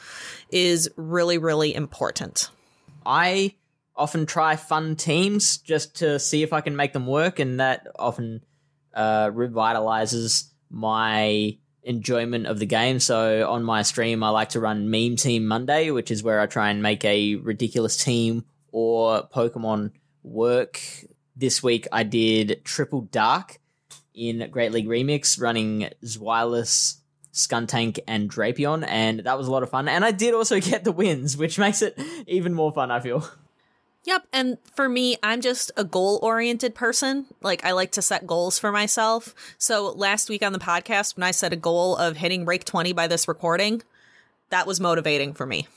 [0.52, 2.50] is really, really important.
[3.06, 3.56] I
[3.96, 7.88] often try fun teams just to see if I can make them work, and that
[7.98, 8.44] often
[8.94, 13.00] uh, revitalizes my enjoyment of the game.
[13.00, 16.46] So on my stream, I like to run Meme Team Monday, which is where I
[16.46, 19.92] try and make a ridiculous team or Pokemon
[20.24, 20.80] work.
[21.36, 23.60] This week, I did Triple Dark
[24.14, 27.01] in Great League Remix, running Zweilous,
[27.34, 29.88] Skuntank, and Drapion, and that was a lot of fun.
[29.88, 31.98] And I did also get the wins, which makes it
[32.28, 33.28] even more fun, I feel.
[34.04, 34.26] Yep.
[34.34, 37.28] And for me, I'm just a goal oriented person.
[37.42, 39.36] Like, I like to set goals for myself.
[39.60, 42.94] So last week on the podcast, when I set a goal of hitting Rake 20
[42.94, 43.84] by this recording,
[44.50, 45.68] that was motivating for me.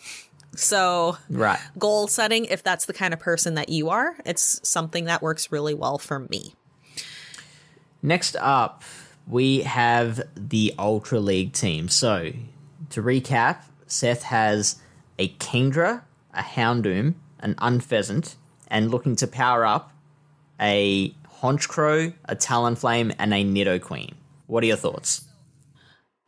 [0.56, 1.59] So, Right.
[1.78, 5.52] goal setting, if that's the kind of person that you are, it's something that works
[5.52, 6.55] really well for me.
[8.02, 8.82] Next up,
[9.26, 11.88] we have the Ultra League team.
[11.88, 12.32] So,
[12.90, 14.76] to recap, Seth has
[15.18, 16.02] a Kingdra,
[16.32, 18.34] a Houndoom, an Unfezant,
[18.68, 19.92] and looking to power up
[20.60, 24.14] a Honchkrow, a Talonflame, and a Nidoqueen.
[24.46, 25.24] What are your thoughts?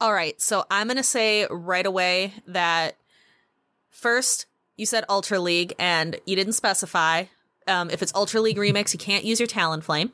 [0.01, 0.41] All right.
[0.41, 2.97] So I'm going to say right away that
[3.91, 4.47] first,
[4.77, 7.25] you said Ultra League and you didn't specify.
[7.67, 10.11] Um, if it's Ultra League Remix, you can't use your Talonflame.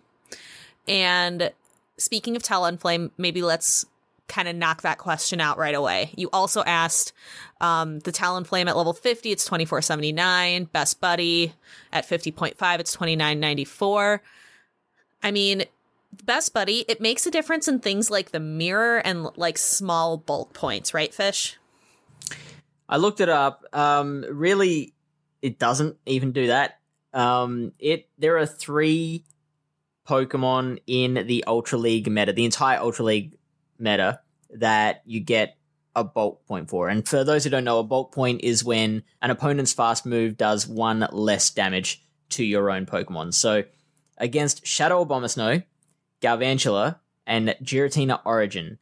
[0.86, 1.52] And
[2.02, 3.86] speaking of Talonflame, maybe let's
[4.28, 6.10] kind of knock that question out right away.
[6.16, 7.12] You also asked
[7.60, 10.64] um, the Talonflame at level 50, it's 2479.
[10.64, 11.54] Best Buddy
[11.92, 14.22] at 50.5, it's 2994.
[15.22, 15.64] I mean,
[16.24, 20.52] Best Buddy, it makes a difference in things like the mirror and like small bulk
[20.52, 21.58] points, right, Fish?
[22.88, 23.64] I looked it up.
[23.72, 24.92] Um, really,
[25.40, 26.78] it doesn't even do that.
[27.14, 29.24] Um, it there are three
[30.08, 33.38] Pokemon in the Ultra League meta, the entire Ultra League
[33.78, 34.20] meta,
[34.50, 35.56] that you get
[35.94, 36.88] a bulk point for.
[36.88, 40.36] And for those who don't know, a bulk point is when an opponent's fast move
[40.36, 43.34] does one less damage to your own Pokemon.
[43.34, 43.64] So
[44.18, 45.64] against Shadow Abomasnow,
[46.20, 48.78] Galvantula, and Giratina Origin,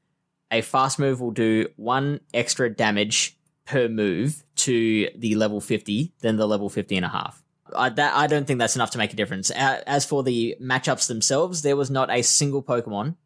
[0.50, 3.36] a fast move will do one extra damage
[3.66, 7.42] per move to the level 50 than the level 50 and a half.
[7.74, 9.50] I, that, I don't think that's enough to make a difference.
[9.50, 13.16] As for the matchups themselves, there was not a single Pokemon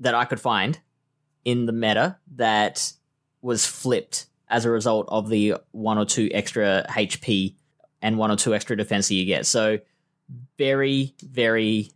[0.00, 0.78] that I could find
[1.44, 2.92] in the meta that
[3.42, 7.54] was flipped as a result of the one or two extra HP
[8.02, 9.46] and one or two extra defense that you get.
[9.46, 9.78] So,
[10.58, 11.90] very, very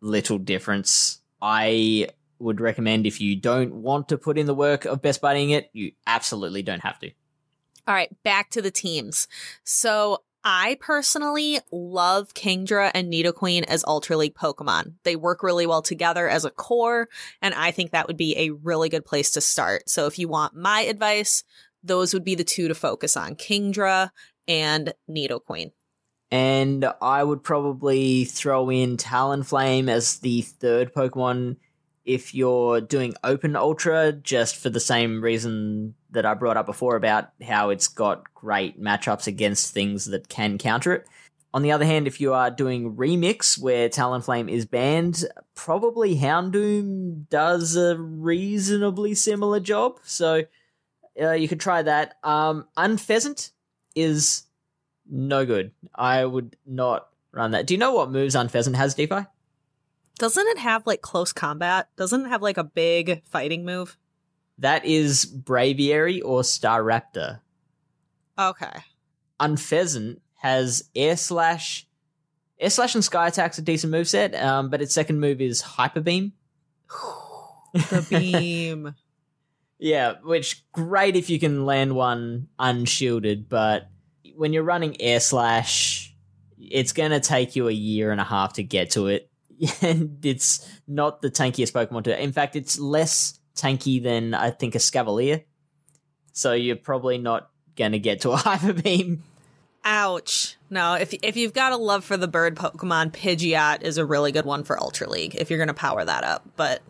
[0.00, 1.20] little difference.
[1.40, 2.08] I
[2.38, 5.70] would recommend if you don't want to put in the work of best buddying it,
[5.72, 7.10] you absolutely don't have to.
[7.86, 9.28] All right, back to the teams.
[9.62, 14.94] So I personally love Kingdra and Nidoqueen as Ultra League Pokemon.
[15.02, 17.08] They work really well together as a core,
[17.40, 19.88] and I think that would be a really good place to start.
[19.88, 21.44] So if you want my advice,
[21.82, 24.10] those would be the two to focus on Kingdra
[24.46, 25.72] and Nidoqueen.
[26.30, 31.56] And I would probably throw in Talonflame as the third Pokemon
[32.04, 36.96] if you're doing Open Ultra, just for the same reason that I brought up before
[36.96, 41.06] about how it's got great matchups against things that can counter it.
[41.54, 45.24] On the other hand, if you are doing Remix, where Talonflame is banned,
[45.54, 50.00] probably Houndoom does a reasonably similar job.
[50.02, 50.42] So
[51.20, 52.16] uh, you could try that.
[52.24, 53.52] Um, Unfezant
[53.94, 54.44] is
[55.08, 55.70] no good.
[55.94, 57.66] I would not run that.
[57.66, 59.26] Do you know what moves Unfezant has, DeFi?
[60.18, 61.88] Doesn't it have like close combat?
[61.96, 63.96] Doesn't it have like a big fighting move?
[64.58, 67.40] That is Braviary or Staraptor.
[68.38, 68.80] Okay.
[69.40, 71.86] Unfezant has Air Slash.
[72.60, 76.00] Air Slash and Sky Attack's a decent moveset, um, but its second move is Hyper
[76.00, 76.32] Beam.
[77.72, 78.94] The beam.
[79.76, 83.90] Yeah, which great if you can land one unshielded, but
[84.36, 86.14] when you're running Air Slash,
[86.56, 89.28] it's gonna take you a year and a half to get to it.
[89.82, 94.74] And it's not the tankiest Pokemon to In fact, it's less tanky than I think
[94.74, 95.44] a Escavalier.
[96.32, 99.22] So you're probably not gonna get to a Hyper Beam.
[99.84, 100.56] Ouch.
[100.70, 104.32] No, if if you've got a love for the bird Pokemon, Pidgeot is a really
[104.32, 106.48] good one for Ultra League if you're going to power that up.
[106.56, 106.82] But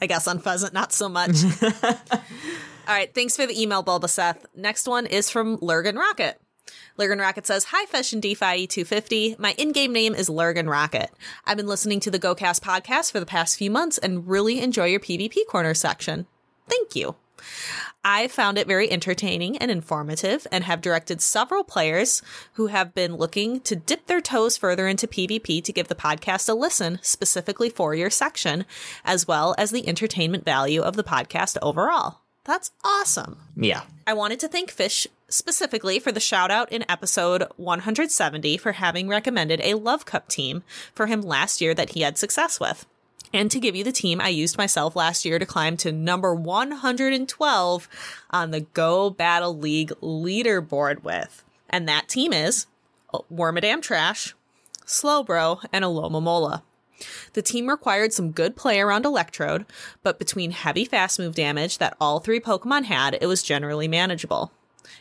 [0.00, 1.44] I guess Unfezant, not so much.
[2.88, 4.44] All right, thanks for the email, Bulbaseth.
[4.56, 6.40] Next one is from Lurgan Rocket.
[6.98, 9.38] Lurgan Rocket says, Hi, and DeFi E250.
[9.38, 11.10] My in game name is Lurgan Rocket.
[11.46, 14.86] I've been listening to the GoCast podcast for the past few months and really enjoy
[14.86, 16.26] your PvP corner section.
[16.68, 17.16] Thank you.
[18.04, 22.22] I found it very entertaining and informative and have directed several players
[22.54, 26.48] who have been looking to dip their toes further into PvP to give the podcast
[26.48, 28.64] a listen specifically for your section,
[29.04, 32.21] as well as the entertainment value of the podcast overall.
[32.44, 33.38] That's awesome.
[33.56, 33.82] Yeah.
[34.06, 39.08] I wanted to thank Fish specifically for the shout out in episode 170 for having
[39.08, 40.62] recommended a Love Cup team
[40.94, 42.86] for him last year that he had success with.
[43.32, 46.34] And to give you the team I used myself last year to climb to number
[46.34, 47.88] 112
[48.30, 51.44] on the Go Battle League leaderboard with.
[51.70, 52.66] And that team is
[53.32, 54.34] Wormadam Trash,
[54.84, 56.62] Slowbro, and Alomomola.
[57.32, 59.66] The team required some good play around Electrode,
[60.02, 64.52] but between heavy fast move damage that all three Pokemon had, it was generally manageable.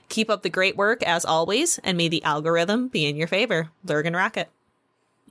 [0.10, 3.70] Keep up the great work as always, and may the algorithm be in your favor.
[3.84, 4.50] Lurgan Rocket.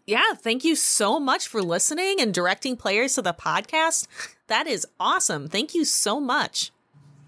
[0.06, 4.08] Yeah, thank you so much for listening and directing players to the podcast.
[4.48, 5.48] That is awesome.
[5.48, 6.72] Thank you so much.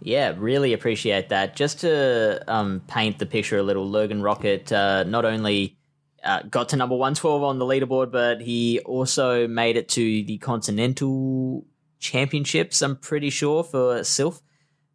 [0.01, 1.55] Yeah, really appreciate that.
[1.55, 5.77] Just to um, paint the picture a little, Logan Rocket uh, not only
[6.24, 10.39] uh, got to number 112 on the leaderboard, but he also made it to the
[10.39, 11.65] Continental
[11.99, 14.40] Championships, I'm pretty sure, for Sylph.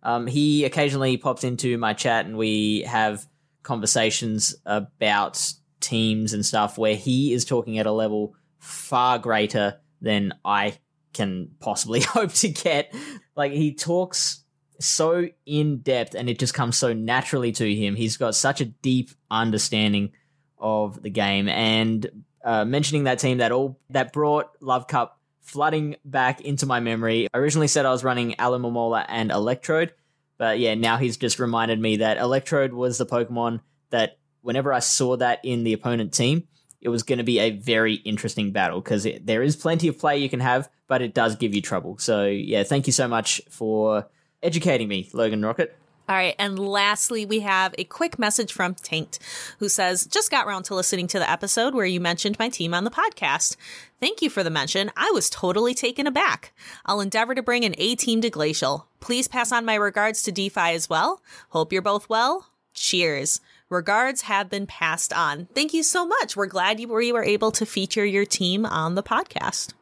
[0.04, 3.26] Um, he occasionally pops into my chat and we have
[3.64, 10.34] conversations about teams and stuff where he is talking at a level far greater than
[10.46, 10.78] I
[11.14, 12.94] can possibly hope to get.
[13.36, 14.44] Like he talks
[14.80, 17.96] so in depth and it just comes so naturally to him.
[17.96, 20.12] He's got such a deep understanding
[20.60, 22.10] of the game and
[22.44, 27.28] uh, mentioning that team that all that brought Love Cup flooding back into my memory.
[27.34, 29.94] I originally said I was running Alomomola and Electrode,
[30.38, 34.80] but yeah, now he's just reminded me that Electrode was the Pokemon that whenever I
[34.80, 36.48] saw that in the opponent team,
[36.82, 40.18] it was going to be a very interesting battle because there is plenty of play
[40.18, 41.98] you can have, but it does give you trouble.
[41.98, 44.08] So, yeah, thank you so much for
[44.44, 45.76] educating me, Logan Rocket.
[46.10, 46.36] All right.
[46.40, 49.20] And lastly, we have a quick message from Taint,
[49.60, 52.74] who says, Just got around to listening to the episode where you mentioned my team
[52.74, 53.58] on the podcast.
[54.00, 54.90] Thank you for the mention.
[54.96, 56.54] I was totally taken aback.
[56.86, 58.88] I'll endeavor to bring an A team to Glacial.
[59.02, 61.22] Please pass on my regards to DeFi as well.
[61.50, 62.48] Hope you're both well.
[62.74, 63.42] Cheers.
[63.70, 65.48] Regards have been passed on.
[65.54, 66.38] Thank you so much.
[66.38, 69.74] We're glad you were, able to feature your team on the podcast.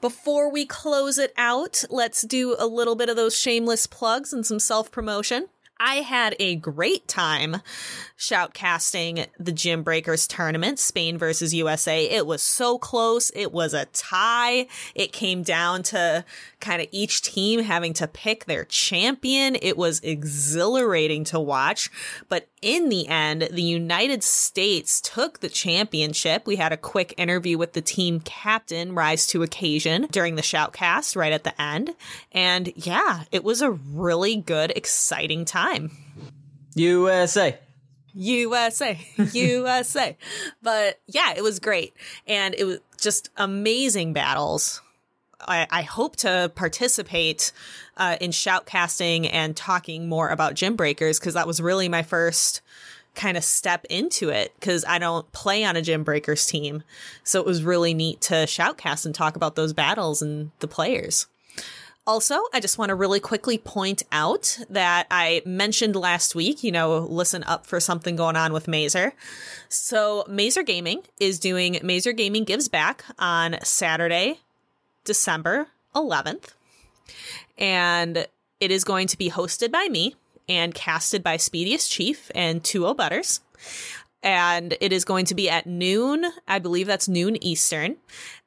[0.00, 4.44] Before we close it out, let's do a little bit of those shameless plugs and
[4.44, 5.46] some self promotion.
[5.80, 7.58] I had a great time
[8.18, 12.04] shoutcasting the Gym Breakers tournament, Spain versus USA.
[12.04, 13.30] It was so close.
[13.36, 14.66] It was a tie.
[14.96, 16.24] It came down to
[16.58, 19.56] kind of each team having to pick their champion.
[19.62, 21.90] It was exhilarating to watch.
[22.28, 26.44] But in the end, the United States took the championship.
[26.44, 31.14] We had a quick interview with the team captain, Rise to Occasion, during the shoutcast
[31.14, 31.94] right at the end.
[32.32, 35.67] And yeah, it was a really good, exciting time.
[36.74, 37.58] USA.
[38.14, 38.98] USA,
[39.32, 40.16] USA.
[40.62, 41.94] But yeah, it was great.
[42.26, 44.82] And it was just amazing battles.
[45.40, 47.52] I, I hope to participate
[47.96, 52.60] uh, in shoutcasting and talking more about gym breakers because that was really my first
[53.14, 56.82] kind of step into it because I don't play on a gym breakers team.
[57.24, 61.26] So it was really neat to shoutcast and talk about those battles and the players.
[62.08, 66.72] Also, I just want to really quickly point out that I mentioned last week, you
[66.72, 69.12] know, listen up for something going on with Mazer.
[69.68, 74.40] So, Mazer Gaming is doing Mazer Gaming Gives Back on Saturday,
[75.04, 76.54] December 11th.
[77.58, 78.26] And
[78.58, 80.16] it is going to be hosted by me
[80.48, 83.40] and casted by Speediest Chief and Tuo Butters.
[84.22, 86.26] And it is going to be at noon.
[86.48, 87.96] I believe that's noon Eastern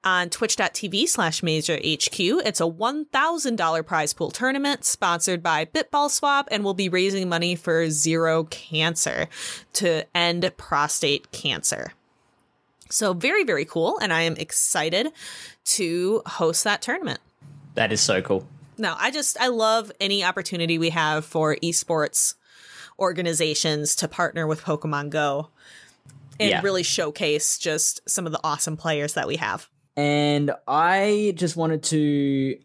[0.03, 2.19] on twitch.tv slash Mazer HQ.
[2.19, 7.55] It's a $1,000 prize pool tournament sponsored by Bitball Swap and will be raising money
[7.55, 9.27] for Zero Cancer
[9.73, 11.93] to end prostate cancer.
[12.89, 13.97] So very, very cool.
[13.99, 15.07] And I am excited
[15.65, 17.19] to host that tournament.
[17.75, 18.45] That is so cool.
[18.77, 22.35] No, I just, I love any opportunity we have for esports
[23.01, 25.49] organizations to partner with Pokemon Go
[26.39, 26.61] and Yeah.
[26.61, 29.67] really showcase just some of the awesome players that we have.
[29.97, 32.57] And I just wanted to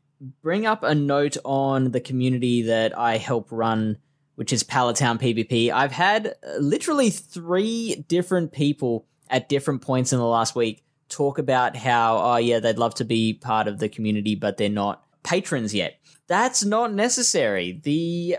[0.43, 3.99] bring up a note on the community that I help run,
[4.37, 5.71] which is Pallet Town PvP.
[5.71, 11.77] I've had literally three different people at different points in the last week talk about
[11.77, 15.75] how, oh, yeah, they'd love to be part of the community, but they're not patrons
[15.75, 15.99] yet.
[16.29, 17.81] That's not necessary.
[17.83, 18.39] The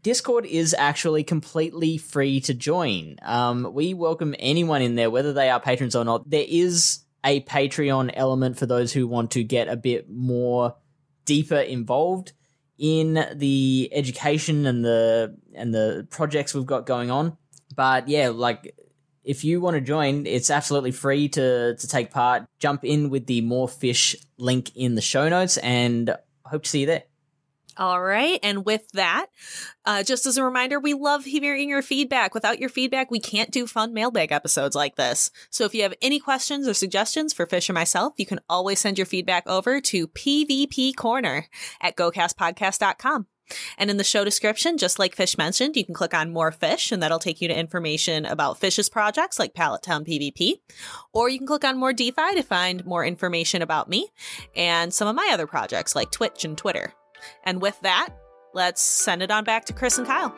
[0.00, 3.16] Discord is actually completely free to join.
[3.22, 6.28] Um, we welcome anyone in there, whether they are patrons or not.
[6.28, 10.76] There is a Patreon element for those who want to get a bit more
[11.24, 12.32] deeper involved
[12.78, 17.36] in the education and the and the projects we've got going on.
[17.74, 18.74] But yeah, like
[19.24, 22.46] if you want to join, it's absolutely free to to take part.
[22.58, 26.14] Jump in with the more fish link in the show notes, and
[26.44, 27.02] hope to see you there.
[27.78, 28.40] All right.
[28.42, 29.26] And with that,
[29.84, 32.34] uh, just as a reminder, we love hearing your feedback.
[32.34, 35.30] Without your feedback, we can't do fun mailbag episodes like this.
[35.50, 38.80] So if you have any questions or suggestions for Fish or myself, you can always
[38.80, 41.46] send your feedback over to PvP Corner
[41.80, 43.26] at gocastpodcast.com.
[43.78, 46.90] And in the show description, just like Fish mentioned, you can click on more fish
[46.92, 50.54] and that'll take you to information about Fish's projects like Pallet Town PvP.
[51.12, 54.10] Or you can click on more DeFi to find more information about me
[54.56, 56.92] and some of my other projects like Twitch and Twitter.
[57.44, 58.10] And with that,
[58.54, 60.34] let's send it on back to Chris and Kyle.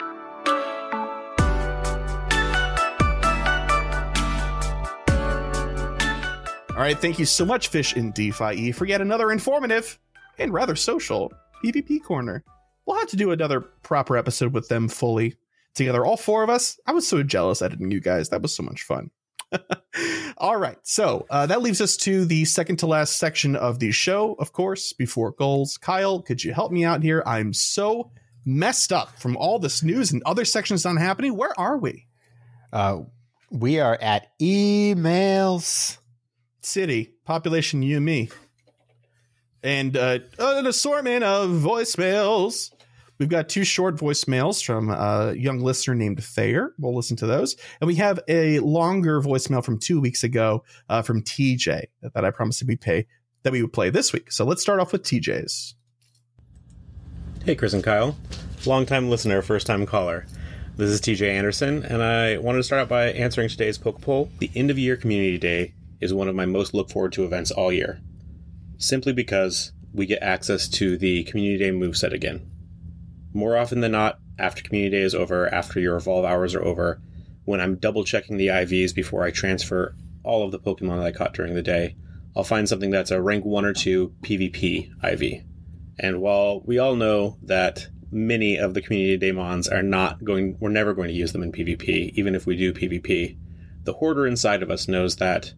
[6.70, 9.98] All right, thank you so much, Fish in DeFi, for yet another informative
[10.38, 11.30] and rather social
[11.62, 12.42] PvP corner.
[12.86, 15.34] We'll have to do another proper episode with them fully
[15.74, 16.80] together, all four of us.
[16.86, 18.30] I was so jealous editing you guys.
[18.30, 19.10] That was so much fun.
[20.38, 23.90] all right, so uh, that leaves us to the second to last section of the
[23.90, 25.76] show, of course, before goals.
[25.76, 27.22] Kyle, could you help me out here?
[27.26, 28.10] I'm so
[28.44, 31.36] messed up from all this news and other sections not happening.
[31.36, 32.06] Where are we?
[32.72, 33.00] Uh,
[33.50, 35.98] we are at emails.
[36.62, 38.30] City, population, you me.
[39.62, 42.70] And uh, an assortment of voicemails.
[43.20, 46.72] We've got two short voicemails from a young listener named Thayer.
[46.78, 47.54] We'll listen to those.
[47.78, 51.84] And we have a longer voicemail from two weeks ago uh, from TJ
[52.14, 53.06] that I promised to be pay
[53.42, 54.32] that we would play this week.
[54.32, 55.74] So let's start off with TJ's.
[57.44, 58.16] Hey, Chris and Kyle.
[58.64, 60.24] Longtime listener, first time caller.
[60.76, 64.30] This is TJ Anderson, and I wanted to start out by answering today's poke poll.
[64.38, 67.50] The end of year community day is one of my most look forward to events
[67.50, 68.00] all year,
[68.78, 72.49] simply because we get access to the community day moveset again.
[73.32, 77.00] More often than not, after community day is over, after your evolve hours are over,
[77.44, 81.12] when I'm double checking the IVs before I transfer all of the Pokemon that I
[81.12, 81.96] caught during the day,
[82.36, 85.44] I'll find something that's a rank 1 or 2 PvP IV.
[85.98, 90.70] And while we all know that many of the community daemons are not going, we're
[90.70, 93.36] never going to use them in PvP, even if we do PvP,
[93.84, 95.52] the hoarder inside of us knows that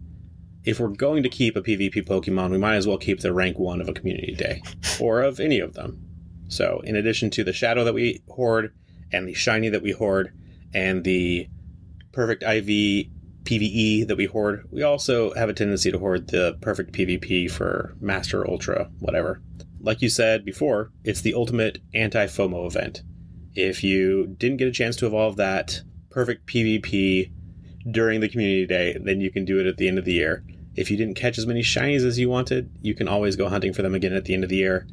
[0.65, 3.59] if we're going to keep a PvP Pokemon, we might as well keep the rank
[3.59, 4.63] 1 of a community day,
[5.01, 6.12] or of any of them.
[6.53, 8.75] So, in addition to the Shadow that we hoard,
[9.11, 10.35] and the Shiny that we hoard,
[10.75, 11.49] and the
[12.13, 13.09] Perfect IV
[13.45, 17.97] PvE that we hoard, we also have a tendency to hoard the perfect PvP for
[18.01, 19.41] Master, Ultra, whatever.
[19.81, 23.03] Like you said before, it's the ultimate anti FOMO event.
[23.55, 25.81] If you didn't get a chance to evolve that
[26.11, 27.33] perfect PvP
[27.91, 30.45] during the community day, then you can do it at the end of the year.
[30.77, 33.73] If you didn't catch as many shinies as you wanted, you can always go hunting
[33.73, 34.87] for them again at the end of the year.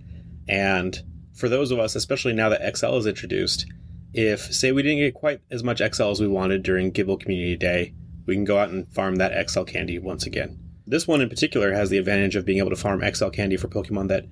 [0.48, 1.02] And
[1.40, 3.66] for those of us, especially now that XL is introduced,
[4.14, 7.56] if say we didn't get quite as much XL as we wanted during Gible Community
[7.56, 7.94] Day,
[8.26, 10.60] we can go out and farm that XL candy once again.
[10.86, 13.70] This one in particular has the advantage of being able to farm XL candy for
[13.70, 14.26] Pokemon that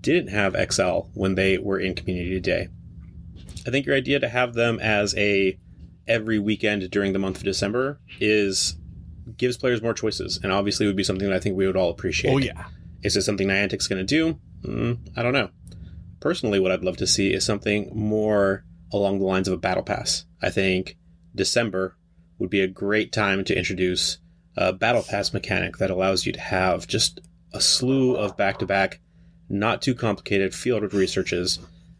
[0.00, 2.68] didn't have XL when they were in Community Day.
[3.66, 5.58] I think your idea to have them as a
[6.06, 8.76] every weekend during the month of December is
[9.36, 11.90] gives players more choices, and obviously would be something that I think we would all
[11.90, 12.34] appreciate.
[12.34, 12.66] Oh, yeah.
[13.02, 14.38] Is this something Niantic's going to do?
[14.62, 15.50] Mm, I don't know.
[16.20, 19.82] Personally, what I'd love to see is something more along the lines of a battle
[19.82, 20.26] pass.
[20.42, 20.96] I think
[21.34, 21.96] December
[22.38, 24.18] would be a great time to introduce
[24.56, 27.20] a battle pass mechanic that allows you to have just
[27.52, 29.00] a slew of back to back,
[29.48, 31.58] not too complicated fielded researches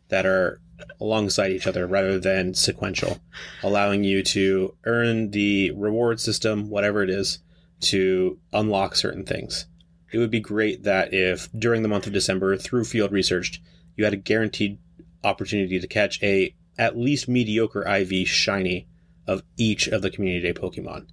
[0.08, 0.60] that are
[1.00, 3.18] alongside each other rather than sequential,
[3.62, 7.38] allowing you to earn the reward system, whatever it is,
[7.80, 9.66] to unlock certain things.
[10.12, 13.62] It would be great that if during the month of December, through field research,
[14.00, 14.78] you had a guaranteed
[15.22, 18.88] opportunity to catch a at least mediocre IV shiny
[19.26, 21.06] of each of the community day Pokemon,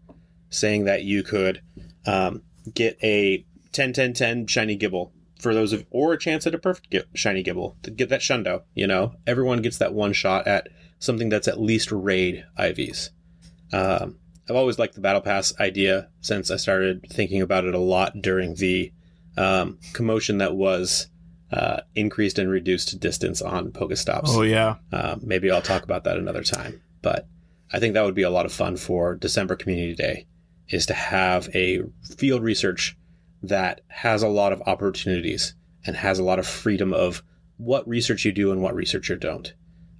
[0.50, 1.62] saying that you could
[2.06, 2.44] um,
[2.74, 6.58] get a 10 10 10 shiny Gible for those of, or a chance at a
[6.58, 8.64] perfect shiny Gible to get that Shundo.
[8.74, 13.10] You know, everyone gets that one shot at something that's at least raid IVs.
[13.74, 14.18] Um,
[14.50, 18.22] I've always liked the battle pass idea since I started thinking about it a lot
[18.22, 18.94] during the
[19.36, 21.08] um, commotion that was
[21.52, 24.28] uh, increased and reduced distance on Pokestops.
[24.28, 24.76] Oh, yeah.
[24.92, 26.82] Uh, maybe I'll talk about that another time.
[27.02, 27.28] But
[27.72, 30.28] I think that would be a lot of fun for December Community Day,
[30.70, 31.82] is to have a
[32.18, 32.98] field research
[33.44, 35.54] that has a lot of opportunities
[35.86, 37.24] and has a lot of freedom of
[37.58, 39.54] what research you do and what research you don't.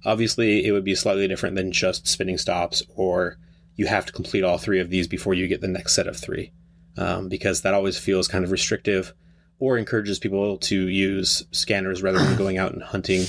[0.04, 3.38] Obviously, it would be slightly different than just spinning stops, or
[3.74, 6.16] you have to complete all three of these before you get the next set of
[6.16, 6.52] three,
[6.96, 9.14] um, because that always feels kind of restrictive
[9.58, 13.24] or encourages people to use scanners rather than going out and hunting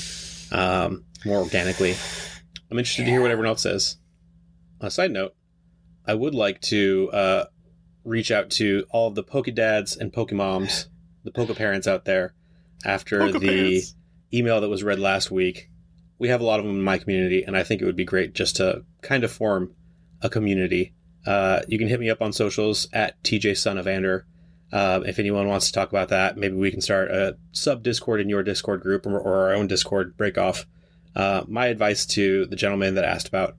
[0.52, 1.96] um, more organically.
[2.72, 3.98] I'm interested to hear what everyone else says.
[4.82, 5.34] On a side note,
[6.06, 7.46] I would like to uh,
[8.04, 10.86] reach out to all of the Pokedads and Pokemoms,
[11.24, 12.34] the Poke parents out there,
[12.86, 13.96] after Poke the parents.
[14.34, 15.70] email that was read last week.
[16.18, 18.06] We have a lot of them in my community, and I think it would be
[18.06, 19.74] great just to kind of form
[20.22, 20.94] a community.
[21.26, 24.26] Uh, you can hit me up on socials at TJ Son of Ander.
[24.72, 28.22] Uh, if anyone wants to talk about that, maybe we can start a sub Discord
[28.22, 30.66] in your Discord group or, or our own Discord break off.
[31.16, 33.56] Uh, my advice to the gentleman that asked about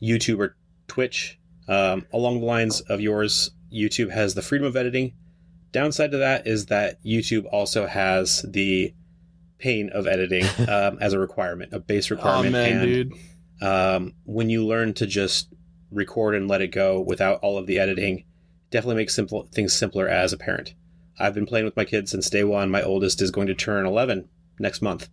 [0.00, 0.56] YouTube or
[0.86, 5.14] Twitch, um, along the lines of yours, YouTube has the freedom of editing.
[5.72, 8.94] Downside to that is that YouTube also has the
[9.58, 12.54] pain of editing um, as a requirement, a base requirement.
[12.54, 13.12] Oh man, and dude.
[13.62, 15.48] um, when you learn to just
[15.90, 18.24] record and let it go without all of the editing,
[18.72, 20.74] definitely makes simple things simpler as a parent.
[21.20, 22.70] I've been playing with my kids since day one.
[22.70, 24.28] My oldest is going to turn 11
[24.58, 25.08] next month,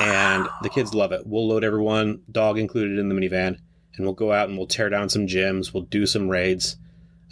[0.00, 1.26] and the kids love it.
[1.26, 3.58] We'll load everyone, dog included, in the minivan,
[3.96, 5.74] and we'll go out and we'll tear down some gyms.
[5.74, 6.76] We'll do some raids.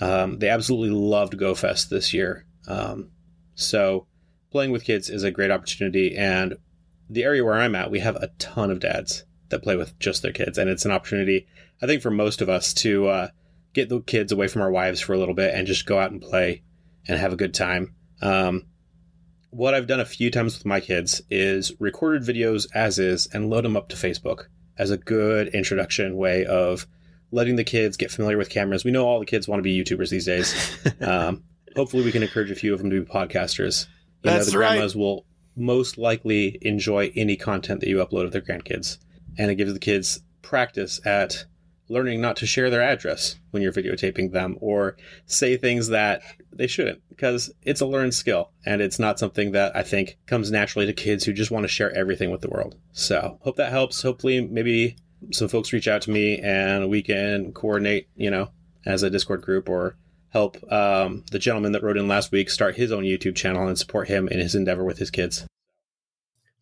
[0.01, 2.45] Um, they absolutely loved GoFest this year.
[2.67, 3.11] Um,
[3.55, 4.07] so
[4.51, 6.57] playing with kids is a great opportunity, and
[7.09, 10.23] the area where I'm at, we have a ton of dads that play with just
[10.23, 11.47] their kids, and it's an opportunity,
[11.81, 13.29] I think, for most of us to uh,
[13.73, 16.11] get the kids away from our wives for a little bit and just go out
[16.11, 16.63] and play
[17.07, 17.95] and have a good time.
[18.21, 18.67] Um,
[19.51, 23.51] what I've done a few times with my kids is recorded videos as is and
[23.51, 24.47] load them up to Facebook
[24.79, 26.87] as a good introduction way of
[27.33, 28.85] letting the kids get familiar with cameras.
[28.85, 30.55] We know all the kids want to be YouTubers these days.
[31.01, 31.45] Um,
[31.77, 33.87] hopefully, we can encourage a few of them to be podcasters.
[34.23, 34.69] You That's know, the right.
[34.73, 35.25] grandmas will
[35.57, 38.99] most likely enjoy any content that you upload of their grandkids,
[39.39, 41.47] and it gives the kids practice at
[41.91, 44.97] learning not to share their address when you're videotaping them or
[45.27, 46.23] say things that
[46.53, 50.51] they shouldn't because it's a learned skill and it's not something that I think comes
[50.51, 52.77] naturally to kids who just want to share everything with the world.
[52.93, 54.03] So, hope that helps.
[54.03, 54.97] Hopefully, maybe
[55.33, 58.51] some folks reach out to me and we can coordinate, you know,
[58.87, 59.97] as a Discord group or
[60.31, 63.79] help um, the gentleman that wrote in last week start his own YouTube channel and
[63.79, 65.45] support him in his endeavor with his kids.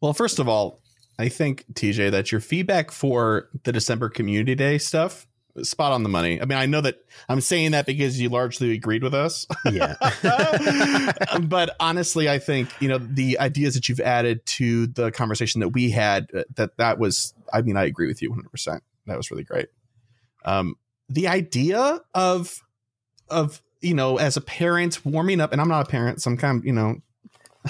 [0.01, 0.81] Well, first of all,
[1.19, 5.27] I think TJ that your feedback for the December Community Day stuff
[5.63, 6.41] spot on the money.
[6.41, 9.47] I mean, I know that I'm saying that because you largely agreed with us.
[9.71, 9.97] Yeah.
[11.43, 15.71] but honestly, I think you know the ideas that you've added to the conversation that
[15.71, 16.29] we had.
[16.35, 18.51] uh, That that was, I mean, I agree with you 100.
[18.51, 19.69] percent That was really great.
[20.45, 20.77] Um,
[21.09, 22.63] the idea of
[23.29, 26.37] of you know as a parent warming up, and I'm not a parent, so I'm
[26.37, 26.97] kind of you know.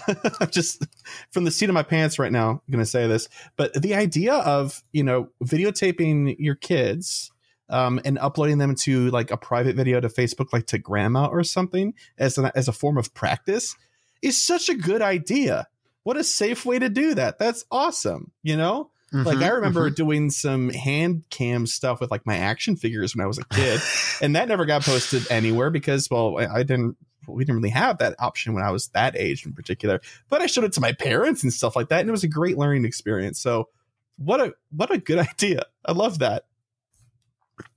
[0.40, 0.84] I'm just
[1.30, 4.34] from the seat of my pants right now going to say this, but the idea
[4.34, 7.30] of you know videotaping your kids
[7.68, 11.42] um, and uploading them to like a private video to Facebook, like to grandma or
[11.44, 13.76] something, as an, as a form of practice,
[14.22, 15.68] is such a good idea.
[16.02, 17.38] What a safe way to do that.
[17.38, 18.32] That's awesome.
[18.42, 19.94] You know, like Mhm, I remember mhm.
[19.94, 23.80] doing some hand cam stuff with like my action figures when I was a kid,
[24.22, 26.96] and that never got posted anywhere because, well, I I didn't.
[27.34, 30.00] We didn't really have that option when I was that age in particular.
[30.28, 32.28] But I showed it to my parents and stuff like that, and it was a
[32.28, 33.38] great learning experience.
[33.38, 33.68] So,
[34.16, 35.64] what a what a good idea!
[35.84, 36.44] I love that.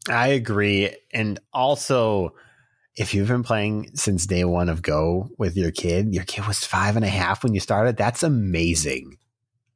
[0.10, 0.96] I agree.
[1.14, 2.34] And also,
[2.96, 6.60] if you've been playing since day one of Go with your kid, your kid was
[6.60, 7.98] five and a half when you started.
[7.98, 9.18] That's amazing.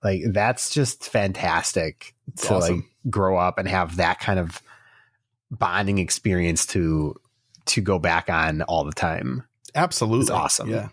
[0.03, 2.75] Like that's just fantastic It's to awesome.
[2.75, 4.61] like grow up and have that kind of
[5.49, 7.15] bonding experience to
[7.65, 9.43] to go back on all the time.
[9.75, 10.23] Absolutely.
[10.23, 10.69] It's awesome.
[10.69, 10.89] Yeah.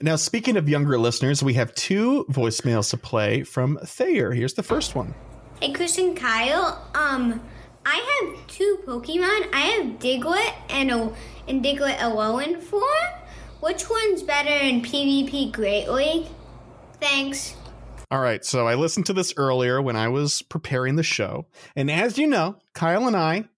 [0.00, 4.30] Now, speaking of younger listeners, we have two voicemails to play from Thayer.
[4.32, 5.14] Here's the first one.
[5.60, 6.86] Hey, Chris and Kyle.
[6.94, 7.40] Um,
[7.84, 9.52] I have two Pokemon.
[9.52, 11.12] I have Diglett and a
[11.48, 12.84] and Diglett Alolan form.
[13.60, 16.26] Which one's better in PvP Great League?
[17.00, 17.56] Thanks.
[18.10, 18.44] All right.
[18.44, 21.46] So I listened to this earlier when I was preparing the show.
[21.74, 23.48] And as you know, Kyle and I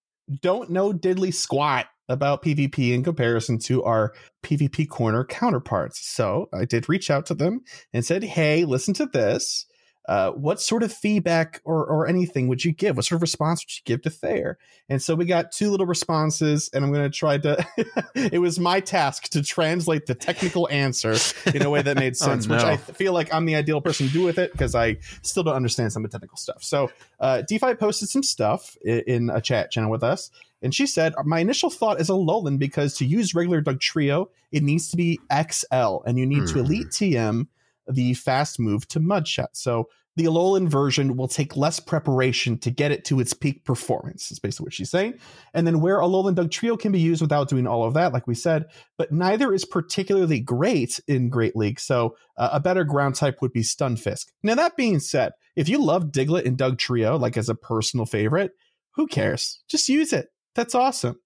[0.41, 4.13] don't know diddly squat about PvP in comparison to our
[4.43, 6.05] PvP corner counterparts.
[6.07, 7.61] So I did reach out to them
[7.93, 9.67] and said, hey, listen to this.
[10.09, 12.97] Uh, what sort of feedback or, or anything would you give?
[12.97, 14.59] What sort of response would you give to Thayer?
[14.89, 17.65] And so we got two little responses, and I'm going to try to.
[18.15, 21.15] it was my task to translate the technical answer
[21.55, 22.61] in a way that made Oh, sense, which.
[22.61, 25.55] I feel like I'm the ideal person to do with it because I still don't
[25.55, 26.63] understand some of the technical stuff.
[26.65, 26.91] So,
[27.21, 30.31] uh, DeFi posted some stuff i- in a chat channel with us,
[30.63, 34.63] and she said, My initial thought is a Alolan because to use regular Dugtrio, it
[34.63, 36.65] needs to be XL, and you need to Mhm.
[36.65, 37.47] Elite TM
[37.91, 39.49] the fast move to Mudshot.
[39.53, 44.31] So, The Alolan version will take less preparation to get it to its peak performance,
[44.31, 45.15] is basically what she's saying.
[45.55, 48.35] And then where Alolan Dugtrio can be used without doing all of that, like we
[48.35, 48.67] said,
[48.99, 51.79] but neither is particularly great in Great League.
[51.79, 54.27] So uh, a better ground type would be Stunfisk.
[54.43, 58.51] Now, that being said, if you love Diglett and Dugtrio, like as a personal favorite,
[58.97, 59.63] who cares?
[59.69, 60.29] Just use it.
[60.57, 61.21] That's awesome.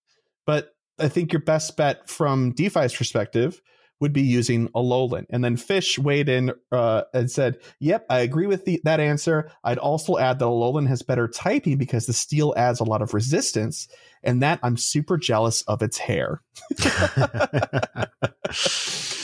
[0.44, 0.68] But
[0.98, 3.62] I think your best bet from DeFi's perspective
[4.00, 5.24] would be using Alolan.
[5.30, 9.50] And then Fish weighed in uh, and said, Yep, I agree with the, that answer.
[9.62, 13.14] I'd also add that Alolan has better typing because the steel adds a lot of
[13.14, 13.88] resistance,
[14.22, 16.42] and that I'm super jealous of its hair.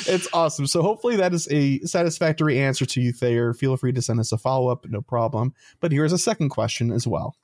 [0.06, 0.66] it's awesome.
[0.66, 3.52] So hopefully that is a satisfactory answer to you, Thayer.
[3.52, 5.54] Feel free to send us a follow up, no problem.
[5.80, 7.36] But here's a second question as well.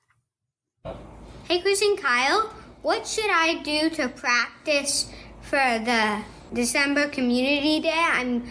[1.44, 5.10] Hey, Chris and Kyle, what should I do to practice
[5.42, 7.92] for the December Community Day?
[7.94, 8.48] I'm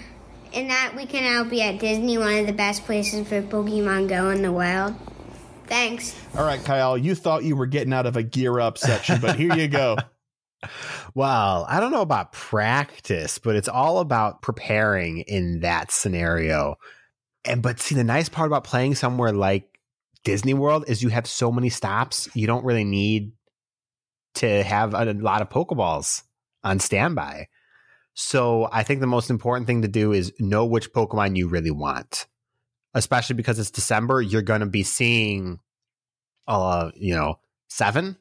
[0.52, 1.26] in that weekend.
[1.28, 4.96] I'll be at Disney, one of the best places for Pokemon Go in the world.
[5.68, 6.16] Thanks.
[6.38, 9.36] All right, Kyle, you thought you were getting out of a gear up section, but
[9.38, 9.98] here you go.
[11.14, 16.78] Well, I don't know about practice, but it's all about preparing in that scenario.
[17.44, 19.80] And but see, the nice part about playing somewhere like
[20.24, 22.28] Disney World is you have so many stops.
[22.34, 23.34] You don't really need
[24.36, 26.24] to have a lot of Pokeballs
[26.64, 27.48] on standby.
[28.16, 31.72] So I think the most important thing to do is know which Pokemon you really
[31.72, 32.28] want.
[32.94, 35.60] Especially because it's December, you're going to be seeing,
[36.48, 38.16] uh, you know, seven,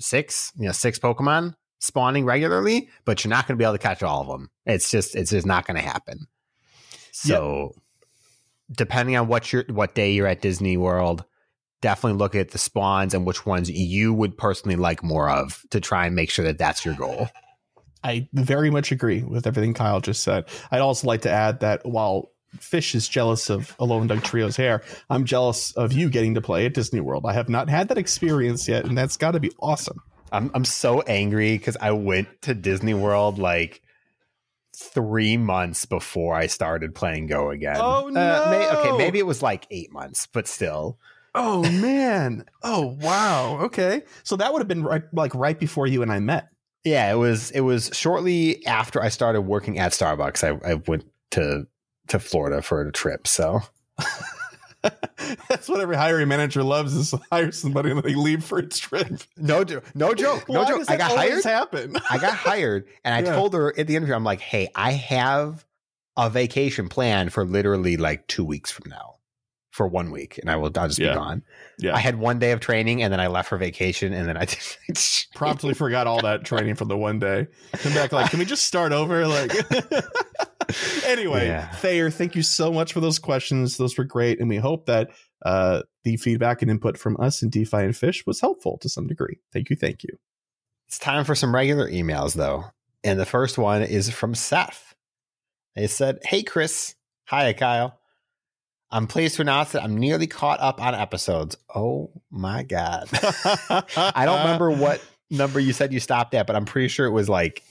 [0.00, 3.78] six, you know, six Pokemon spawning regularly, but you're not going to be able to
[3.78, 4.50] catch all of them.
[4.66, 6.26] It's just, it's just not going to happen.
[7.12, 7.82] So, yep.
[8.76, 11.24] depending on what your what day you're at Disney World,
[11.80, 15.80] definitely look at the spawns and which ones you would personally like more of to
[15.80, 17.28] try and make sure that that's your goal.
[18.04, 20.44] I very much agree with everything Kyle just said.
[20.70, 22.30] I'd also like to add that while
[22.60, 26.74] Fish is jealous of Alolan Dugtrio's hair, I'm jealous of you getting to play at
[26.74, 27.26] Disney World.
[27.26, 30.00] I have not had that experience yet, and that's got to be awesome.
[30.32, 33.82] I'm I'm so angry because I went to Disney World like
[34.76, 37.76] three months before I started playing Go again.
[37.78, 38.20] Oh no!
[38.20, 40.98] Uh, may, okay, maybe it was like eight months, but still.
[41.34, 42.44] Oh man!
[42.62, 43.58] Oh wow!
[43.62, 46.48] Okay, so that would have been right, like right before you and I met.
[46.84, 47.50] Yeah, it was.
[47.50, 50.44] It was shortly after I started working at Starbucks.
[50.44, 51.66] I, I went to
[52.08, 53.26] to Florida for a trip.
[53.26, 53.60] So
[55.48, 59.20] that's what every hiring manager loves is hire somebody and they leave for a trip.
[59.36, 60.84] No, joke, no joke, no joke.
[60.88, 61.44] I got hired.
[61.44, 61.96] Happen.
[62.10, 63.34] I got hired, and I yeah.
[63.34, 65.64] told her at the interview, I'm like, "Hey, I have
[66.16, 69.16] a vacation plan for literally like two weeks from now."
[69.78, 71.10] For one week and I will I'll just yeah.
[71.10, 71.42] be gone.
[71.78, 71.94] Yeah.
[71.94, 74.44] I had one day of training and then I left for vacation and then I
[74.92, 77.46] just promptly forgot all that training from the one day.
[77.74, 79.26] Come back like, can we just start over?
[79.28, 79.52] Like
[81.04, 81.70] anyway, yeah.
[81.76, 83.76] Thayer, thank you so much for those questions.
[83.76, 84.40] Those were great.
[84.40, 85.10] And we hope that
[85.46, 89.06] uh, the feedback and input from us and DeFi and Fish was helpful to some
[89.06, 89.38] degree.
[89.52, 89.76] Thank you.
[89.76, 90.18] Thank you.
[90.88, 92.64] It's time for some regular emails though.
[93.04, 94.96] And the first one is from Seth.
[95.76, 96.96] They said, Hey Chris.
[97.26, 97.97] Hi Kyle.
[98.90, 101.56] I'm pleased to announce that I'm nearly caught up on episodes.
[101.74, 103.08] Oh my God.
[103.12, 107.12] I don't remember what number you said you stopped at, but I'm pretty sure it
[107.12, 107.62] was like,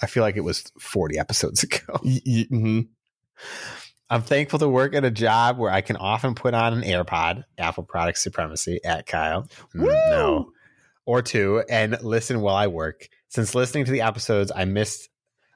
[0.00, 1.98] I feel like it was 40 episodes ago.
[2.04, 2.80] Mm-hmm.
[4.08, 7.44] I'm thankful to work at a job where I can often put on an AirPod,
[7.58, 9.48] Apple product supremacy at Kyle.
[9.74, 10.52] Mm, no.
[11.04, 13.08] Or two, and listen while I work.
[13.28, 15.08] Since listening to the episodes, I missed,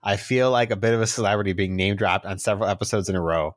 [0.03, 3.15] I feel like a bit of a celebrity being name dropped on several episodes in
[3.15, 3.57] a row.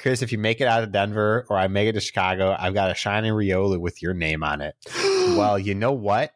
[0.00, 2.72] Chris, if you make it out of Denver or I make it to Chicago, I've
[2.72, 4.74] got a shiny Riolu with your name on it.
[5.36, 6.32] well, you know what?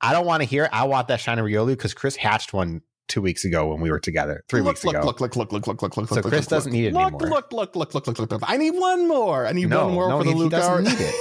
[0.00, 0.70] I don't want to hear it.
[0.72, 3.98] I want that shiny Riolu because Chris hatched one two weeks ago when we were
[3.98, 4.44] together.
[4.48, 5.04] Three look, weeks look, ago.
[5.04, 6.08] Look, look, look, look, look, look, look.
[6.10, 7.28] So Chris look, doesn't need it look, anymore.
[7.28, 8.42] Look, look, look, look, look, look, look.
[8.46, 9.48] I need one more.
[9.48, 11.14] I need no, one more no, for the he, he doesn't need it.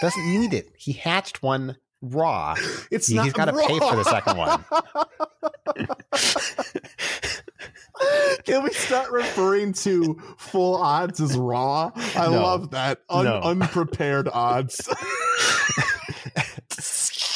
[0.00, 0.70] doesn't need it.
[0.76, 2.54] He hatched one raw.
[2.92, 4.64] It's he, not He's got to pay for the second one.
[8.44, 11.90] Can we start referring to full odds as raw?
[11.94, 12.42] I No.
[12.42, 13.00] love that.
[13.08, 13.40] Un- No.
[13.40, 14.88] Unprepared odds.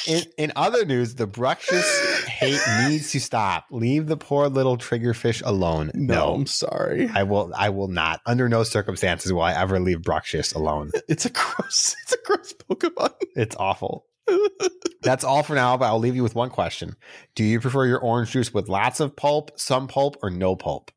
[0.06, 3.66] in, in other news, the Bruxish hate needs to stop.
[3.70, 5.90] Leave the poor little triggerfish alone.
[5.94, 7.08] No, No, I'm sorry.
[7.12, 7.52] I will.
[7.56, 8.20] I will not.
[8.26, 10.92] Under no circumstances will I ever leave Bruxish alone.
[11.08, 11.96] It's a gross.
[12.04, 13.14] It's a gross Pokemon.
[13.34, 14.06] It's awful.
[15.02, 16.96] That's all for now, but I'll leave you with one question.
[17.34, 20.90] Do you prefer your orange juice with lots of pulp, some pulp, or no pulp?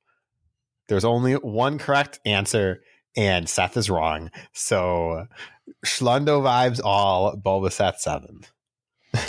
[0.88, 2.82] There's only one correct answer,
[3.16, 4.32] and Seth is wrong.
[4.54, 5.28] So,
[5.86, 8.42] Schlundo vibes all, Bulbasaur 7.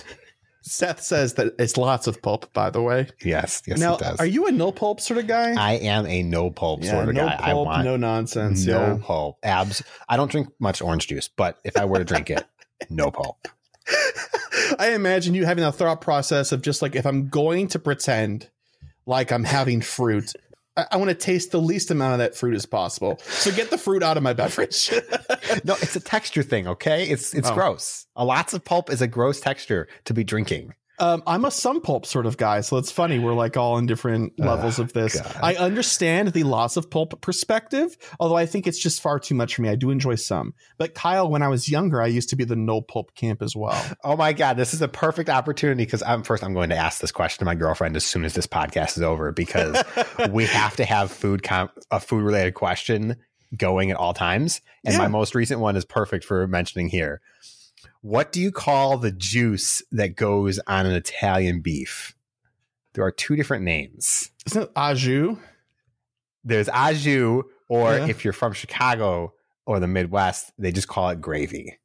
[0.63, 3.09] Seth says that it's lots of pulp, by the way.
[3.25, 4.21] Yes, yes, now, it does.
[4.21, 5.55] are you a no pulp sort of guy?
[5.55, 7.37] I am a no pulp sort of no guy.
[7.41, 8.67] I pulp, want no nonsense.
[8.67, 8.99] no yeah.
[9.03, 9.39] pulp.
[9.43, 9.83] Abs.
[10.09, 12.45] I don't drink much orange juice, but if I were to drink it,
[12.91, 13.49] no pulp.
[14.79, 18.49] I imagine you having a thought process of just like if I'm going to pretend
[19.07, 20.33] like I'm having fruit,
[20.77, 23.19] I, I want to taste the least amount of that fruit as possible.
[23.25, 24.91] So get the fruit out of my beverage.
[25.65, 26.67] No, it's a texture thing.
[26.69, 27.55] Okay, it's it's Oh.
[27.55, 28.07] gross.
[28.15, 30.75] A lots of pulp is a gross texture to be drinking.
[31.01, 33.87] Um, I'm a some pulp sort of guy, so it's funny we're like all in
[33.87, 35.21] different levels of this.
[35.21, 35.37] God.
[35.43, 39.55] I understand the loss of pulp perspective, although I think it's just far too much
[39.55, 39.69] for me.
[39.69, 42.57] I do enjoy some, but Kyle, when I was younger, I used to be the
[42.57, 43.81] no pulp camp as well.
[44.05, 46.43] Oh my god, this is a perfect opportunity because I'm first.
[46.43, 49.03] I'm going to ask this question to my girlfriend as soon as this podcast is
[49.03, 49.83] over because
[50.31, 53.17] we have to have food com- a food related question
[53.57, 54.61] going at all times.
[54.85, 54.99] And Yeah.
[55.01, 57.21] my most recent one is perfect for mentioning here.
[58.01, 62.15] What do you call the juice that goes on an Italian beef?
[62.95, 64.31] There are two different names.
[64.47, 65.37] Isn't it au jus?
[66.45, 68.07] There's au jus, or Yeah.
[68.07, 69.35] if you're from Chicago
[69.67, 71.79] or the Midwest, they just call it gravy.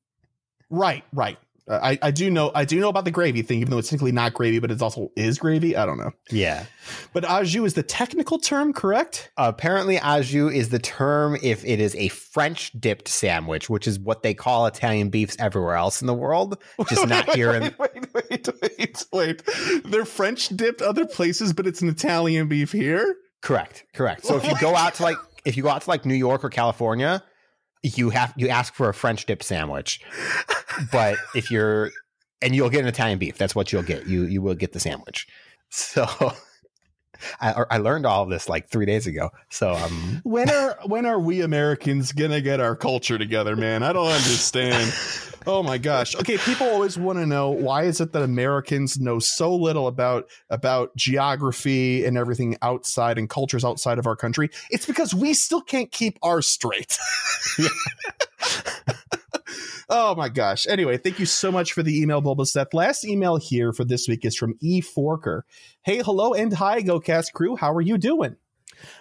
[0.69, 1.38] Right, right.
[1.69, 4.11] I, I do know I do know about the gravy thing, even though it's technically
[4.11, 5.77] not gravy, but it's also is gravy.
[5.77, 6.11] I don't know.
[6.30, 6.65] Yeah.
[7.14, 9.31] But au jus is the technical term, correct?
[9.38, 13.98] Apparently, au jus is the term if it is a French dipped sandwich, which is
[13.98, 16.57] what they call Italian beefs everywhere else in the world,
[16.90, 17.73] just not here in.
[17.80, 19.44] Wait, wait, wait, wait.
[19.85, 23.15] They're French dipped other places, but it's an Italian beef here.
[23.41, 24.26] Correct, correct.
[24.26, 26.44] So if you go out to like if you go out to like New York
[26.44, 27.23] or California,
[27.84, 30.01] you have you ask for a French dip sandwich,
[30.91, 31.91] but if you're
[32.41, 34.07] and you'll get an Italian beef, that's what you'll get.
[34.07, 35.27] You you will get the sandwich.
[35.69, 36.07] So.
[37.39, 39.30] I, I learned all of this like three days ago.
[39.49, 43.81] So um, When are when are we Americans gonna get our culture together, man?
[43.81, 44.93] I don't understand.
[45.45, 46.15] Oh my gosh.
[46.15, 50.30] Okay, people always want to know why is it that Americans know so little about
[50.49, 54.49] about geography and everything outside and cultures outside of our country?
[54.70, 56.98] It's because we still can't keep ours straight.
[59.90, 60.65] Oh my gosh.
[60.65, 62.74] Anyway, thank you so much for the email, Bulbaseth.
[62.74, 65.41] Last email here for this week is from E Forker.
[65.84, 67.56] Hey, hello and hi, GoCast crew.
[67.56, 68.38] How are you doing?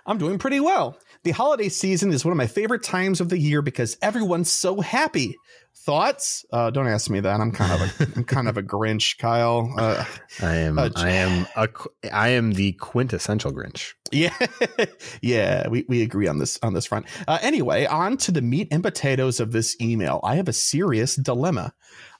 [0.04, 0.98] I'm doing pretty well.
[1.24, 4.80] The holiday season is one of my favorite times of the year because everyone's so
[4.80, 5.36] happy.
[5.74, 6.44] Thoughts?
[6.52, 7.40] Uh, don't ask me that.
[7.40, 9.72] I'm kind of a I'm kind of a Grinch, Kyle.
[9.76, 10.04] Uh,
[10.42, 11.68] I am Uh, I am a
[12.12, 13.94] I am the quintessential Grinch.
[14.12, 14.36] Yeah,
[15.22, 17.06] yeah, we, we agree on this on this front.
[17.26, 20.20] Uh, anyway, on to the meat and potatoes of this email.
[20.22, 21.74] I have a serious dilemma.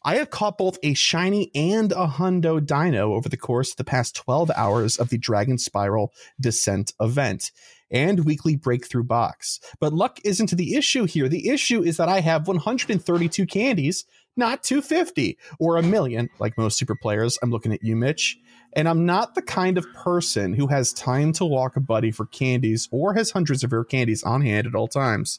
[0.05, 3.85] I have caught both a shiny and a hundo Deino over the course of the
[3.85, 7.53] past 12 hours of the Dragon Spiral Descent event
[7.93, 9.61] and weekly breakthrough box.
[9.79, 11.29] But luck isn't the issue here.
[11.29, 14.05] The issue is that I have 132 candies,
[14.37, 17.39] not 250 or a million, like most super players.
[17.43, 18.39] I'm looking at you, Mitch.
[18.75, 22.25] And I'm not the kind of person who has time to walk a buddy for
[22.25, 25.39] candies or has hundreds of rare candies on hand at all times.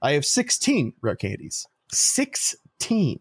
[0.00, 1.66] I have 16 rare candies.
[1.92, 3.20] 16.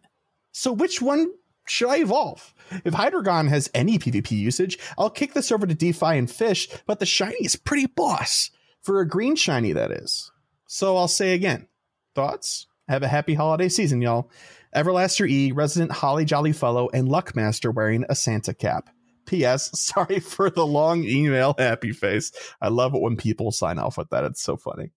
[0.53, 1.31] So which one
[1.67, 2.53] should I evolve?
[2.85, 6.99] If Hydreigon has any PvP usage, I'll kick this over to DeFi and Fish, but
[6.99, 8.51] the shiny is pretty boss.
[8.83, 10.31] For a green shiny, that is.
[10.67, 11.67] So I'll say again
[12.15, 12.67] thoughts?
[12.87, 14.31] Have a happy holiday season, y'all.
[14.75, 18.89] Everlaster E, resident Holly Jolly Fellow, and Luckmaster wearing a Santa cap.
[19.25, 19.69] P.S.
[19.79, 22.31] Sorry for the long email, happy face.
[22.61, 24.23] I love it when people sign off with that.
[24.23, 24.91] It's so funny.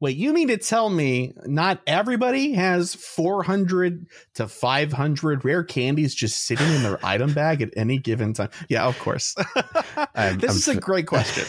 [0.00, 6.44] Wait, you mean to tell me not everybody has 400 to 500 rare candies just
[6.44, 8.50] sitting in their item bag at any given time?
[8.68, 9.34] Yeah, of course.
[10.14, 11.44] I'm- this I'm is a great question.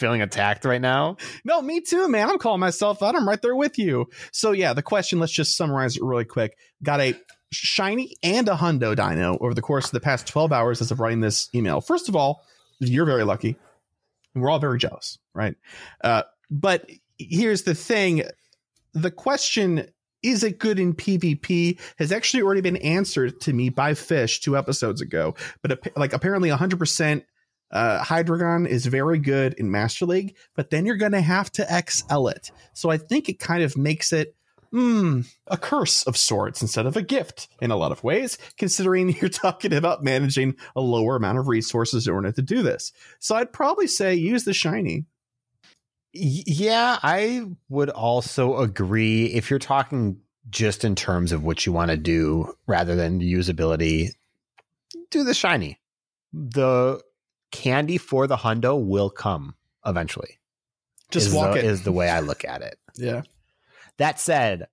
[0.00, 1.18] Feeling attacked right now.
[1.44, 2.30] No, me too, man.
[2.30, 3.14] I'm calling myself out.
[3.14, 4.06] I'm right there with you.
[4.32, 6.56] So yeah, the question, let's just summarize it really quick.
[6.82, 7.14] Got a
[7.52, 11.00] shiny and a hundo Deino over the course of the past 12 hours as of
[11.00, 11.82] writing this email.
[11.82, 12.42] First of all,
[12.78, 13.56] you're very lucky.
[14.34, 15.54] We're all very jealous, right?
[16.02, 18.22] Uh, but here's the thing.
[18.94, 19.86] The question
[20.22, 24.56] is it good in PvP has actually already been answered to me by Fish two
[24.56, 25.34] episodes ago.
[25.60, 27.22] But like apparently 100%
[27.70, 28.04] uh,
[28.68, 32.50] is very good in Master League, but then you're going to have to XL it.
[32.72, 34.34] So I think it kind of makes it
[34.70, 39.16] hmm, a curse of sorts instead of a gift in a lot of ways, considering
[39.20, 42.92] you're talking about managing a lower amount of resources in order to do this.
[43.18, 45.06] So I'd probably say use the shiny.
[46.12, 51.92] Yeah, I would also agree if you're talking just in terms of what you want
[51.92, 54.10] to do rather than usability,
[55.10, 55.78] do the shiny.
[56.32, 57.00] The
[57.50, 59.54] candy for the hundo will come
[59.84, 60.38] eventually.
[61.10, 61.64] Just is walk the, it.
[61.64, 62.78] is the way I look at it.
[62.96, 63.22] yeah.
[63.98, 64.68] That said,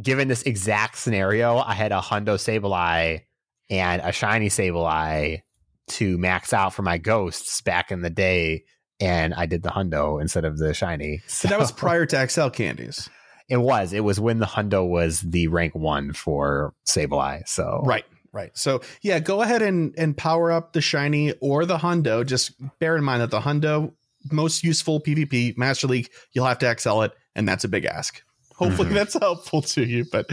[0.00, 3.22] given this exact scenario, I had a Hundo Sableye
[3.68, 5.42] and a shiny Sableye
[5.88, 8.64] to max out for my ghosts back in the day.
[9.00, 11.22] And I did the hundo instead of the shiny.
[11.26, 13.10] So that was prior to XL candies.
[13.48, 13.92] It was.
[13.92, 17.46] It was when the hundo was the rank one for Sableye.
[17.48, 18.04] So Right.
[18.32, 18.56] Right.
[18.56, 22.24] So yeah, go ahead and and power up the shiny or the hundo.
[22.24, 23.92] Just bear in mind that the hundo
[24.30, 28.22] most useful PvP Master League, you'll have to excel it, and that's a big ask.
[28.56, 28.94] Hopefully Mhm.
[28.94, 30.04] that's helpful to you.
[30.10, 30.26] But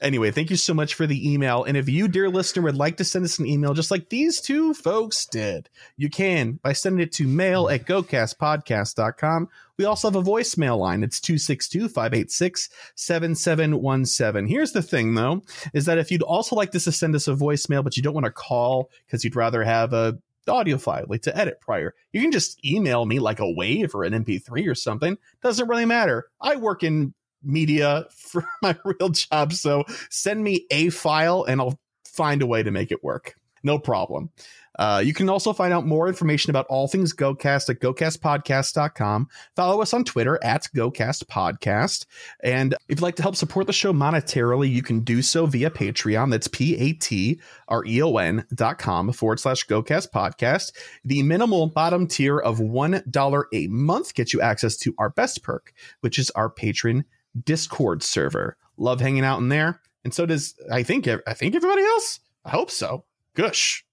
[0.00, 1.64] anyway, thank you so much for the email.
[1.64, 4.40] And if you, dear listener, would like to send us an email just like these
[4.40, 9.48] two folks did, you can by sending it to mail at gocastpodcast.com.
[9.78, 11.02] We also have a voicemail line.
[11.02, 14.46] It's 262 586 7717.
[14.46, 15.42] Here's the thing, though,
[15.74, 18.14] is that if you'd also like this to send us a voicemail, but you don't
[18.14, 20.18] want to call because you'd rather have a
[20.48, 24.04] audio file like to edit prior, you can just email me like a wave or
[24.04, 25.16] an MP3 or something.
[25.42, 26.26] Doesn't really matter.
[26.40, 31.78] I work in media for my real job, so send me a file and I'll
[32.04, 33.34] find a way to make it work.
[33.62, 34.30] No problem.
[34.78, 39.28] Uh, you can also find out more information about all things GoCast at GoCastPodcast.com.
[39.54, 42.06] Follow us on Twitter at GoCastPodcast.
[42.42, 45.70] And if you'd like to help support the show monetarily, you can do so via
[45.70, 46.30] Patreon.
[46.30, 50.72] That's P A T R E O N dot com forward slash GoCast Podcast.
[51.04, 55.74] The minimal bottom tier of $1 a month gets you access to our best perk,
[56.00, 57.04] which is our patron
[57.40, 58.56] Discord server.
[58.76, 59.80] Love hanging out in there.
[60.04, 62.20] And so does, I think, I think everybody else.
[62.44, 63.04] I hope so.
[63.34, 63.84] Gush.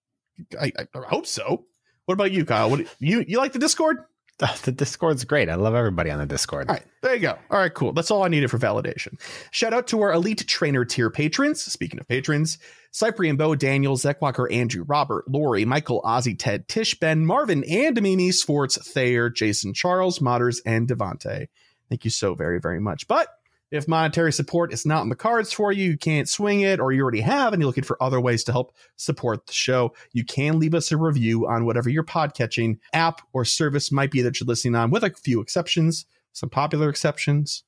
[0.60, 1.66] I, I hope so.
[2.06, 2.72] What about you, Kyle?
[2.72, 3.98] What you you like the Discord?
[4.64, 5.49] the Discord's great.
[5.49, 6.70] I love everybody on the Discord.
[6.70, 7.38] All right, there you go.
[7.52, 7.91] All right, cool.
[7.91, 9.20] That's all I needed for validation.
[9.52, 11.61] Shout out to our elite trainer tier patrons.
[11.61, 12.57] Speaking of patrons,
[12.91, 18.02] Cyprian Bo, Daniel, Zach Walker, Andrew, Robert, Lori, Michael, Ozzy, Ted, Tish, Ben, Marvin, and
[18.02, 21.48] Mimi, Swartz, Thayer, Jason, Charles, Modders, and Devante.
[21.90, 23.07] Thank you so very, very much.
[23.07, 23.28] But
[23.72, 26.91] if monetary support is not in the cards for you, you can't swing it, or
[26.91, 30.24] you already have, and you're looking for other ways to help support the show, you
[30.24, 34.40] can leave us a review on whatever your podcatching app or service might be that
[34.40, 37.64] you're listening on, with a few exceptions, some popular exceptions,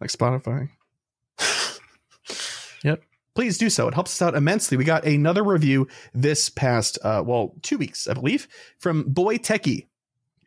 [0.00, 0.70] like Spotify.
[2.82, 3.02] yep.
[3.34, 3.86] Please do so.
[3.86, 4.76] It helps us out immensely.
[4.76, 8.48] We got another review this past, uh, well, two weeks, I believe,
[8.78, 9.87] from Boy Techie.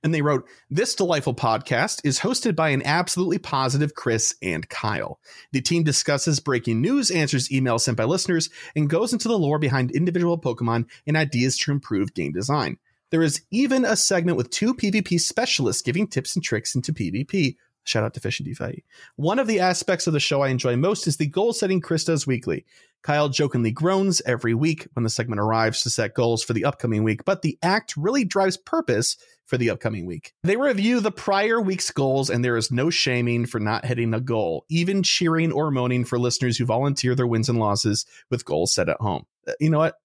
[0.03, 5.19] And they wrote, This delightful podcast is hosted by an absolutely positive Chris and Kyle.
[5.51, 9.59] The team discusses breaking news, answers emails sent by listeners, and goes into the lore
[9.59, 12.77] behind individual Pokemon and ideas to improve game design.
[13.11, 17.57] There is even a segment with two PvP specialists giving tips and tricks into PvP.
[17.83, 18.83] Shout out to Fish and DPhiE.
[19.15, 22.05] One of the aspects of the show I enjoy most is the goal setting Chris
[22.05, 22.65] does weekly.
[23.01, 27.03] Kyle jokingly groans every week when the segment arrives to set goals for the upcoming
[27.03, 29.17] week, but the act really drives purpose
[29.51, 30.33] for the upcoming week.
[30.43, 34.21] They review the prior week's goals, and there is no shaming for not hitting a
[34.21, 38.73] goal, even cheering or moaning for listeners who volunteer their wins and losses with goals
[38.73, 39.25] set at home.
[39.45, 39.95] Uh, You know what?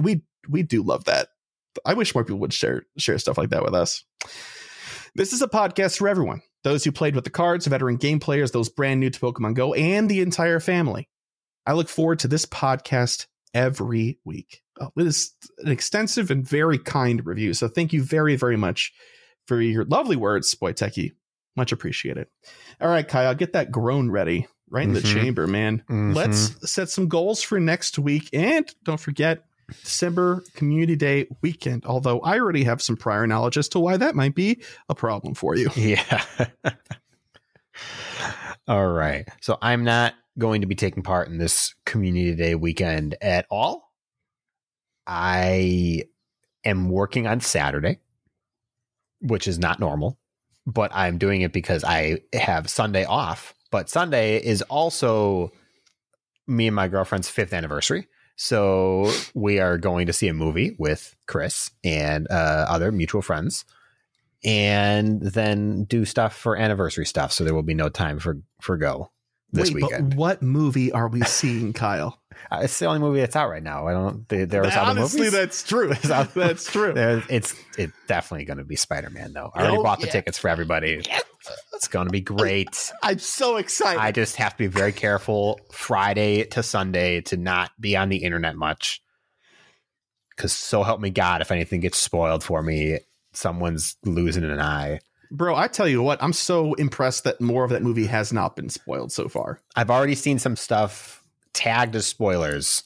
[0.00, 1.28] We we do love that.
[1.84, 4.04] I wish more people would share share stuff like that with us.
[5.14, 6.40] This is a podcast for everyone.
[6.64, 9.74] Those who played with the cards, veteran game players, those brand new to Pokemon Go,
[9.74, 11.10] and the entire family.
[11.66, 14.62] I look forward to this podcast every week.
[14.80, 17.54] Oh, it is an extensive and very kind review.
[17.54, 18.92] So thank you very, very much
[19.46, 21.12] for your lovely words, Boy Techie.
[21.56, 22.26] Much appreciated.
[22.80, 25.12] All right, Kyle, get that groan ready right in the Mhm.
[25.14, 25.82] chamber, man.
[25.88, 26.14] Mhm.
[26.14, 28.28] Let's set some goals for next week.
[28.32, 29.44] And don't forget,
[29.82, 31.86] December Community Day weekend.
[31.86, 35.34] Although I already have some prior knowledge as to why that might be a problem
[35.34, 35.70] for you.
[35.76, 36.24] Yeah.
[38.68, 39.26] all right.
[39.40, 43.85] So I'm not going to be taking part in this community day weekend at all.
[45.06, 46.04] I
[46.64, 48.00] am working on Saturday,
[49.20, 50.18] which is not normal,
[50.66, 53.54] but I'm doing it because I have Sunday off.
[53.70, 55.52] But Sunday is also
[56.46, 58.08] me and my girlfriend's fifth anniversary.
[58.36, 63.64] So we are going to see a movie with Chris and uh, other mutual friends
[64.44, 67.32] and then do stuff for anniversary stuff.
[67.32, 69.10] So there will be no time for for go
[69.52, 70.10] this Wait, weekend.
[70.10, 72.20] but what movie are we seeing, Kyle?
[72.50, 73.86] Uh, it's the only movie that's out right now.
[73.86, 74.28] I don't.
[74.28, 75.32] There, there's other Honestly, movies.
[75.32, 75.92] that's true.
[76.04, 76.92] Other- that's true.
[76.92, 79.50] There- it's it's definitely going to be Spider Man though.
[79.54, 80.12] I already Oh, bought the yeah.
[80.12, 81.02] tickets for everybody.
[81.74, 82.92] It's going to be great.
[83.02, 84.00] I'm so excited.
[84.00, 88.18] I just have to be very careful Friday to Sunday to not be on the
[88.18, 89.00] internet much.
[90.30, 92.98] Because so help me God, if anything gets spoiled for me,
[93.32, 95.00] someone's losing an eye.
[95.30, 98.54] Bro, I tell you what, I'm so impressed that more of that movie has not
[98.54, 99.60] been spoiled so far.
[99.74, 101.22] I've already seen some stuff
[101.56, 102.82] tagged as spoilers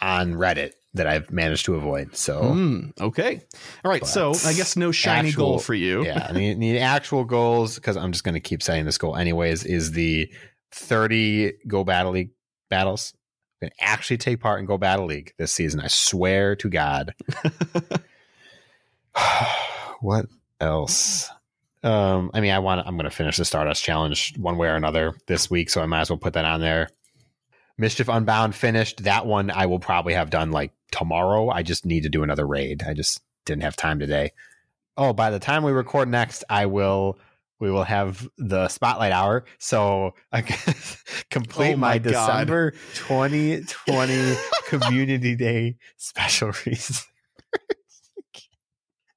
[0.00, 2.14] on Reddit that I've managed to avoid.
[2.16, 3.40] So Mm, okay.
[3.84, 4.00] All right.
[4.02, 6.04] But So I guess no shiny actual- goal for you.
[6.04, 9.16] yeah, I mean, the actual goals because I'm just going to keep setting this goal
[9.16, 9.64] anyways.
[9.64, 10.30] Is the
[10.72, 12.30] 30 go battle league
[12.70, 13.14] battles
[13.62, 15.78] I'm gonna actually take part in Go Battle League this season.
[15.80, 17.14] I swear to God.
[20.00, 20.26] what
[20.60, 21.30] else?
[21.84, 22.86] Um, I mean, I want.
[22.86, 25.86] I'm going to finish the Stardust Challenge one way or another this week, so I
[25.86, 26.88] might as well put that on there.
[27.82, 29.02] Mischief Unbound finished.
[29.04, 31.50] That one I will probably have done like tomorrow.
[31.50, 32.82] I just need to do another raid.
[32.86, 34.30] I just didn't have time today.
[34.96, 37.18] Oh, by the time we record next, I will
[37.58, 39.44] we will have the spotlight hour.
[39.58, 40.74] So I can
[41.30, 41.98] complete Oh my, my.
[41.98, 44.34] December 2020
[44.66, 46.96] Community Day special reason.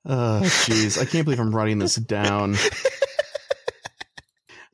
[0.07, 1.01] Oh, jeez.
[1.01, 2.55] I can't believe I'm writing this down.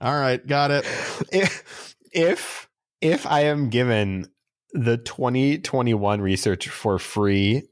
[0.01, 0.45] All right.
[0.45, 0.85] Got it.
[1.31, 2.67] if if
[3.01, 4.27] if I am given
[4.73, 7.63] the 2021 research for free,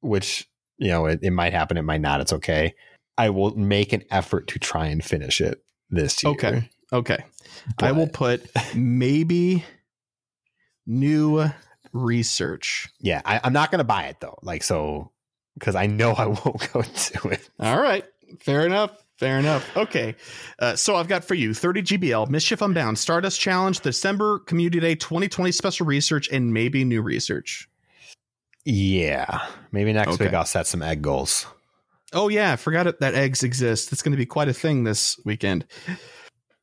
[0.00, 0.48] which
[0.78, 2.20] you know it, it might happen, it might not.
[2.20, 2.74] It's okay.
[3.16, 6.32] I will make an effort to try and finish it this year.
[6.32, 6.70] Okay.
[6.92, 7.18] Okay.
[7.80, 9.64] I will put maybe
[10.86, 11.50] new
[11.92, 12.88] research.
[13.00, 14.38] Yeah, I, I'm not going to buy it though.
[14.42, 15.12] Like so,
[15.54, 17.48] because I know I won't go to it.
[17.60, 18.04] All right.
[18.40, 18.90] Fair enough.
[19.18, 19.76] Fair enough.
[19.76, 20.14] Okay.
[20.60, 24.94] Uh, so I've got for you 30 GBL, Mischief Unbound, Stardust Challenge, December Community Day
[24.94, 27.68] 2020 special research, and maybe new research.
[28.64, 29.40] Yeah,
[29.72, 30.26] maybe next Okay.
[30.26, 31.46] week I'll set some egg goals.
[32.12, 32.52] Oh, yeah.
[32.52, 33.92] I forgot that eggs exist.
[33.92, 35.66] It's going to be quite a thing this weekend.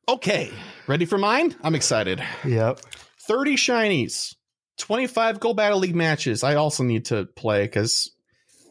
[0.08, 0.50] Okay.
[0.86, 1.54] Ready for mine?
[1.62, 2.22] I'm excited.
[2.44, 2.80] Yep.
[3.28, 4.34] 30 shinies,
[4.78, 6.42] 25 Go Battle League matches.
[6.42, 8.12] I also need to play because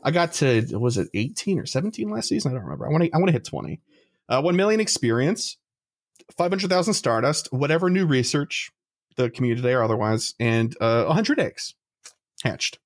[0.05, 2.51] I got to was it 18 or 17 last season?
[2.51, 2.87] I don't remember.
[2.87, 3.81] I want to I want to hit 20.
[4.29, 5.57] Uh, 1 million experience,
[6.37, 8.71] 500,000 Stardust, whatever new research
[9.17, 11.75] the community day or otherwise, and uh, 100 eggs
[12.43, 12.79] hatched.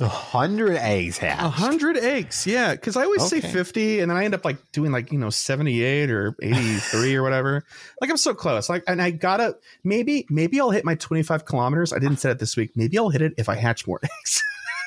[0.00, 1.42] A hundred eggs hatched.
[1.42, 2.72] 100 eggs, yeah.
[2.72, 5.30] Because I always say 50, and then I end up like doing like you know
[5.30, 7.64] 78 or 83 or whatever.
[8.00, 8.68] Like I'm so close.
[8.68, 11.92] Like, and I gotta maybe maybe I'll hit my 25 kilometers.
[11.92, 12.72] I didn't set it this week.
[12.76, 14.42] Maybe I'll hit it if I hatch more eggs.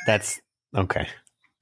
[0.05, 0.39] That's
[0.75, 1.07] okay.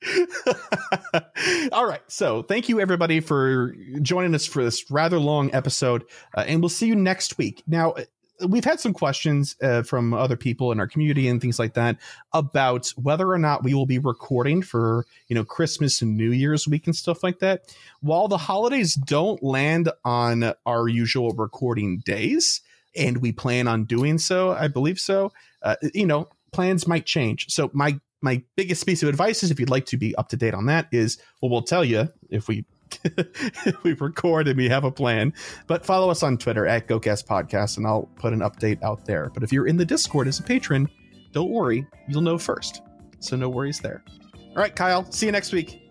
[1.72, 2.02] All right.
[2.08, 6.06] So thank you everybody for joining us for this rather long episode,
[6.36, 7.64] uh, and we'll see you next week.
[7.68, 7.92] Now.
[7.92, 8.04] uh,
[8.48, 11.98] We've had some questions uh, from other people in our community and things like that
[12.32, 16.66] about whether or not we will be recording for you know Christmas and New Year's
[16.66, 17.76] week and stuff like that.
[18.00, 22.62] While the holidays don't land on our usual recording days,
[22.96, 25.34] and we plan on doing so, I believe so.
[25.62, 27.48] Uh, you know, plans might change.
[27.50, 30.38] So my my biggest piece of advice is if you'd like to be up to
[30.38, 32.66] date on that is well we'll tell you if we
[33.04, 35.32] if we record and we have a plan
[35.68, 39.30] but follow us on twitter at gocast podcast and i'll put an update out there.
[39.34, 40.90] But if you're in the discord as a patron
[41.32, 42.82] don't worry you'll know first.
[43.20, 44.04] So no worries there.
[44.34, 45.82] All right kyle see you next week.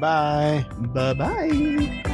[0.00, 0.64] Bye.
[0.94, 2.11] bye bye